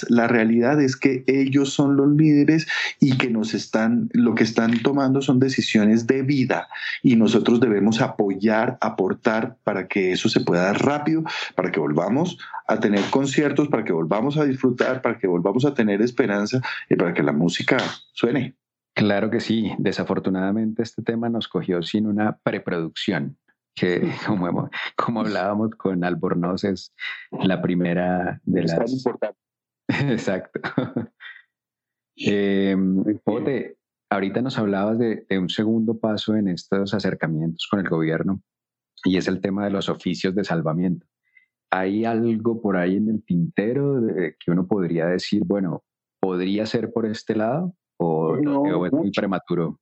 la, 0.09 0.29
realidad 0.29 0.83
es 0.83 0.97
que 0.97 1.25
ellos 1.27 1.73
son 1.73 1.97
los 1.97 2.11
líderes 2.11 2.67
y 3.01 3.17
que 3.17 3.31
nos 3.31 3.55
están, 3.55 4.11
lo 4.13 4.35
que 4.35 4.45
están 4.45 4.83
tomando 4.83 5.23
son 5.23 5.39
decisiones 5.39 6.07
de 6.07 6.23
vida 6.23 6.69
y 7.03 7.17
nosotros 7.17 7.59
debemos 7.59 8.03
apoyar, 8.03 8.77
aportar 8.83 9.57
para 9.65 9.89
que 9.89 10.13
eso 10.13 10.29
se 10.29 10.41
pueda 10.41 10.74
rápido, 10.75 11.23
para 11.55 11.71
que 11.71 11.81
volvamos 11.81 12.39
a 12.67 12.79
tener 12.81 13.03
conciertos, 13.11 13.69
para 13.69 13.85
que 13.85 13.93
volvamos 13.93 14.37
a 14.37 14.45
disfrutar, 14.45 15.03
para 15.03 15.19
que 15.19 15.27
volvamos 15.27 15.65
a 15.65 15.75
tener 15.75 16.03
esperanza 16.03 16.61
y 16.89 16.97
para 16.97 17.15
que 17.15 17.23
la 17.23 17.33
música 17.33 17.79
suene. 18.13 18.57
Claro 18.95 19.31
que 19.31 19.41
sí. 19.41 19.73
Desafortunadamente 19.79 20.83
este 20.83 21.03
tema 21.03 21.29
nos 21.29 21.49
cogió 21.49 21.83
sin 21.83 22.07
una 22.07 22.39
preproducción 22.43 23.37
que 23.75 24.01
como, 24.27 24.71
como 24.97 25.21
hablábamos 25.21 25.71
con 25.73 26.05
Albornoz 26.05 26.65
es 26.65 26.95
la 27.31 27.61
primera 27.61 28.41
de 28.45 28.63
las... 28.63 28.93
importante. 28.93 29.39
Exacto. 29.89 30.61
eh, 32.17 32.77
ahorita 34.11 34.43
nos 34.43 34.59
hablabas 34.59 34.99
de, 34.99 35.27
un 35.39 35.49
segundo 35.49 35.99
paso 35.99 36.37
en 36.37 36.49
estos 36.49 36.95
acercamientos 36.95 37.67
con 37.71 37.81
el 37.81 37.89
gobierno 37.89 38.41
y 39.05 39.17
es 39.17 39.29
el 39.29 39.41
tema 39.41 39.65
de 39.65 39.71
los 39.71 39.89
oficios 39.89 40.35
de 40.35 40.45
salvamiento. 40.45 41.07
¿Hay 41.71 42.05
algo 42.05 42.61
por 42.61 42.77
ahí 42.77 42.97
en 42.97 43.09
el 43.09 43.25
tintero 43.25 44.01
que 44.39 44.51
uno 44.51 44.67
podría 44.67 45.07
decir, 45.07 45.43
bueno, 45.45 45.85
podría 46.21 46.67
ser 46.67 46.93
por 46.93 47.07
este 47.07 47.37
lado 47.37 47.75
o, 47.99 48.37
o 48.37 48.87
es 48.87 48.93
muy 48.93 49.11
prematuro? 49.11 49.81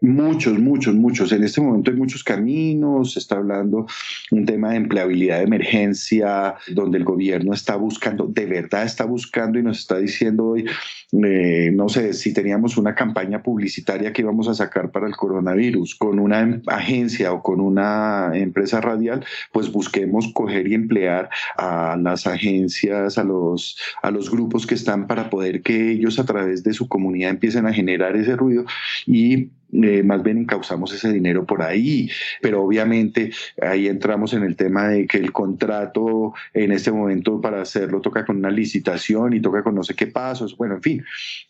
Muchos, 0.00 0.58
muchos, 0.58 0.94
muchos. 0.94 1.32
En 1.32 1.44
este 1.44 1.60
momento 1.62 1.90
hay 1.90 1.96
muchos 1.96 2.22
caminos, 2.22 3.12
se 3.12 3.20
está 3.20 3.36
hablando 3.36 3.86
un 4.32 4.44
tema 4.44 4.70
de 4.70 4.76
empleabilidad 4.76 5.38
de 5.38 5.44
emergencia, 5.44 6.56
donde 6.72 6.98
el 6.98 7.04
gobierno 7.04 7.54
está 7.54 7.76
buscando, 7.76 8.26
de 8.26 8.44
verdad 8.44 8.84
está 8.84 9.04
buscando 9.06 9.58
y 9.58 9.62
nos 9.62 9.78
está 9.78 9.96
diciendo 9.96 10.46
hoy, 10.46 10.66
eh, 11.12 11.70
no 11.72 11.88
sé, 11.88 12.12
si 12.12 12.34
teníamos 12.34 12.76
una 12.76 12.94
campaña 12.94 13.42
publicitaria 13.42 14.12
que 14.12 14.22
íbamos 14.22 14.48
a 14.48 14.54
sacar 14.54 14.90
para 14.90 15.06
el 15.06 15.16
coronavirus 15.16 15.94
con 15.94 16.18
una 16.18 16.60
agencia 16.66 17.32
o 17.32 17.42
con 17.42 17.60
una 17.60 18.32
empresa 18.34 18.80
radial, 18.82 19.24
pues 19.52 19.72
busquemos 19.72 20.30
coger 20.34 20.68
y 20.68 20.74
emplear 20.74 21.30
a 21.56 21.96
las 21.96 22.26
agencias, 22.26 23.16
a 23.16 23.24
los, 23.24 23.78
a 24.02 24.10
los 24.10 24.30
grupos 24.30 24.66
que 24.66 24.74
están 24.74 25.06
para 25.06 25.30
poder 25.30 25.62
que 25.62 25.92
ellos 25.92 26.18
a 26.18 26.26
través 26.26 26.62
de 26.62 26.74
su 26.74 26.88
comunidad 26.88 27.30
empiecen 27.30 27.66
a 27.66 27.72
generar 27.72 28.16
ese 28.16 28.36
ruido 28.36 28.64
y 29.06 29.48
eh, 29.82 30.02
más 30.02 30.22
bien 30.22 30.38
encauzamos 30.38 30.92
ese 30.92 31.12
dinero 31.12 31.44
por 31.44 31.62
ahí, 31.62 32.08
pero 32.40 32.62
obviamente 32.62 33.32
ahí 33.60 33.88
entramos 33.88 34.32
en 34.32 34.44
el 34.44 34.56
tema 34.56 34.88
de 34.88 35.06
que 35.06 35.18
el 35.18 35.32
contrato 35.32 36.32
en 36.52 36.72
este 36.72 36.92
momento 36.92 37.40
para 37.40 37.60
hacerlo 37.60 38.00
toca 38.00 38.24
con 38.24 38.36
una 38.36 38.50
licitación 38.50 39.32
y 39.32 39.40
toca 39.40 39.62
con 39.62 39.74
no 39.74 39.82
sé 39.82 39.94
qué 39.94 40.06
pasos, 40.06 40.56
bueno, 40.56 40.76
en 40.76 40.82
fin, 40.82 41.04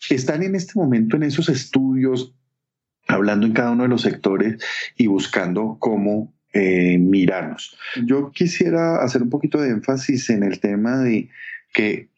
están 0.08 0.42
en 0.42 0.54
este 0.54 0.72
momento 0.76 1.16
en 1.16 1.24
esos 1.24 1.48
estudios 1.48 2.34
hablando 3.06 3.46
en 3.46 3.52
cada 3.52 3.72
uno 3.72 3.82
de 3.82 3.88
los 3.90 4.02
sectores 4.02 4.56
y 4.96 5.06
buscando 5.06 5.76
cómo 5.78 6.32
eh, 6.52 6.98
mirarnos. 6.98 7.76
Yo 8.06 8.30
quisiera 8.30 9.02
hacer 9.02 9.22
un 9.22 9.30
poquito 9.30 9.60
de 9.60 9.70
énfasis 9.70 10.30
en 10.30 10.42
el 10.44 10.60
tema 10.60 10.98
de 10.98 11.28
que 11.72 12.08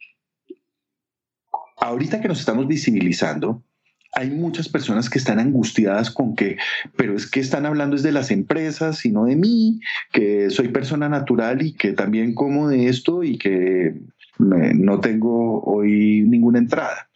ahorita 1.77 2.21
que 2.21 2.27
nos 2.27 2.39
estamos 2.39 2.67
visibilizando, 2.67 3.63
hay 4.17 4.31
muchas 4.31 4.67
personas 4.67 5.11
que 5.11 5.19
están 5.19 5.37
angustiadas 5.37 6.09
con 6.09 6.35
que, 6.35 6.57
pero 6.95 7.15
es 7.15 7.29
que 7.29 7.39
están 7.39 7.67
hablando 7.67 7.95
es 7.95 8.01
de 8.01 8.11
las 8.11 8.31
empresas 8.31 9.05
y 9.05 9.11
no 9.11 9.25
de 9.25 9.35
mí, 9.35 9.79
que 10.11 10.49
soy 10.49 10.69
persona 10.69 11.07
natural 11.07 11.61
y 11.61 11.73
que 11.73 11.93
también 11.93 12.33
como 12.33 12.67
de 12.67 12.87
esto 12.87 13.23
y 13.23 13.37
que 13.37 13.93
no 14.39 14.99
tengo 15.01 15.61
hoy 15.63 16.23
ninguna 16.27 16.57
entrada. 16.57 17.06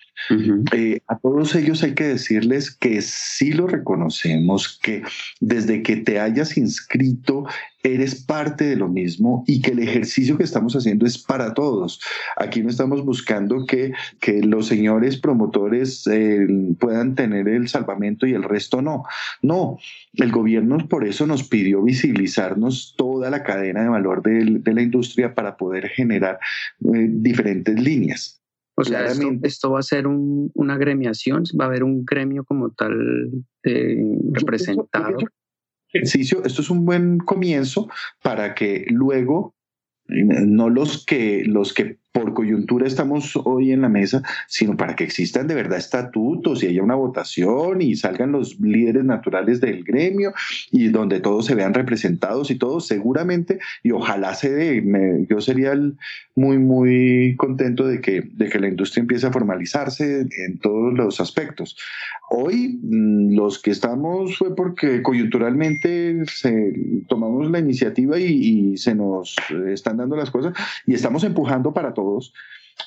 Eh, 0.74 1.02
a 1.08 1.18
todos 1.18 1.56
ellos 1.56 1.84
hay 1.84 1.94
que 1.94 2.06
decirles 2.06 2.72
que 2.72 3.02
sí 3.02 3.52
lo 3.52 3.68
reconocemos, 3.68 4.80
que 4.82 5.04
desde 5.40 5.82
que 5.84 5.98
te 5.98 6.20
hayas 6.20 6.58
inscrito 6.58 7.46
eres 7.84 8.24
parte 8.24 8.66
de 8.66 8.76
lo 8.76 8.88
mismo 8.88 9.44
y 9.48 9.62
que 9.62 9.72
el 9.72 9.80
ejercicio 9.80 10.38
que 10.38 10.44
estamos 10.44 10.76
haciendo 10.76 11.06
es 11.06 11.18
para 11.18 11.54
todos. 11.54 12.00
Aquí 12.38 12.62
no 12.62 12.70
estamos 12.70 13.04
buscando 13.04 13.66
que, 13.66 13.94
que 14.20 14.42
los 14.44 14.68
señores 14.68 15.18
promotores 15.18 16.06
eh, 16.08 16.48
puedan 16.80 17.16
tener 17.16 17.48
el 17.48 17.68
salvamento 17.68 18.28
y 18.28 18.34
el 18.34 18.44
resto 18.44 18.82
no. 18.82 19.04
No, 19.42 19.78
el 20.14 20.32
gobierno 20.32 20.78
por 20.88 21.08
eso 21.08 21.26
nos 21.26 21.44
pidió 21.48 21.82
visibilizarnos 21.82 22.96
toda 22.98 23.30
la 23.30 23.44
cadena 23.44 23.84
de 23.84 23.90
valor 23.90 24.22
de, 24.22 24.62
la 24.72 24.82
industria 24.82 25.34
para 25.34 25.58
poder 25.58 25.90
generar 25.90 26.40
eh, 26.94 27.08
diferentes 27.10 27.80
líneas. 27.80 28.41
O 28.82 28.84
sea, 28.84 29.06
esto, 29.44 29.72
va 29.72 29.80
a 29.80 29.84
ser 29.84 30.08
una 30.08 30.78
gremiación, 30.78 31.44
va 31.60 31.66
a 31.66 31.68
haber 31.68 31.84
un 31.84 32.04
gremio 32.04 32.44
como 32.44 32.72
tal 32.72 33.32
representado. 34.32 35.18
Ejercicio, 35.94 36.44
esto 36.44 36.62
es 36.62 36.70
un 36.70 36.86
buen 36.86 37.20
comienzo 37.20 37.90
para 38.24 38.56
que 38.56 38.86
luego 38.90 39.56
eh, 40.08 40.46
no 40.46 40.70
los 40.70 41.06
que 41.06 41.44
los 41.46 41.74
que 41.74 42.00
por 42.12 42.34
coyuntura 42.34 42.88
estamos 42.88 43.36
hoy 43.46 43.72
en 43.72 43.82
la 43.82 43.90
mesa, 43.90 44.22
sino 44.48 44.76
para 44.76 44.96
que 44.96 45.04
existan 45.04 45.48
de 45.48 45.56
verdad 45.56 45.78
estatutos 45.78 46.64
y 46.64 46.68
haya 46.68 46.84
una 46.84 46.96
votación 46.96 47.82
y 47.82 47.96
salgan 47.96 48.32
los 48.34 48.60
líderes 48.60 49.06
naturales 49.06 49.62
del 49.62 49.84
gremio 49.84 50.34
y 50.72 50.90
donde 50.90 51.20
todos 51.20 51.46
se 51.46 51.56
vean 51.56 51.74
representados 51.74 52.52
y 52.52 52.56
todos 52.56 52.88
seguramente 52.88 53.60
y 53.84 53.92
ojalá 53.92 54.34
se 54.34 54.52
dé. 54.52 55.26
yo 55.30 55.40
sería 55.42 55.74
muy, 56.36 56.58
muy 56.58 57.36
contento 57.38 57.88
de 57.88 58.02
que, 58.02 58.22
de 58.22 58.50
que 58.50 58.60
la 58.60 58.68
industria 58.68 59.02
empiece 59.02 59.28
a 59.28 59.32
formalizarse 59.32 60.22
en 60.22 60.60
todos 60.60 60.94
los 60.94 61.22
aspectos. 61.22 61.78
Hoy 62.30 62.80
mm, 62.82 63.36
los 63.36 63.62
que 63.62 63.72
estamos 63.72 64.38
fue 64.38 64.56
porque 64.56 65.02
coyunturalmente 65.02 66.26
se, 66.26 66.74
tomamos 67.08 67.50
la 67.50 67.60
iniciativa 67.60 68.20
y, 68.20 68.26
y 68.74 68.78
se 68.78 68.96
nos 68.96 69.36
están 69.68 69.98
dando 69.98 70.16
las 70.16 70.32
cosas 70.32 70.54
y 70.86 70.94
estamos 70.94 71.24
empujando 71.24 71.74
para 71.74 71.94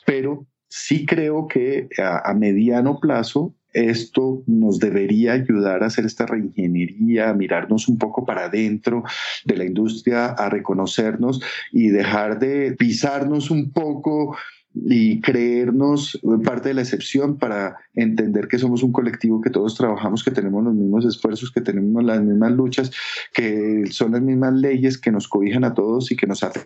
pero 0.07 0.47
sí 0.69 1.07
creo 1.07 1.47
que 1.47 1.89
a, 1.99 2.35
mediano 2.35 2.99
plazo 3.01 3.55
esto 3.73 4.43
nos 4.47 4.79
debería 4.79 5.33
ayudar 5.33 5.83
a 5.83 5.87
hacer 5.87 6.05
esta 6.05 6.27
reingeniería, 6.27 7.31
a 7.31 7.35
mirarnos 7.35 7.89
un 7.89 7.99
poco 7.99 8.25
para 8.25 8.45
adentro 8.45 9.03
de 9.45 9.57
la 9.57 9.65
industria, 9.65 10.27
a 10.27 10.49
reconocernos 10.49 11.41
y 11.73 11.89
dejar 11.89 12.39
de 12.39 12.73
pisarnos 12.79 13.51
un 13.51 13.73
poco 13.73 14.37
y 14.75 15.21
creernos 15.21 16.21
parte 16.45 16.71
de 16.71 16.75
la 16.75 16.83
excepción 16.83 17.39
para 17.39 17.77
entender 17.95 18.49
que 18.49 18.59
somos 18.59 18.83
un 18.83 18.93
colectivo, 18.93 19.41
que 19.41 19.51
todos 19.51 19.77
trabajamos, 19.77 20.25
que 20.25 20.33
tenemos 20.33 20.65
los 20.65 20.75
mismos 20.75 21.05
esfuerzos, 21.05 21.53
que 21.53 21.61
tenemos 21.61 22.03
las 22.03 22.21
mismas 22.21 22.53
luchas, 22.53 22.91
que 23.33 23.85
son 23.91 24.13
las 24.13 24.23
mismas 24.23 24.55
leyes 24.55 24.99
que 24.99 25.13
nos 25.13 25.29
cobijan 25.29 25.65
a 25.65 25.75
todos 25.75 26.11
y 26.11 26.17
que 26.17 26.27
nos 26.27 26.43
hacen. 26.43 26.65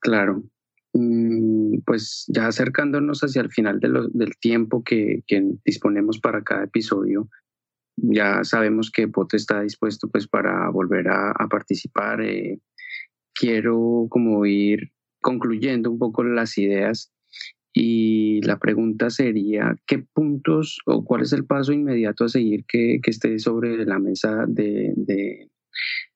Claro, 0.00 0.44
pues 0.92 2.24
ya 2.28 2.48
acercándonos 2.48 3.20
hacia 3.20 3.42
el 3.42 3.50
final 3.50 3.80
del 3.80 4.36
tiempo 4.40 4.82
que, 4.82 5.22
disponemos 5.64 6.18
para 6.18 6.42
cada 6.42 6.64
episodio, 6.64 7.28
ya 7.96 8.44
sabemos 8.44 8.90
que 8.90 9.08
Pote 9.08 9.36
está 9.36 9.60
dispuesto 9.60 10.08
pues 10.08 10.26
para 10.26 10.68
volver 10.70 11.08
a, 11.08 11.34
participar. 11.50 12.22
Eh, 12.22 12.60
quiero 13.34 14.06
como 14.08 14.46
ir 14.46 14.92
concluyendo 15.20 15.90
un 15.90 15.98
poco 15.98 16.24
las 16.24 16.56
ideas 16.58 17.12
y 17.72 18.40
la 18.42 18.58
pregunta 18.58 19.10
sería, 19.10 19.76
¿qué 19.86 19.98
puntos 19.98 20.78
o 20.86 21.04
cuál 21.04 21.22
es 21.22 21.32
el 21.32 21.46
paso 21.46 21.72
inmediato 21.72 22.24
a 22.24 22.28
seguir 22.28 22.64
que, 22.66 23.00
esté 23.04 23.38
sobre 23.38 23.84
la 23.84 23.98
mesa 23.98 24.44
de, 24.48 25.48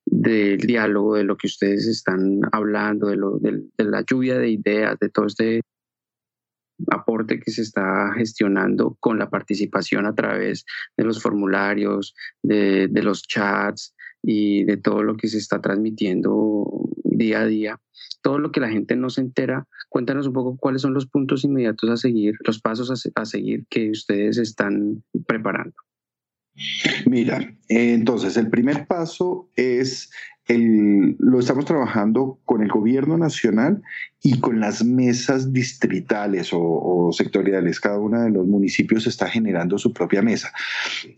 del 0.05 0.59
diálogo, 0.59 1.15
de 1.15 1.23
lo 1.23 1.37
que 1.37 1.47
ustedes 1.47 1.87
están 1.87 2.41
hablando, 2.51 3.07
de, 3.07 3.63
la 3.77 4.03
lluvia 4.07 4.37
de 4.37 4.49
ideas, 4.49 4.97
de 4.99 5.09
todo 5.09 5.25
este 5.25 5.61
aporte 6.91 7.39
que 7.39 7.51
se 7.51 7.61
está 7.61 8.11
gestionando 8.15 8.97
con 8.99 9.17
la 9.17 9.29
participación 9.29 10.05
a 10.05 10.13
través 10.13 10.65
de 10.97 11.05
los 11.05 11.21
formularios, 11.21 12.13
de, 12.43 12.89
los 13.01 13.23
chats 13.23 13.95
y 14.21 14.63
de 14.65 14.77
todo 14.77 15.03
lo 15.03 15.15
que 15.15 15.27
se 15.27 15.37
está 15.37 15.61
transmitiendo 15.61 16.65
día 17.03 17.41
a 17.41 17.45
día, 17.45 17.79
todo 18.21 18.39
lo 18.39 18.51
que 18.51 18.59
la 18.59 18.69
gente 18.69 18.95
no 18.95 19.09
se 19.09 19.21
entera. 19.21 19.67
Cuéntanos 19.89 20.27
un 20.27 20.33
poco 20.33 20.57
cuáles 20.57 20.81
son 20.81 20.93
los 20.93 21.07
puntos 21.07 21.43
inmediatos 21.45 21.89
a 21.89 21.97
seguir, 21.97 22.35
los 22.45 22.59
pasos 22.59 23.09
a 23.15 23.25
seguir 23.25 23.65
que 23.69 23.89
ustedes 23.89 24.37
están 24.37 25.03
preparando. 25.27 25.75
Mira, 27.05 27.53
entonces 27.67 28.37
el 28.37 28.49
primer 28.49 28.87
paso 28.87 29.49
es 29.55 30.11
el, 30.47 31.15
lo 31.19 31.39
estamos 31.39 31.65
trabajando 31.65 32.39
con 32.45 32.61
el 32.61 32.69
gobierno 32.69 33.17
nacional 33.17 33.81
y 34.25 34.39
con 34.39 34.59
las 34.59 34.83
mesas 34.83 35.53
distritales 35.53 36.49
o, 36.51 37.11
sectoriales. 37.15 37.79
Cada 37.79 37.99
uno 37.99 38.23
de 38.23 38.31
los 38.31 38.47
municipios 38.47 39.05
está 39.05 39.29
generando 39.29 39.77
su 39.77 39.93
propia 39.93 40.23
mesa. 40.23 40.51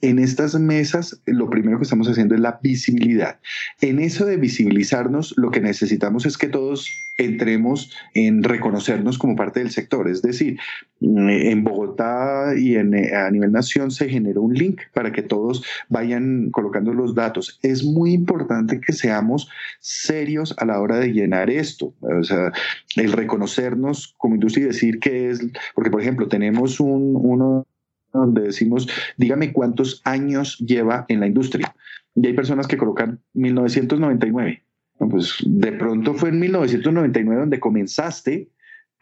En 0.01 0.19
estas 0.19 0.59
mesas, 0.59 1.17
lo 1.25 1.49
primero 1.49 1.77
que 1.77 1.83
estamos 1.83 2.09
haciendo 2.09 2.35
es 2.35 2.41
la 2.41 2.59
visibilidad. 2.61 3.39
En 3.79 3.99
eso 3.99 4.25
de 4.25 4.35
visibilizarnos, 4.35 5.33
lo 5.37 5.51
que 5.51 5.61
necesitamos 5.61 6.25
es 6.25 6.37
que 6.37 6.49
todos 6.49 6.89
entremos 7.17 7.91
en 8.13 8.43
reconocernos 8.43 9.17
como 9.17 9.35
parte 9.35 9.59
del 9.59 9.71
sector. 9.71 10.07
Es 10.09 10.21
decir, 10.21 10.59
mm, 10.99 11.29
en 11.29 11.63
Bogotá 11.63 12.53
y 12.55 12.75
en, 12.75 12.93
eh, 12.93 13.15
a 13.15 13.31
nivel 13.31 13.51
nación 13.51 13.89
se 13.89 14.07
generó 14.07 14.41
un 14.41 14.53
link 14.53 14.81
para 14.93 15.11
que 15.11 15.23
todos 15.23 15.63
vayan 15.89 16.51
colocando 16.51 16.93
los 16.93 17.15
datos. 17.15 17.59
Es 17.63 17.83
muy 17.83 18.13
importante 18.13 18.79
que 18.79 18.93
seamos 18.93 19.49
serios 19.79 20.53
a 20.57 20.65
la 20.65 20.79
hora 20.79 20.99
de 20.99 21.13
llenar 21.13 21.49
esto. 21.49 21.93
O 22.01 22.23
sea, 22.23 22.51
el 22.97 23.11
reconocernos 23.11 24.15
como 24.17 24.35
industria 24.35 24.65
y 24.65 24.67
decir 24.67 24.99
que 24.99 25.29
es, 25.29 25.39
porque 25.75 25.91
por 25.91 26.01
ejemplo, 26.01 26.27
tenemos 26.27 26.79
un, 26.79 27.15
uno 27.15 27.65
donde 28.13 28.41
decimos, 28.41 28.87
dígame 29.17 29.53
cuántos 29.53 30.01
años 30.03 30.57
lleva 30.59 31.05
en 31.07 31.19
la 31.19 31.27
industria. 31.27 31.75
Y 32.15 32.25
hay 32.25 32.33
personas 32.33 32.67
que 32.67 32.77
colocan 32.77 33.21
1999 33.33 34.63
pues 34.97 35.37
de 35.45 35.71
pronto 35.73 36.13
fue 36.13 36.29
en 36.29 36.39
1999 36.39 37.41
donde 37.41 37.59
comenzaste, 37.59 38.49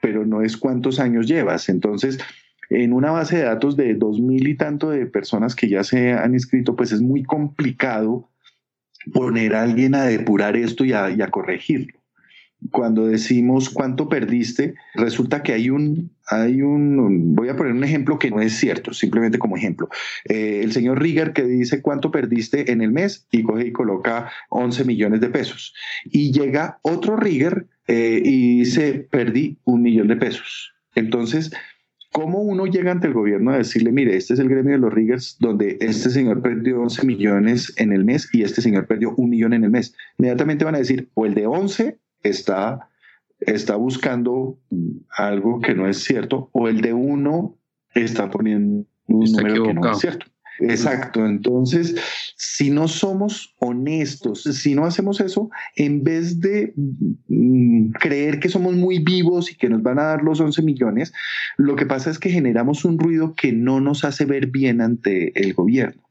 pero 0.02 0.26
no 0.26 0.41
es 0.41 0.58
cuántos 0.58 1.00
años 1.00 1.28
llevas. 1.28 1.70
Entonces, 1.70 2.20
en 2.70 2.93
una 2.93 3.12
base 3.12 3.38
de 3.38 3.43
datos 3.43 3.78
de 3.78 3.93
dos 3.93 4.20
mil 4.20 4.48
y 4.48 4.56
tanto 4.56 4.89
de 4.89 5.06
personas 5.06 5.56
que 5.56 5.70
ya 5.70 5.84
se 5.84 6.14
han 6.14 6.34
inscrito, 6.34 6.76
pues 6.76 6.91
es 6.91 7.02
muy 7.02 7.24
complicado 7.24 8.30
poner 9.14 9.56
a 9.56 9.64
alguien 9.64 9.96
a 9.96 10.04
depurar 10.06 10.58
esto 10.58 10.84
y 10.84 10.93
a, 10.93 11.10
y 11.12 11.22
a 11.22 11.30
corregirlo 11.30 12.05
cuando 12.72 13.06
decimos 13.06 13.70
cuánto 13.70 14.10
perdiste, 14.10 14.76
resulta 14.95 15.43
que 15.43 15.53
hay 15.53 15.70
un, 15.70 16.12
hay 16.28 16.62
un, 16.62 17.36
voy 17.36 17.49
a 17.49 17.56
poner 17.56 17.74
un 17.74 17.84
ejemplo 17.84 18.18
que 18.18 18.32
no 18.32 18.41
es 18.41 18.53
cierto, 18.53 18.93
simplemente 18.93 19.38
como 19.38 19.58
ejemplo. 19.58 19.89
Eh, 20.26 20.62
el 20.64 20.72
señor 20.72 21.01
Rigger 21.01 21.34
que 21.34 21.43
dice 21.43 21.82
cuánto 21.82 22.12
perdiste 22.12 22.72
en 22.72 22.82
el 22.82 22.91
mes 22.91 23.28
y 23.32 23.43
coge 23.43 23.68
y 23.68 23.72
coloca 23.72 24.32
11 24.49 24.86
millones 24.86 25.22
de 25.22 25.30
pesos. 25.30 25.74
Y 26.06 26.32
llega 26.32 26.80
otro 26.82 27.18
Rigger 27.18 27.68
eh, 27.88 28.22
y 28.24 28.60
dice 28.60 29.08
perdí 29.10 29.58
un 29.66 29.82
millón 29.82 30.08
de 30.08 30.16
pesos. 30.16 30.74
Entonces, 30.95 31.51
¿cómo 32.12 32.41
uno 32.41 32.66
llega 32.66 32.91
ante 32.91 33.08
el 33.08 33.14
gobierno 33.14 33.51
a 33.51 33.58
decirle, 33.58 33.91
mire, 33.91 34.16
este 34.16 34.34
es 34.34 34.39
el 34.39 34.49
gremio 34.49 34.74
de 34.74 34.80
los 34.80 34.93
Riggers 34.93 35.38
donde 35.39 35.78
este 35.82 36.10
señor 36.10 36.41
perdió 36.41 36.82
11 36.82 37.06
millones 37.06 37.74
en 37.78 37.91
el 37.91 38.06
mes 38.06 38.30
y 38.34 38.43
este 38.43 38.62
señor 38.62 38.88
perdió 38.88 39.14
un 39.18 39.30
millón 39.30 39.53
en 39.53 39.66
el 39.66 39.72
mes? 39.72 39.93
Inmediatamente 40.18 40.66
van 40.66 40.76
a 40.76 40.80
decir, 40.80 41.10
o 41.14 41.26
el 41.26 41.34
de 41.34 41.45
11 41.45 41.99
está, 42.30 42.89
está 43.39 43.76
buscando 43.76 44.59
algo 45.09 45.59
que 45.61 45.73
no 45.73 45.88
es 45.88 46.03
cierto 46.03 46.49
o 46.53 46.67
el 46.67 46.82
de 46.82 46.93
uno 46.93 47.57
está 47.93 48.30
poniendo 48.30 48.86
un 49.07 49.32
número 49.32 49.63
que 49.63 49.73
no 49.73 49.91
es 49.91 49.99
cierto. 49.99 50.26
Exacto, 50.59 51.26
entonces, 51.26 51.95
si 52.38 52.69
no 52.69 52.88
somos 52.88 53.53
honestos, 53.59 54.43
si 54.43 54.73
no 54.73 54.86
hacemos 54.86 55.19
eso, 55.19 55.49
en 55.76 56.03
vez 56.03 56.39
de 56.39 56.73
mm, 57.28 57.91
creer 57.99 58.39
que 58.39 58.49
somos 58.49 58.73
muy 58.76 58.99
vivos 58.99 59.51
y 59.51 59.55
que 59.55 59.69
nos 59.69 59.84
van 59.84 59.99
a 59.99 60.03
dar 60.03 60.23
los 60.23 60.39
11 60.39 60.61
millones, 60.61 61.13
lo 61.57 61.76
que 61.76 61.86
pasa 61.86 62.09
es 62.09 62.19
que 62.19 62.30
generamos 62.30 62.86
un 62.86 62.97
ruido 62.97 63.36
que 63.36 63.51
no 63.51 63.82
nos 63.82 64.05
hace 64.05 64.26
ver 64.26 64.47
bien 64.47 64.80
ante 64.80 65.38
el 65.39 65.53
gobierno. 65.53 66.01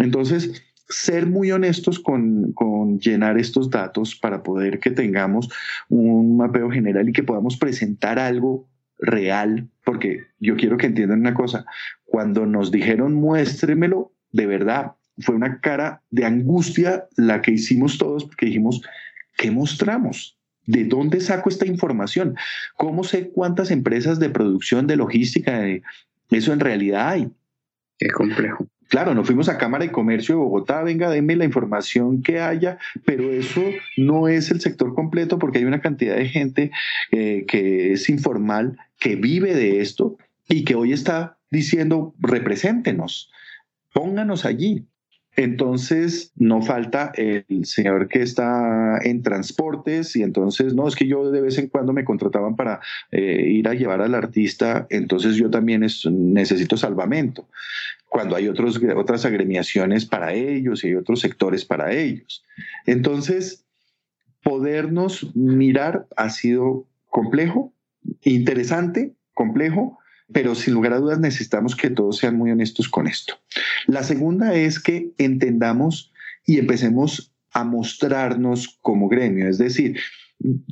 Entonces, 0.00 0.62
ser 0.88 1.26
muy 1.26 1.52
honestos 1.52 1.98
con, 1.98 2.54
llenar 2.98 3.38
estos 3.38 3.70
datos 3.70 4.16
para 4.16 4.42
poder 4.42 4.80
que 4.80 4.90
tengamos 4.90 5.48
un 5.88 6.36
mapeo 6.36 6.70
general 6.70 7.08
y 7.08 7.12
que 7.12 7.22
podamos 7.22 7.56
presentar 7.56 8.18
algo 8.18 8.66
real, 8.98 9.68
porque 9.84 10.26
yo 10.40 10.56
quiero 10.56 10.76
que 10.76 10.86
entiendan 10.86 11.20
una 11.20 11.34
cosa, 11.34 11.64
cuando 12.04 12.46
nos 12.46 12.72
dijeron 12.72 13.14
muéstremelo, 13.14 14.12
de 14.32 14.46
verdad, 14.46 14.92
fue 15.18 15.34
una 15.34 15.60
cara 15.60 16.02
de 16.10 16.24
angustia 16.24 17.06
la 17.16 17.40
que 17.42 17.52
hicimos 17.52 17.98
todos, 17.98 18.24
porque 18.24 18.46
dijimos, 18.46 18.82
¿qué 19.36 19.50
mostramos? 19.50 20.36
¿De 20.66 20.84
dónde 20.84 21.20
saco 21.20 21.48
esta 21.48 21.66
información? 21.66 22.36
¿Cómo 22.76 23.04
sé 23.04 23.30
cuántas 23.30 23.70
empresas 23.70 24.18
de 24.18 24.30
producción, 24.30 24.86
de 24.86 24.96
logística, 24.96 25.60
de 25.60 25.82
eso 26.30 26.52
en 26.52 26.60
realidad 26.60 27.08
hay? 27.08 27.30
Qué 27.98 28.08
complejo. 28.10 28.66
Claro, 28.88 29.14
nos 29.14 29.26
fuimos 29.26 29.48
a 29.48 29.58
Cámara 29.58 29.84
de 29.84 29.92
Comercio 29.92 30.34
de 30.34 30.40
Bogotá, 30.40 30.82
venga, 30.82 31.10
denme 31.10 31.36
la 31.36 31.44
información 31.44 32.22
que 32.22 32.40
haya, 32.40 32.78
pero 33.04 33.30
eso 33.30 33.62
no 33.98 34.28
es 34.28 34.50
el 34.50 34.60
sector 34.60 34.94
completo 34.94 35.38
porque 35.38 35.58
hay 35.58 35.64
una 35.64 35.82
cantidad 35.82 36.16
de 36.16 36.28
gente 36.28 36.70
eh, 37.12 37.44
que 37.46 37.92
es 37.92 38.08
informal, 38.08 38.78
que 38.98 39.16
vive 39.16 39.54
de 39.54 39.80
esto 39.80 40.16
y 40.48 40.64
que 40.64 40.74
hoy 40.74 40.92
está 40.92 41.36
diciendo, 41.50 42.14
represéntenos, 42.18 43.30
pónganos 43.92 44.44
allí. 44.46 44.86
Entonces, 45.38 46.32
no 46.34 46.62
falta 46.62 47.12
el 47.14 47.44
señor 47.62 48.08
que 48.08 48.22
está 48.22 48.98
en 49.04 49.22
transportes 49.22 50.16
y 50.16 50.24
entonces, 50.24 50.74
no, 50.74 50.88
es 50.88 50.96
que 50.96 51.06
yo 51.06 51.30
de 51.30 51.40
vez 51.40 51.58
en 51.58 51.68
cuando 51.68 51.92
me 51.92 52.04
contrataban 52.04 52.56
para 52.56 52.80
eh, 53.12 53.44
ir 53.46 53.68
a 53.68 53.74
llevar 53.74 54.02
al 54.02 54.16
artista, 54.16 54.88
entonces 54.90 55.36
yo 55.36 55.48
también 55.48 55.86
necesito 56.10 56.76
salvamento, 56.76 57.48
cuando 58.08 58.34
hay 58.34 58.48
otros, 58.48 58.80
otras 58.96 59.24
agremiaciones 59.26 60.06
para 60.06 60.34
ellos 60.34 60.82
y 60.82 60.88
hay 60.88 60.94
otros 60.96 61.20
sectores 61.20 61.64
para 61.64 61.92
ellos. 61.92 62.44
Entonces, 62.84 63.64
podernos 64.42 65.36
mirar 65.36 66.08
ha 66.16 66.30
sido 66.30 66.88
complejo, 67.06 67.72
interesante, 68.24 69.14
complejo, 69.34 70.00
pero 70.32 70.54
sin 70.54 70.74
lugar 70.74 70.92
a 70.92 70.98
dudas 70.98 71.20
necesitamos 71.20 71.74
que 71.74 71.90
todos 71.90 72.18
sean 72.18 72.36
muy 72.36 72.50
honestos 72.50 72.88
con 72.88 73.06
esto. 73.06 73.34
La 73.86 74.02
segunda 74.02 74.54
es 74.54 74.80
que 74.80 75.12
entendamos 75.18 76.12
y 76.46 76.58
empecemos 76.58 77.32
a 77.52 77.64
mostrarnos 77.64 78.78
como 78.82 79.08
gremio, 79.08 79.48
es 79.48 79.58
decir, 79.58 79.98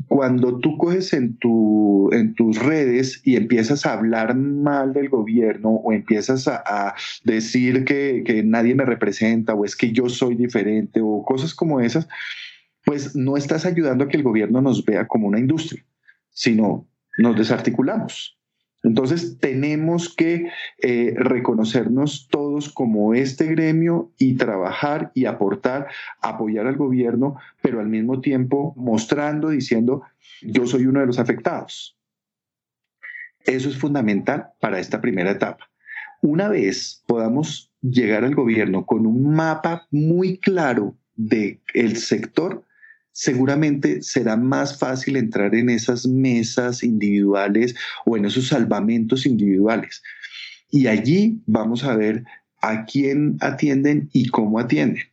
cuando 0.07 0.61
tú 0.61 0.79
coges 0.79 1.13
en, 1.13 1.37
tu, 1.39 2.09
en 2.13 2.35
tus 2.35 2.59
redes 2.59 3.21
y 3.25 3.35
empiezas 3.35 3.85
a 3.85 3.95
hablar 3.95 4.37
mal 4.37 4.93
del 4.93 5.09
gobierno 5.09 5.71
o 5.71 5.93
empiezas 5.93 6.47
a, 6.47 6.95
decir 7.25 7.85
que, 7.85 8.23
que, 8.25 8.45
nadie 8.45 8.77
me 8.77 8.85
representa 8.85 9.55
o 9.55 9.65
es 9.65 9.75
que 9.75 9.91
yo 9.91 10.09
soy 10.09 10.37
diferente 10.37 11.01
o 11.03 11.25
cosas 11.25 11.53
como 11.53 11.81
esas, 11.81 12.07
pues 12.85 13.17
no 13.17 13.37
estás 13.37 13.67
ayudando 13.67 14.05
a 14.05 14.09
que 14.09 14.17
el 14.17 14.23
gobierno 14.23 14.61
nos 14.61 14.85
vea 14.85 15.09
como 15.09 15.27
una 15.27 15.41
industria, 15.41 15.85
sino 16.31 16.87
nos 17.19 17.37
desarticulamos. 17.37 18.39
Entonces 18.87 19.39
tenemos 19.41 20.14
que 20.14 20.49
eh, 20.80 21.12
reconocernos 21.16 22.28
todos 22.30 22.72
como 22.72 23.14
este 23.14 23.47
gremio 23.47 24.12
y 24.16 24.37
trabajar 24.37 25.11
y 25.12 25.24
aportar, 25.24 25.89
apoyar 26.20 26.68
al 26.68 26.76
gobierno, 26.76 27.37
pero 27.61 27.80
al 27.80 27.89
mismo 27.89 28.20
tiempo 28.20 28.74
mostrando, 28.76 29.49
diciendo, 29.49 30.03
yo 30.41 30.68
soy 30.68 30.87
uno 30.87 31.01
de 31.01 31.07
los 31.07 31.18
afectados. 31.18 31.99
Eso 33.45 33.68
es 33.68 33.76
fundamental 33.76 34.51
para 34.61 34.78
esta 34.78 35.01
primera 35.01 35.32
etapa. 35.32 35.68
Una 36.22 36.49
vez 36.49 37.03
podamos 37.09 37.72
llegar 37.82 38.22
al 38.22 38.37
gobierno 38.37 38.87
con 38.87 39.05
un 39.05 39.34
mapa 39.34 39.89
muy 39.91 40.39
claro 40.39 40.97
del 41.16 41.61
el 41.74 41.97
sector, 41.97 42.62
seguramente 43.17 44.03
será 44.03 44.37
más 44.37 44.79
fácil 44.79 45.17
entrar 45.17 45.55
en 45.55 45.71
esas 45.71 46.07
mesas 46.07 46.83
individuales 46.83 47.75
o 48.05 48.19
en 48.19 48.27
esos 48.27 48.49
salvamentos 48.49 49.25
individuales. 49.25 50.03
Y 50.71 50.87
allí 50.87 51.41
vamos 51.47 51.83
a 51.85 51.97
ver 51.97 52.25
a 52.61 52.85
quién 52.85 53.39
atienden 53.41 54.11
y 54.12 54.29
cómo 54.29 54.61
atienden. 54.61 55.05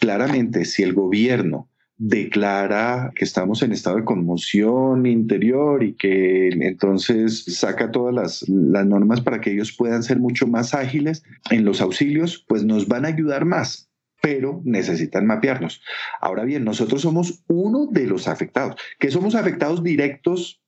Claramente, 0.00 0.64
si 0.64 0.82
el 0.82 0.94
gobierno 0.94 1.68
declara 1.98 3.12
que 3.14 3.26
estamos 3.26 3.62
en 3.62 3.72
estado 3.72 3.96
de 3.96 4.04
conmoción 4.04 5.04
interior 5.04 5.84
y 5.84 5.92
que 5.92 6.48
entonces 6.48 7.44
saca 7.44 7.90
todas 7.90 8.14
las, 8.14 8.48
las, 8.48 8.86
normas 8.86 9.20
para 9.20 9.42
que 9.42 9.52
ellos 9.52 9.72
puedan 9.76 10.02
ser 10.02 10.18
mucho 10.18 10.46
más 10.46 10.72
ágiles 10.72 11.22
en 11.50 11.66
los 11.66 11.82
auxilios, 11.82 12.46
pues 12.48 12.64
nos 12.64 12.88
van 12.88 13.04
a 13.04 13.08
ayudar 13.08 13.44
más 13.44 13.91
pero 14.22 14.62
necesitan 14.64 15.26
mapearnos. 15.26 15.82
Ahora 16.20 16.44
bien, 16.44 16.64
nosotros 16.64 17.02
somos 17.02 17.42
uno 17.48 17.88
de 17.90 18.06
los 18.06 18.28
afectados. 18.28 18.76
¿Que 18.98 19.10
somos 19.10 19.34
afectados 19.34 19.82
directos? 19.82 20.62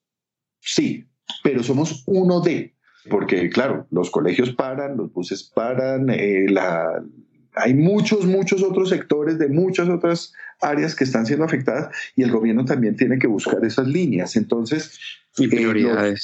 Sí, 0.60 1.06
pero 1.42 1.62
somos 1.62 2.02
uno 2.06 2.40
de, 2.40 2.74
porque 3.08 3.48
claro, 3.48 3.86
los 3.90 4.10
colegios 4.10 4.52
paran, 4.52 4.96
los 4.96 5.12
buses 5.12 5.44
paran, 5.54 6.10
eh, 6.10 6.46
hay 7.54 7.74
muchos, 7.74 8.26
muchos 8.26 8.62
otros 8.62 8.88
sectores 8.88 9.38
de 9.38 9.48
muchas 9.48 9.88
otras 9.88 10.32
áreas 10.60 10.96
que 10.96 11.04
están 11.04 11.24
siendo 11.24 11.44
afectadas 11.44 11.94
y 12.16 12.22
el 12.22 12.32
gobierno 12.32 12.64
también 12.64 12.96
tiene 12.96 13.18
que 13.18 13.28
buscar 13.28 13.64
esas 13.64 13.86
líneas. 13.86 14.34
Entonces, 14.34 14.98
y 15.36 15.44
eh, 15.44 16.14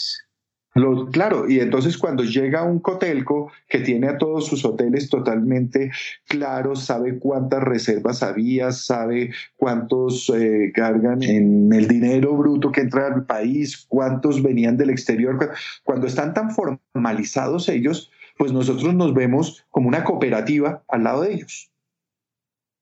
claro, 1.11 1.49
y 1.49 1.59
entonces 1.59 1.99
cuando 1.99 2.23
llega 2.23 2.63
un 2.63 2.79
Cotelco 2.79 3.51
que 3.69 3.81
tiene 3.81 4.09
a 4.09 4.19
todos 4.19 4.47
sus 4.47 4.65
hoteles 4.65 5.11
totalmente 5.11 5.91
claros, 6.29 6.85
sabe 6.85 7.19
cuántas 7.19 7.63
reservas 7.63 8.23
había, 8.23 8.71
sabe 8.71 9.33
cuántos 9.57 10.31
eh, 10.31 10.71
cargan 10.75 11.23
en 11.23 11.73
el 11.73 11.89
dinero 11.89 12.37
bruto 12.37 12.71
que 12.71 12.83
entra 12.83 13.09
al 13.09 13.27
país, 13.27 13.85
cuántos 13.89 14.43
venían 14.43 14.77
del 14.77 14.91
exterior, 14.91 15.39
cuando 15.83 16.07
están 16.07 16.35
tan 16.35 16.53
formalizados 16.53 17.69
ellos, 17.69 18.11
pues 18.39 18.53
nosotros 18.53 18.95
nos 18.95 19.13
vemos 19.13 19.67
como 19.71 19.89
una 19.89 20.05
cooperativa 20.05 20.85
al 20.89 21.05
lado 21.05 21.23
de 21.23 21.35
ellos. 21.35 21.71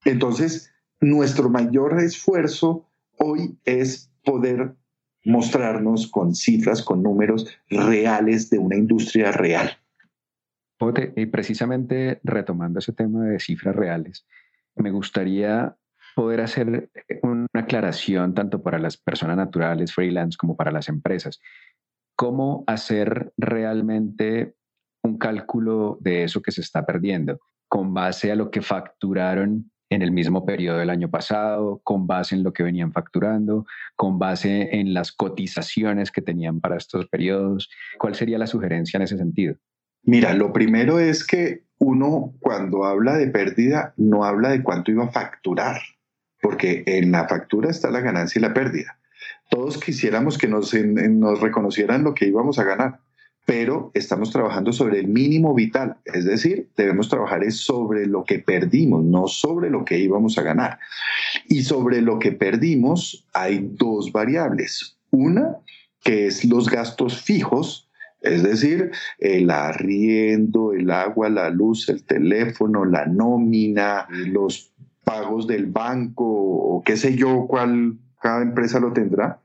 Entonces, 0.04 0.72
nuestro 1.00 1.48
mayor 1.48 2.00
esfuerzo 2.00 2.86
hoy 3.18 3.56
es 3.64 4.10
poder 4.24 4.74
mostrarnos 5.28 6.10
con 6.10 6.34
cifras, 6.34 6.82
con 6.82 7.02
números 7.02 7.46
reales 7.68 8.50
de 8.50 8.58
una 8.58 8.76
industria 8.76 9.30
real. 9.30 9.78
y 11.16 11.26
precisamente 11.26 12.20
retomando 12.22 12.78
ese 12.78 12.92
tema 12.92 13.24
de 13.24 13.40
cifras 13.40 13.74
reales, 13.74 14.26
me 14.76 14.90
gustaría 14.90 15.76
poder 16.14 16.40
hacer 16.40 16.90
una 17.22 17.46
aclaración 17.52 18.34
tanto 18.34 18.62
para 18.62 18.78
las 18.78 18.96
personas 18.96 19.36
naturales, 19.36 19.92
freelance, 19.92 20.36
como 20.36 20.56
para 20.56 20.70
las 20.70 20.88
empresas. 20.88 21.40
¿Cómo 22.16 22.64
hacer 22.66 23.32
realmente 23.36 24.54
un 25.02 25.18
cálculo 25.18 25.98
de 26.00 26.24
eso 26.24 26.42
que 26.42 26.52
se 26.52 26.60
está 26.60 26.84
perdiendo 26.84 27.38
con 27.68 27.92
base 27.92 28.32
a 28.32 28.34
lo 28.36 28.50
que 28.50 28.62
facturaron 28.62 29.70
en 29.90 30.02
el 30.02 30.12
mismo 30.12 30.44
periodo 30.44 30.78
del 30.78 30.90
año 30.90 31.10
pasado, 31.10 31.80
con 31.84 32.06
base 32.06 32.34
en 32.34 32.42
lo 32.42 32.52
que 32.52 32.62
venían 32.62 32.92
facturando, 32.92 33.66
con 33.96 34.18
base 34.18 34.76
en 34.78 34.94
las 34.94 35.12
cotizaciones 35.12 36.10
que 36.10 36.22
tenían 36.22 36.60
para 36.60 36.76
estos 36.76 37.06
periodos. 37.08 37.70
¿Cuál 37.98 38.14
sería 38.14 38.38
la 38.38 38.46
sugerencia 38.46 38.98
en 38.98 39.02
ese 39.04 39.16
sentido? 39.16 39.56
Mira, 40.02 40.34
lo 40.34 40.52
primero 40.52 40.98
es 40.98 41.26
que 41.26 41.64
uno 41.78 42.34
cuando 42.40 42.84
habla 42.84 43.16
de 43.16 43.28
pérdida 43.28 43.94
no 43.96 44.24
habla 44.24 44.50
de 44.50 44.62
cuánto 44.62 44.90
iba 44.90 45.04
a 45.04 45.12
facturar, 45.12 45.80
porque 46.40 46.82
en 46.86 47.12
la 47.12 47.28
factura 47.28 47.70
está 47.70 47.90
la 47.90 48.00
ganancia 48.00 48.38
y 48.38 48.42
la 48.42 48.54
pérdida. 48.54 48.98
Todos 49.50 49.78
quisiéramos 49.78 50.36
que 50.36 50.48
nos, 50.48 50.74
nos 50.74 51.40
reconocieran 51.40 52.04
lo 52.04 52.14
que 52.14 52.26
íbamos 52.26 52.58
a 52.58 52.64
ganar 52.64 53.00
pero 53.48 53.90
estamos 53.94 54.30
trabajando 54.30 54.74
sobre 54.74 55.00
el 55.00 55.08
mínimo 55.08 55.54
vital, 55.54 55.96
es 56.04 56.26
decir, 56.26 56.68
debemos 56.76 57.08
trabajar 57.08 57.50
sobre 57.50 58.04
lo 58.04 58.22
que 58.24 58.40
perdimos, 58.40 59.02
no 59.02 59.26
sobre 59.26 59.70
lo 59.70 59.86
que 59.86 59.98
íbamos 59.98 60.36
a 60.36 60.42
ganar. 60.42 60.78
Y 61.48 61.62
sobre 61.62 62.02
lo 62.02 62.18
que 62.18 62.32
perdimos 62.32 63.26
hay 63.32 63.66
dos 63.72 64.12
variables. 64.12 64.98
Una, 65.10 65.56
que 66.04 66.26
es 66.26 66.44
los 66.44 66.68
gastos 66.68 67.22
fijos, 67.22 67.88
es 68.20 68.42
decir, 68.42 68.90
el 69.18 69.50
arriendo, 69.50 70.74
el 70.74 70.90
agua, 70.90 71.30
la 71.30 71.48
luz, 71.48 71.88
el 71.88 72.04
teléfono, 72.04 72.84
la 72.84 73.06
nómina, 73.06 74.06
los 74.10 74.74
pagos 75.04 75.46
del 75.46 75.64
banco 75.64 76.26
o 76.26 76.82
qué 76.84 76.98
sé 76.98 77.16
yo, 77.16 77.46
cuál 77.48 77.96
cada 78.20 78.42
empresa 78.42 78.78
lo 78.78 78.92
tendrá. 78.92 79.40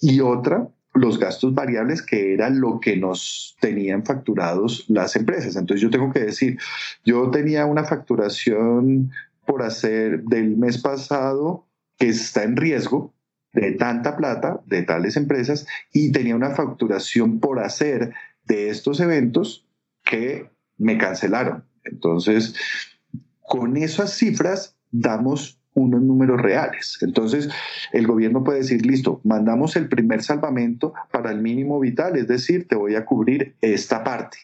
Y 0.00 0.18
otra 0.18 0.68
los 0.94 1.18
gastos 1.18 1.54
variables 1.54 2.02
que 2.02 2.34
era 2.34 2.50
lo 2.50 2.80
que 2.80 2.96
nos 2.96 3.56
tenían 3.60 4.04
facturados 4.04 4.84
las 4.88 5.16
empresas. 5.16 5.56
Entonces 5.56 5.82
yo 5.82 5.90
tengo 5.90 6.12
que 6.12 6.20
decir, 6.20 6.58
yo 7.04 7.30
tenía 7.30 7.66
una 7.66 7.84
facturación 7.84 9.10
por 9.46 9.62
hacer 9.62 10.22
del 10.24 10.56
mes 10.56 10.78
pasado 10.78 11.66
que 11.96 12.08
está 12.08 12.42
en 12.42 12.56
riesgo 12.56 13.14
de 13.52 13.72
tanta 13.72 14.16
plata 14.16 14.60
de 14.66 14.82
tales 14.82 15.16
empresas 15.16 15.66
y 15.92 16.12
tenía 16.12 16.36
una 16.36 16.50
facturación 16.50 17.40
por 17.40 17.58
hacer 17.60 18.12
de 18.44 18.70
estos 18.70 19.00
eventos 19.00 19.66
que 20.04 20.50
me 20.76 20.96
cancelaron. 20.98 21.64
Entonces, 21.84 22.54
con 23.40 23.76
esas 23.76 24.12
cifras 24.12 24.76
damos 24.90 25.57
unos 25.80 26.02
números 26.02 26.40
reales. 26.40 26.98
Entonces, 27.00 27.48
el 27.92 28.06
gobierno 28.06 28.44
puede 28.44 28.58
decir, 28.58 28.84
listo, 28.84 29.20
mandamos 29.24 29.76
el 29.76 29.88
primer 29.88 30.22
salvamento 30.22 30.92
para 31.10 31.30
el 31.30 31.40
mínimo 31.40 31.80
vital, 31.80 32.16
es 32.16 32.28
decir, 32.28 32.66
te 32.68 32.76
voy 32.76 32.94
a 32.94 33.04
cubrir 33.04 33.54
esta 33.60 34.04
parte. 34.04 34.38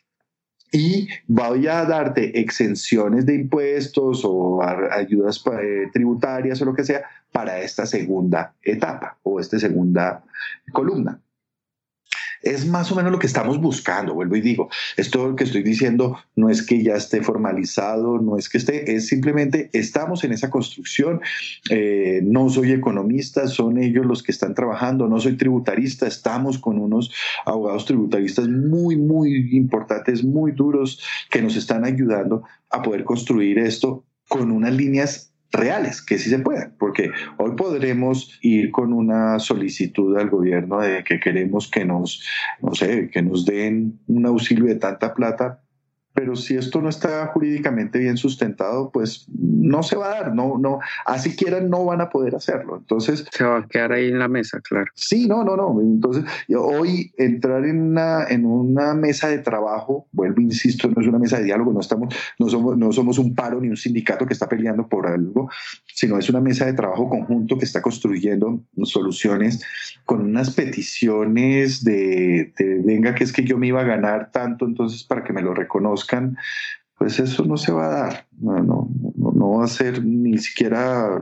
Y 0.72 1.08
voy 1.28 1.68
a 1.68 1.84
darte 1.84 2.40
exenciones 2.40 3.26
de 3.26 3.36
impuestos 3.36 4.22
o 4.24 4.60
ayudas 4.60 5.40
eh, 5.62 5.88
tributarias 5.92 6.60
o 6.62 6.64
lo 6.64 6.74
que 6.74 6.82
sea 6.82 7.04
para 7.30 7.60
esta 7.60 7.86
segunda 7.86 8.54
etapa 8.60 9.16
o 9.22 9.38
esta 9.38 9.56
segunda 9.60 10.24
columna. 10.72 11.20
Es 12.44 12.66
más 12.66 12.92
o 12.92 12.94
menos 12.94 13.10
lo 13.10 13.18
que 13.18 13.26
estamos 13.26 13.58
buscando, 13.60 14.14
vuelvo 14.14 14.36
y 14.36 14.42
digo, 14.42 14.68
esto 14.96 15.34
que 15.34 15.44
estoy 15.44 15.62
diciendo 15.62 16.18
no 16.36 16.50
es 16.50 16.62
que 16.64 16.82
ya 16.82 16.94
esté 16.94 17.22
formalizado, 17.22 18.18
no 18.18 18.36
es 18.36 18.48
que 18.48 18.58
esté, 18.58 18.94
es 18.94 19.08
simplemente 19.08 19.70
estamos 19.72 20.24
en 20.24 20.32
esa 20.32 20.50
construcción, 20.50 21.20
eh, 21.70 22.20
no 22.22 22.50
soy 22.50 22.72
economista, 22.72 23.48
son 23.48 23.78
ellos 23.78 24.04
los 24.04 24.22
que 24.22 24.32
están 24.32 24.54
trabajando, 24.54 25.08
no 25.08 25.18
soy 25.18 25.36
tributarista, 25.36 26.06
estamos 26.06 26.58
con 26.58 26.78
unos 26.78 27.10
abogados 27.46 27.86
tributaristas 27.86 28.48
muy, 28.48 28.96
muy 28.96 29.56
importantes, 29.56 30.22
muy 30.22 30.52
duros, 30.52 31.02
que 31.30 31.40
nos 31.40 31.56
están 31.56 31.84
ayudando 31.84 32.42
a 32.70 32.82
poder 32.82 33.04
construir 33.04 33.58
esto 33.58 34.04
con 34.28 34.50
unas 34.50 34.74
líneas 34.74 35.33
reales, 35.54 36.02
que 36.02 36.18
sí 36.18 36.30
se 36.30 36.38
pueden, 36.38 36.72
porque 36.78 37.10
hoy 37.38 37.52
podremos 37.56 38.38
ir 38.42 38.70
con 38.70 38.92
una 38.92 39.38
solicitud 39.38 40.16
al 40.18 40.30
gobierno 40.30 40.80
de 40.80 41.04
que 41.04 41.20
queremos 41.20 41.70
que 41.70 41.84
nos, 41.84 42.24
no 42.60 42.74
sé, 42.74 43.10
que 43.10 43.22
nos 43.22 43.44
den 43.44 43.98
un 44.06 44.26
auxilio 44.26 44.66
de 44.66 44.76
tanta 44.76 45.14
plata, 45.14 45.63
pero 46.14 46.36
si 46.36 46.56
esto 46.56 46.80
no 46.80 46.88
está 46.88 47.26
jurídicamente 47.26 47.98
bien 47.98 48.16
sustentado, 48.16 48.90
pues 48.90 49.26
no 49.28 49.82
se 49.82 49.96
va 49.96 50.06
a 50.06 50.20
dar, 50.20 50.34
no, 50.34 50.58
no, 50.58 50.78
así 51.04 51.34
quieran 51.34 51.68
no 51.68 51.84
van 51.84 52.00
a 52.00 52.08
poder 52.08 52.36
hacerlo. 52.36 52.76
Entonces 52.76 53.26
se 53.30 53.44
va 53.44 53.58
a 53.58 53.66
quedar 53.66 53.92
ahí 53.92 54.08
en 54.08 54.20
la 54.20 54.28
mesa, 54.28 54.60
claro. 54.60 54.90
Sí, 54.94 55.26
no, 55.26 55.44
no, 55.44 55.56
no. 55.56 55.80
Entonces 55.80 56.24
hoy 56.56 57.12
entrar 57.18 57.64
en 57.64 57.80
una, 57.82 58.24
en 58.28 58.46
una 58.46 58.94
mesa 58.94 59.28
de 59.28 59.38
trabajo, 59.38 60.06
vuelvo, 60.12 60.40
insisto, 60.40 60.88
no 60.88 61.02
es 61.02 61.08
una 61.08 61.18
mesa 61.18 61.38
de 61.38 61.44
diálogo, 61.44 61.72
no 61.72 61.80
estamos, 61.80 62.14
no 62.38 62.48
somos, 62.48 62.78
no 62.78 62.92
somos 62.92 63.18
un 63.18 63.34
paro 63.34 63.60
ni 63.60 63.68
un 63.68 63.76
sindicato 63.76 64.24
que 64.24 64.34
está 64.34 64.48
peleando 64.48 64.88
por 64.88 65.08
algo, 65.08 65.50
sino 65.94 66.18
es 66.18 66.28
una 66.28 66.40
mesa 66.40 66.66
de 66.66 66.72
trabajo 66.72 67.08
conjunto 67.08 67.56
que 67.56 67.64
está 67.64 67.80
construyendo 67.80 68.60
soluciones 68.82 69.62
con 70.04 70.22
unas 70.22 70.50
peticiones 70.50 71.84
de, 71.84 72.52
venga 72.84 73.14
que 73.14 73.24
es 73.24 73.32
que 73.32 73.44
yo 73.44 73.58
me 73.58 73.68
iba 73.68 73.80
a 73.80 73.84
ganar 73.84 74.30
tanto, 74.32 74.66
entonces 74.66 75.04
para 75.04 75.22
que 75.22 75.32
me 75.32 75.42
lo 75.42 75.54
reconozca 75.54 76.30
pues 76.98 77.18
eso 77.18 77.44
no 77.44 77.56
se 77.56 77.72
va 77.72 77.86
a 77.86 77.90
dar. 77.90 78.26
No, 78.38 78.62
no, 78.62 78.88
no, 79.34 79.50
va 79.58 79.64
a 79.64 79.68
ser 79.68 80.04
ni 80.04 80.38
siquiera, 80.38 81.20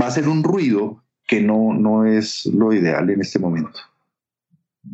va 0.00 0.06
a 0.06 0.10
ser 0.10 0.28
un 0.28 0.42
ruido 0.42 1.02
que 1.26 1.40
no, 1.40 1.72
no 1.74 2.04
es 2.04 2.46
lo 2.46 2.72
ideal 2.72 3.10
en 3.10 3.20
este 3.20 3.38
momento. 3.38 3.80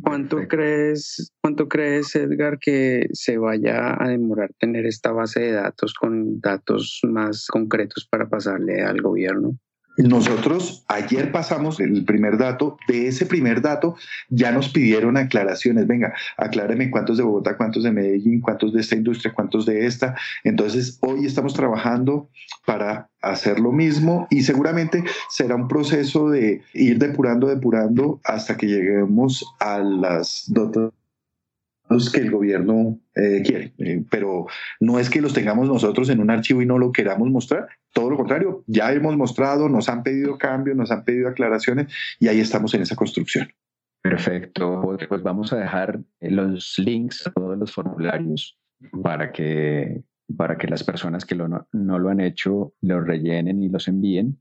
¿Cuánto 0.02 0.46
crees, 0.48 1.32
¿Cuánto 1.40 1.68
crees, 1.68 2.14
Edgar, 2.14 2.58
que 2.58 3.08
se 3.12 3.38
vaya 3.38 3.96
a 4.02 4.08
demorar 4.08 4.52
tener 4.58 4.86
esta 4.86 5.12
base 5.12 5.40
de 5.40 5.52
datos 5.52 5.94
con 5.94 6.40
datos 6.40 7.00
más 7.04 7.46
concretos 7.48 8.06
para 8.10 8.28
pasarle 8.28 8.82
al 8.82 9.02
gobierno? 9.02 9.58
Nosotros 9.96 10.84
ayer 10.88 11.32
pasamos 11.32 11.80
el 11.80 12.04
primer 12.04 12.38
dato, 12.38 12.78
de 12.88 13.08
ese 13.08 13.26
primer 13.26 13.60
dato 13.60 13.96
ya 14.28 14.52
nos 14.52 14.68
pidieron 14.68 15.16
aclaraciones, 15.16 15.86
venga, 15.86 16.14
acláreme 16.36 16.90
cuántos 16.90 17.18
de 17.18 17.24
Bogotá, 17.24 17.56
cuántos 17.56 17.82
de 17.82 17.92
Medellín, 17.92 18.40
cuántos 18.40 18.72
de 18.72 18.80
esta 18.80 18.96
industria, 18.96 19.34
cuántos 19.34 19.66
de 19.66 19.86
esta. 19.86 20.16
Entonces, 20.44 20.98
hoy 21.00 21.26
estamos 21.26 21.54
trabajando 21.54 22.28
para 22.64 23.10
hacer 23.20 23.60
lo 23.60 23.72
mismo 23.72 24.26
y 24.30 24.42
seguramente 24.42 25.04
será 25.28 25.56
un 25.56 25.68
proceso 25.68 26.30
de 26.30 26.62
ir 26.72 26.98
depurando, 26.98 27.48
depurando 27.48 28.20
hasta 28.24 28.56
que 28.56 28.66
lleguemos 28.66 29.44
a 29.58 29.78
las 29.80 30.44
datos 30.48 30.92
que 32.12 32.20
el 32.20 32.30
gobierno 32.30 32.98
eh, 33.14 33.42
quiere, 33.44 33.74
eh, 33.78 34.04
pero 34.10 34.46
no 34.78 34.98
es 34.98 35.10
que 35.10 35.20
los 35.20 35.32
tengamos 35.32 35.68
nosotros 35.68 36.08
en 36.08 36.20
un 36.20 36.30
archivo 36.30 36.62
y 36.62 36.66
no 36.66 36.78
lo 36.78 36.92
queramos 36.92 37.28
mostrar, 37.30 37.68
todo 37.92 38.10
lo 38.10 38.16
contrario, 38.16 38.64
ya 38.66 38.92
hemos 38.92 39.16
mostrado, 39.16 39.68
nos 39.68 39.88
han 39.88 40.02
pedido 40.02 40.38
cambios, 40.38 40.76
nos 40.76 40.90
han 40.90 41.04
pedido 41.04 41.28
aclaraciones 41.28 41.92
y 42.20 42.28
ahí 42.28 42.40
estamos 42.40 42.72
en 42.74 42.82
esa 42.82 42.94
construcción. 42.94 43.48
Perfecto, 44.02 44.96
pues 45.08 45.22
vamos 45.22 45.52
a 45.52 45.58
dejar 45.58 46.00
los 46.20 46.78
links 46.78 47.26
a 47.26 47.32
todos 47.32 47.58
los 47.58 47.72
formularios 47.72 48.58
para 49.02 49.30
que, 49.32 50.02
para 50.36 50.56
que 50.56 50.68
las 50.68 50.84
personas 50.84 51.24
que 51.24 51.34
no, 51.34 51.68
no 51.72 51.98
lo 51.98 52.08
han 52.08 52.20
hecho 52.20 52.72
los 52.80 53.06
rellenen 53.06 53.62
y 53.62 53.68
los 53.68 53.88
envíen. 53.88 54.40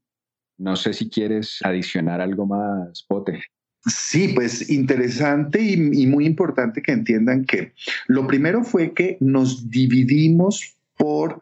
No 0.57 0.75
sé 0.75 0.93
si 0.93 1.09
quieres 1.09 1.59
adicionar 1.63 2.21
algo 2.21 2.45
más, 2.45 3.03
Pote. 3.03 3.41
Sí, 3.85 4.29
pues 4.35 4.69
interesante 4.69 5.61
y, 5.61 5.77
muy 6.07 6.25
importante 6.25 6.81
que 6.81 6.91
entiendan 6.91 7.45
que 7.45 7.73
lo 8.07 8.27
primero 8.27 8.63
fue 8.63 8.93
que 8.93 9.17
nos 9.21 9.69
dividimos 9.69 10.75
por 10.97 11.41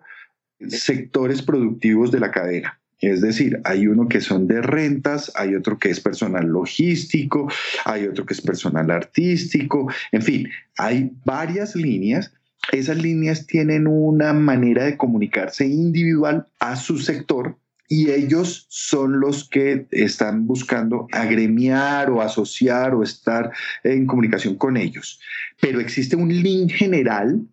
sectores 0.67 1.41
productivos 1.41 2.11
de 2.11 2.19
la 2.19 2.31
cadena. 2.31 2.79
Es 2.99 3.21
decir, 3.21 3.59
hay 3.63 3.87
uno 3.87 4.07
que 4.07 4.21
son 4.21 4.47
de 4.47 4.61
rentas, 4.61 5.31
hay 5.35 5.55
otro 5.55 5.77
que 5.77 5.89
es 5.89 5.99
personal 5.99 6.47
logístico, 6.47 7.51
hay 7.85 8.05
otro 8.05 8.25
que 8.25 8.33
es 8.33 8.41
personal 8.41 8.89
artístico, 8.89 9.91
en 10.11 10.21
fin, 10.21 10.49
hay 10.77 11.11
varias 11.25 11.75
líneas. 11.75 12.33
Esas 12.71 12.97
líneas 12.97 13.47
tienen 13.47 13.87
una 13.87 14.33
manera 14.33 14.85
de 14.85 14.97
comunicarse 14.97 15.65
individual 15.65 16.47
a 16.59 16.75
su 16.75 16.97
sector 16.97 17.57
y 17.87 18.11
ellos 18.11 18.65
son 18.69 19.19
los 19.19 19.47
que 19.47 19.87
están 19.91 20.45
buscando 20.45 21.07
agremiar 21.11 22.09
o 22.09 22.21
asociar 22.21 22.93
o 22.93 23.03
estar 23.03 23.51
en 23.83 24.05
comunicación 24.05 24.55
con 24.55 24.77
ellos. 24.77 25.19
Pero 25.61 25.79
existe 25.79 26.15
un 26.15 26.29
link 26.29 26.71
general 26.71 27.47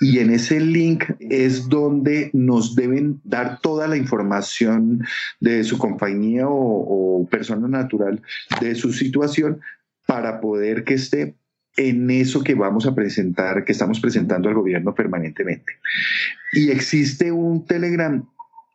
y 0.00 0.18
en 0.18 0.30
ese 0.30 0.58
link 0.58 1.04
es 1.20 1.68
donde 1.68 2.30
nos 2.32 2.74
deben 2.74 3.20
dar 3.22 3.60
toda 3.60 3.86
la 3.86 3.96
información 3.96 5.06
de 5.38 5.62
su 5.62 5.78
compañía 5.78 6.46
o, 6.48 7.28
persona 7.30 7.68
natural 7.68 8.20
de 8.60 8.74
su 8.74 8.92
situación 8.92 9.60
para 10.06 10.40
poder 10.40 10.82
que 10.82 10.94
esté 10.94 11.36
en 11.76 12.10
eso 12.10 12.42
que 12.42 12.54
vamos 12.54 12.84
a 12.84 12.94
presentar, 12.96 13.64
que 13.64 13.72
estamos 13.72 14.00
presentando 14.00 14.48
al 14.48 14.56
gobierno 14.56 14.92
permanentemente. 14.92 15.72
Y 16.52 16.70
existe 16.70 17.30
un 17.30 17.64
Telegram 17.64 18.26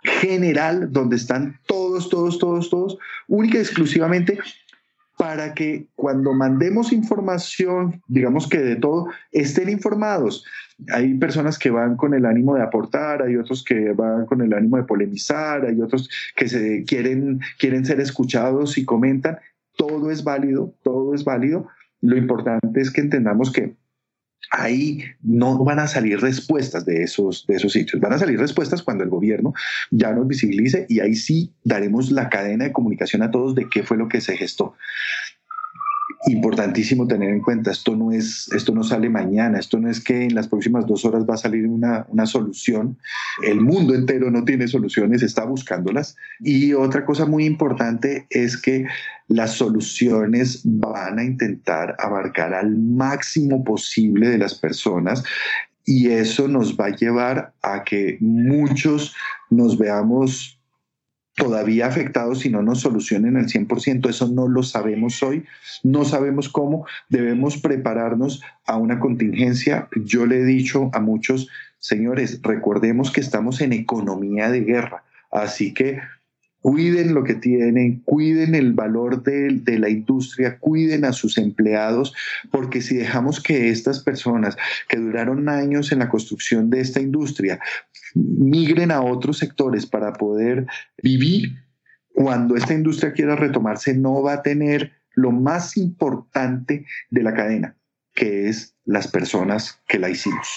general 0.08 0.92
donde 0.92 1.16
están 1.16 1.60
todos, 1.68 2.10
todos, 2.10 2.40
todos, 2.40 2.70
todos, 2.70 2.98
única 3.28 3.58
y 3.58 3.62
exclusivamente 3.62 4.40
para 5.18 5.56
que 5.56 5.88
cuando 5.96 6.34
mandemos 6.34 6.94
información, 6.94 8.02
digamos 8.08 8.48
que 8.48 8.60
de 8.60 8.76
todo, 8.76 9.08
estén 9.32 9.68
informados. 9.68 10.46
Hay 10.94 11.16
personas 11.16 11.58
que 11.58 11.72
van 11.72 11.98
con 11.98 12.14
el 12.14 12.26
ánimo 12.26 12.56
de 12.56 12.62
aportar, 12.62 13.24
hay 13.24 13.36
otros 13.36 13.64
que 13.64 13.94
van 13.94 14.28
con 14.28 14.42
el 14.42 14.54
ánimo 14.54 14.78
de 14.78 14.84
polemizar, 14.84 15.66
hay 15.66 15.82
otros 15.82 16.08
que 16.36 16.48
se 16.48 16.84
quieren, 16.84 17.40
quieren 17.58 17.84
ser 17.84 18.00
escuchados 18.00 18.78
y 18.78 18.86
comentan. 18.86 19.40
Todo 19.76 20.12
es 20.12 20.24
válido, 20.24 20.76
todo 20.84 21.16
es 21.16 21.24
válido. 21.24 21.68
Lo 22.02 22.16
importante 22.16 22.80
es 22.80 22.92
que 22.92 23.02
entendamos 23.02 23.52
que 23.52 23.76
ahí 24.52 25.04
no 25.22 25.64
van 25.64 25.80
a 25.80 25.88
salir 25.88 26.20
respuestas 26.20 26.86
de 26.86 27.04
esos, 27.04 27.46
de 27.48 27.56
esos 27.56 27.74
sitios. 27.74 28.02
Van 28.02 28.14
a 28.14 28.20
salir 28.20 28.40
respuestas 28.40 28.82
cuando 28.82 29.04
el 29.04 29.10
gobierno 29.10 29.54
ya 29.92 30.12
nos 30.14 30.28
visibilice 30.28 30.86
y 30.90 31.00
ahí 31.00 31.16
sí 31.16 31.54
daremos 31.64 32.12
la 32.12 32.30
cadena 32.30 32.66
de 32.66 32.74
comunicación 32.74 33.24
a 33.24 33.32
todos 33.32 33.56
de 33.56 33.68
qué 33.70 33.84
fue 33.84 33.98
lo 33.98 34.08
que 34.08 34.22
se 34.22 34.38
gestó 34.38 34.76
importantísimo 36.26 37.08
tener 37.08 37.30
en 37.30 37.42
cuenta, 37.42 37.72
esto 37.72 37.96
no 37.96 38.12
es, 38.12 38.50
esto 38.54 38.74
no 38.74 38.84
sale 38.84 39.10
mañana, 39.10 39.60
esto 39.60 39.80
no 39.80 39.90
es 39.90 40.04
que 40.04 40.24
en 40.24 40.36
las 40.36 40.48
próximas 40.48 40.86
dos 40.86 41.06
horas 41.06 41.26
va 41.30 41.36
a 41.36 41.38
salir 41.38 41.68
una, 41.68 42.06
una 42.10 42.26
solución. 42.26 42.98
El 43.44 43.62
mundo 43.62 43.94
entero 43.94 44.32
no 44.32 44.44
tiene 44.44 44.68
soluciones, 44.68 45.24
está 45.24 45.46
buscándolas. 45.46 46.16
Y 46.40 46.74
otra 46.74 47.06
cosa 47.06 47.26
muy 47.26 47.46
importante 47.46 48.26
es 48.30 48.58
que 48.58 48.86
las 49.28 49.52
soluciones 49.52 50.62
van 50.64 51.20
a 51.20 51.24
intentar 51.24 51.96
abarcar 52.00 52.54
al 52.54 52.76
máximo 52.78 53.64
posible 53.64 54.30
de 54.30 54.38
las 54.38 54.56
personas 54.56 55.24
y 55.86 56.10
eso 56.10 56.50
nos 56.50 56.78
va 56.78 56.88
a 56.88 56.96
llevar 56.96 57.54
a 57.62 57.84
que 57.86 58.18
muchos 58.20 59.16
nos 59.50 59.78
veamos 59.78 60.57
todavía 61.38 61.86
afectados 61.86 62.40
si 62.40 62.50
no 62.50 62.64
nos 62.64 62.82
solucionen 62.82 63.38
al 63.38 63.46
100%. 63.46 64.10
Eso 64.10 64.28
no 64.28 64.48
lo 64.48 64.64
sabemos 64.64 65.22
hoy, 65.22 65.46
no 65.84 66.04
sabemos 66.04 66.50
cómo. 66.50 66.86
Debemos 67.10 67.58
prepararnos 67.58 68.42
a 68.66 68.76
una 68.76 69.00
contingencia. 69.00 69.88
Yo 70.04 70.26
le 70.26 70.40
he 70.40 70.46
dicho 70.46 70.90
a 70.94 71.00
muchos, 71.00 71.48
señores, 71.78 72.40
recordemos 72.42 73.12
que 73.12 73.22
estamos 73.22 73.62
en 73.62 73.72
economía 73.72 74.50
de 74.50 74.62
guerra, 74.62 75.04
así 75.32 75.76
que 75.76 76.00
cuiden 76.62 77.14
lo 77.14 77.24
que 77.24 77.36
tienen, 77.36 78.02
cuiden 78.04 78.56
el 78.56 78.74
valor 78.74 79.22
de, 79.22 79.60
de, 79.62 79.78
la 79.78 79.90
industria, 79.90 80.58
cuiden 80.58 81.06
a 81.06 81.14
sus 81.14 81.38
empleados, 81.38 82.16
porque 82.52 82.82
si 82.82 82.98
dejamos 82.98 83.40
que 83.40 83.70
estas 83.70 84.04
personas 84.04 84.58
que 84.90 84.98
duraron 84.98 85.48
años 85.50 85.92
en 85.92 86.00
la 86.00 86.10
construcción 86.10 86.72
de 86.72 86.82
esta 86.82 87.00
industria 87.00 87.60
migren 88.18 88.92
a 88.92 89.02
otros 89.02 89.38
sectores 89.38 89.86
para 89.86 90.14
poder 90.14 90.66
vivir, 91.02 91.58
cuando 92.14 92.56
esta 92.56 92.74
industria 92.74 93.14
quiera 93.14 93.36
retomarse, 93.36 93.96
no 93.96 94.22
va 94.24 94.34
a 94.34 94.42
tener 94.42 94.94
lo 95.14 95.32
más 95.32 95.78
importante 95.78 96.86
de 97.10 97.24
la 97.24 97.34
cadena, 97.34 97.78
que 98.14 98.48
es 98.50 98.76
las 98.86 99.08
personas 99.08 99.82
que 99.88 100.00
la 100.00 100.10
hicimos. 100.10 100.48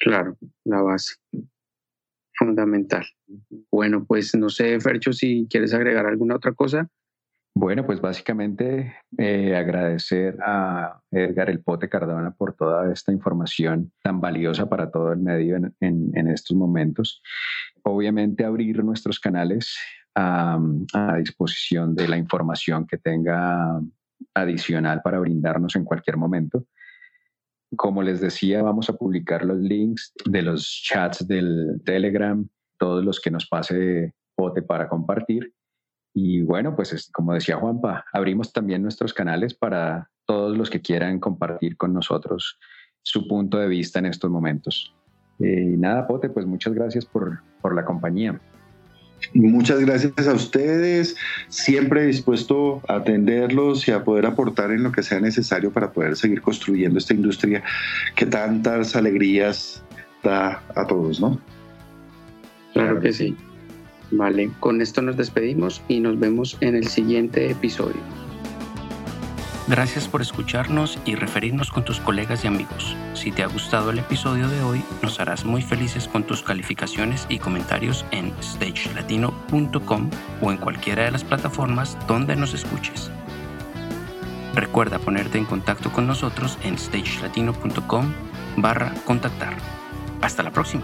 Claro, 0.00 0.36
la 0.64 0.80
base 0.80 1.14
fundamental. 2.40 3.04
Bueno, 3.70 4.04
pues 4.06 4.34
no 4.34 4.48
sé, 4.48 4.80
Fercho, 4.80 5.12
si 5.12 5.46
quieres 5.50 5.74
agregar 5.74 6.06
alguna 6.06 6.36
otra 6.36 6.52
cosa. 6.52 6.88
Bueno, 7.54 7.84
pues 7.84 8.00
básicamente 8.00 8.94
eh, 9.18 9.56
agradecer 9.56 10.38
a 10.40 11.02
Edgar 11.10 11.50
El 11.50 11.60
Pote 11.60 11.88
Cardona 11.88 12.30
por 12.30 12.54
toda 12.54 12.92
esta 12.92 13.12
información 13.12 13.92
tan 14.02 14.20
valiosa 14.20 14.68
para 14.68 14.90
todo 14.90 15.12
el 15.12 15.18
medio 15.18 15.56
en, 15.80 16.28
estos 16.28 16.56
momentos. 16.56 17.20
Obviamente 17.82 18.44
abrir 18.44 18.84
nuestros 18.84 19.18
canales 19.18 19.76
a, 20.14 20.58
a, 20.94 21.16
disposición 21.16 21.94
de 21.96 22.06
la 22.06 22.16
información 22.16 22.86
que 22.86 22.98
tenga 22.98 23.80
adicional 24.32 25.00
para 25.02 25.18
brindarnos 25.18 25.74
en 25.74 25.84
cualquier 25.84 26.16
momento. 26.16 26.66
Como 27.76 28.02
les 28.02 28.20
decía, 28.20 28.62
vamos 28.62 28.88
a 28.90 28.94
publicar 28.94 29.44
los 29.44 29.58
links 29.58 30.12
de 30.24 30.42
los 30.42 30.82
chats 30.84 31.26
del 31.26 31.82
Telegram, 31.84 32.48
todos 32.78 33.04
los 33.04 33.20
que 33.20 33.30
nos 33.30 33.46
pase 33.48 34.14
Pote 34.36 34.62
para 34.62 34.88
compartir 34.88 35.52
y 36.14 36.42
bueno, 36.42 36.74
pues 36.74 37.10
como 37.12 37.34
decía 37.34 37.56
Juanpa, 37.56 38.04
abrimos 38.12 38.52
también 38.52 38.82
nuestros 38.82 39.14
canales 39.14 39.54
para 39.54 40.10
todos 40.26 40.56
los 40.56 40.70
que 40.70 40.80
quieran 40.80 41.18
compartir 41.18 41.76
con 41.76 41.92
nosotros 41.92 42.58
su 43.02 43.26
punto 43.26 43.58
de 43.58 43.68
vista 43.68 43.98
en 43.98 44.06
estos 44.06 44.30
momentos. 44.30 44.94
Eh, 45.40 45.72
y 45.74 45.76
nada, 45.76 46.06
Pote, 46.06 46.28
pues 46.28 46.46
muchas 46.46 46.74
gracias 46.74 47.06
por, 47.06 47.40
por 47.62 47.74
la 47.74 47.84
compañía. 47.84 48.40
Muchas 49.34 49.80
gracias 49.80 50.26
a 50.26 50.32
ustedes, 50.32 51.14
siempre 51.48 52.06
dispuesto 52.06 52.80
a 52.88 52.96
atenderlos 52.96 53.86
y 53.86 53.92
a 53.92 54.02
poder 54.02 54.26
aportar 54.26 54.70
en 54.70 54.82
lo 54.82 54.92
que 54.92 55.02
sea 55.02 55.20
necesario 55.20 55.72
para 55.72 55.92
poder 55.92 56.16
seguir 56.16 56.40
construyendo 56.40 56.98
esta 56.98 57.14
industria 57.14 57.62
que 58.16 58.26
tantas 58.26 58.96
alegrías 58.96 59.84
da 60.22 60.62
a 60.74 60.86
todos, 60.86 61.20
¿no? 61.20 61.38
Claro 62.72 63.00
que 63.00 63.12
sí. 63.12 63.36
Vale, 64.10 64.50
con 64.60 64.80
esto 64.80 65.02
nos 65.02 65.16
despedimos 65.16 65.82
y 65.88 66.00
nos 66.00 66.18
vemos 66.18 66.56
en 66.60 66.74
el 66.74 66.88
siguiente 66.88 67.50
episodio. 67.50 68.00
Gracias 69.68 70.08
por 70.08 70.20
escucharnos 70.20 70.98
y 71.04 71.14
referirnos 71.14 71.70
con 71.70 71.84
tus 71.84 72.00
colegas 72.00 72.42
y 72.42 72.48
amigos. 72.48 72.96
Si 73.14 73.30
te 73.30 73.44
ha 73.44 73.46
gustado 73.46 73.90
el 73.90 74.00
episodio 74.00 74.48
de 74.48 74.62
hoy, 74.62 74.82
nos 75.00 75.20
harás 75.20 75.44
muy 75.44 75.62
felices 75.62 76.08
con 76.08 76.24
tus 76.24 76.42
calificaciones 76.42 77.24
y 77.28 77.38
comentarios 77.38 78.04
en 78.10 78.32
stagelatino.com 78.42 80.10
o 80.40 80.50
en 80.50 80.56
cualquiera 80.56 81.04
de 81.04 81.12
las 81.12 81.22
plataformas 81.22 81.96
donde 82.08 82.34
nos 82.34 82.52
escuches. 82.52 83.12
Recuerda 84.56 84.98
ponerte 84.98 85.38
en 85.38 85.44
contacto 85.44 85.92
con 85.92 86.08
nosotros 86.08 86.58
en 86.64 86.76
stagelatino.com 86.76 88.12
barra 88.56 88.92
contactar. 89.04 89.56
Hasta 90.20 90.42
la 90.42 90.50
próxima. 90.50 90.82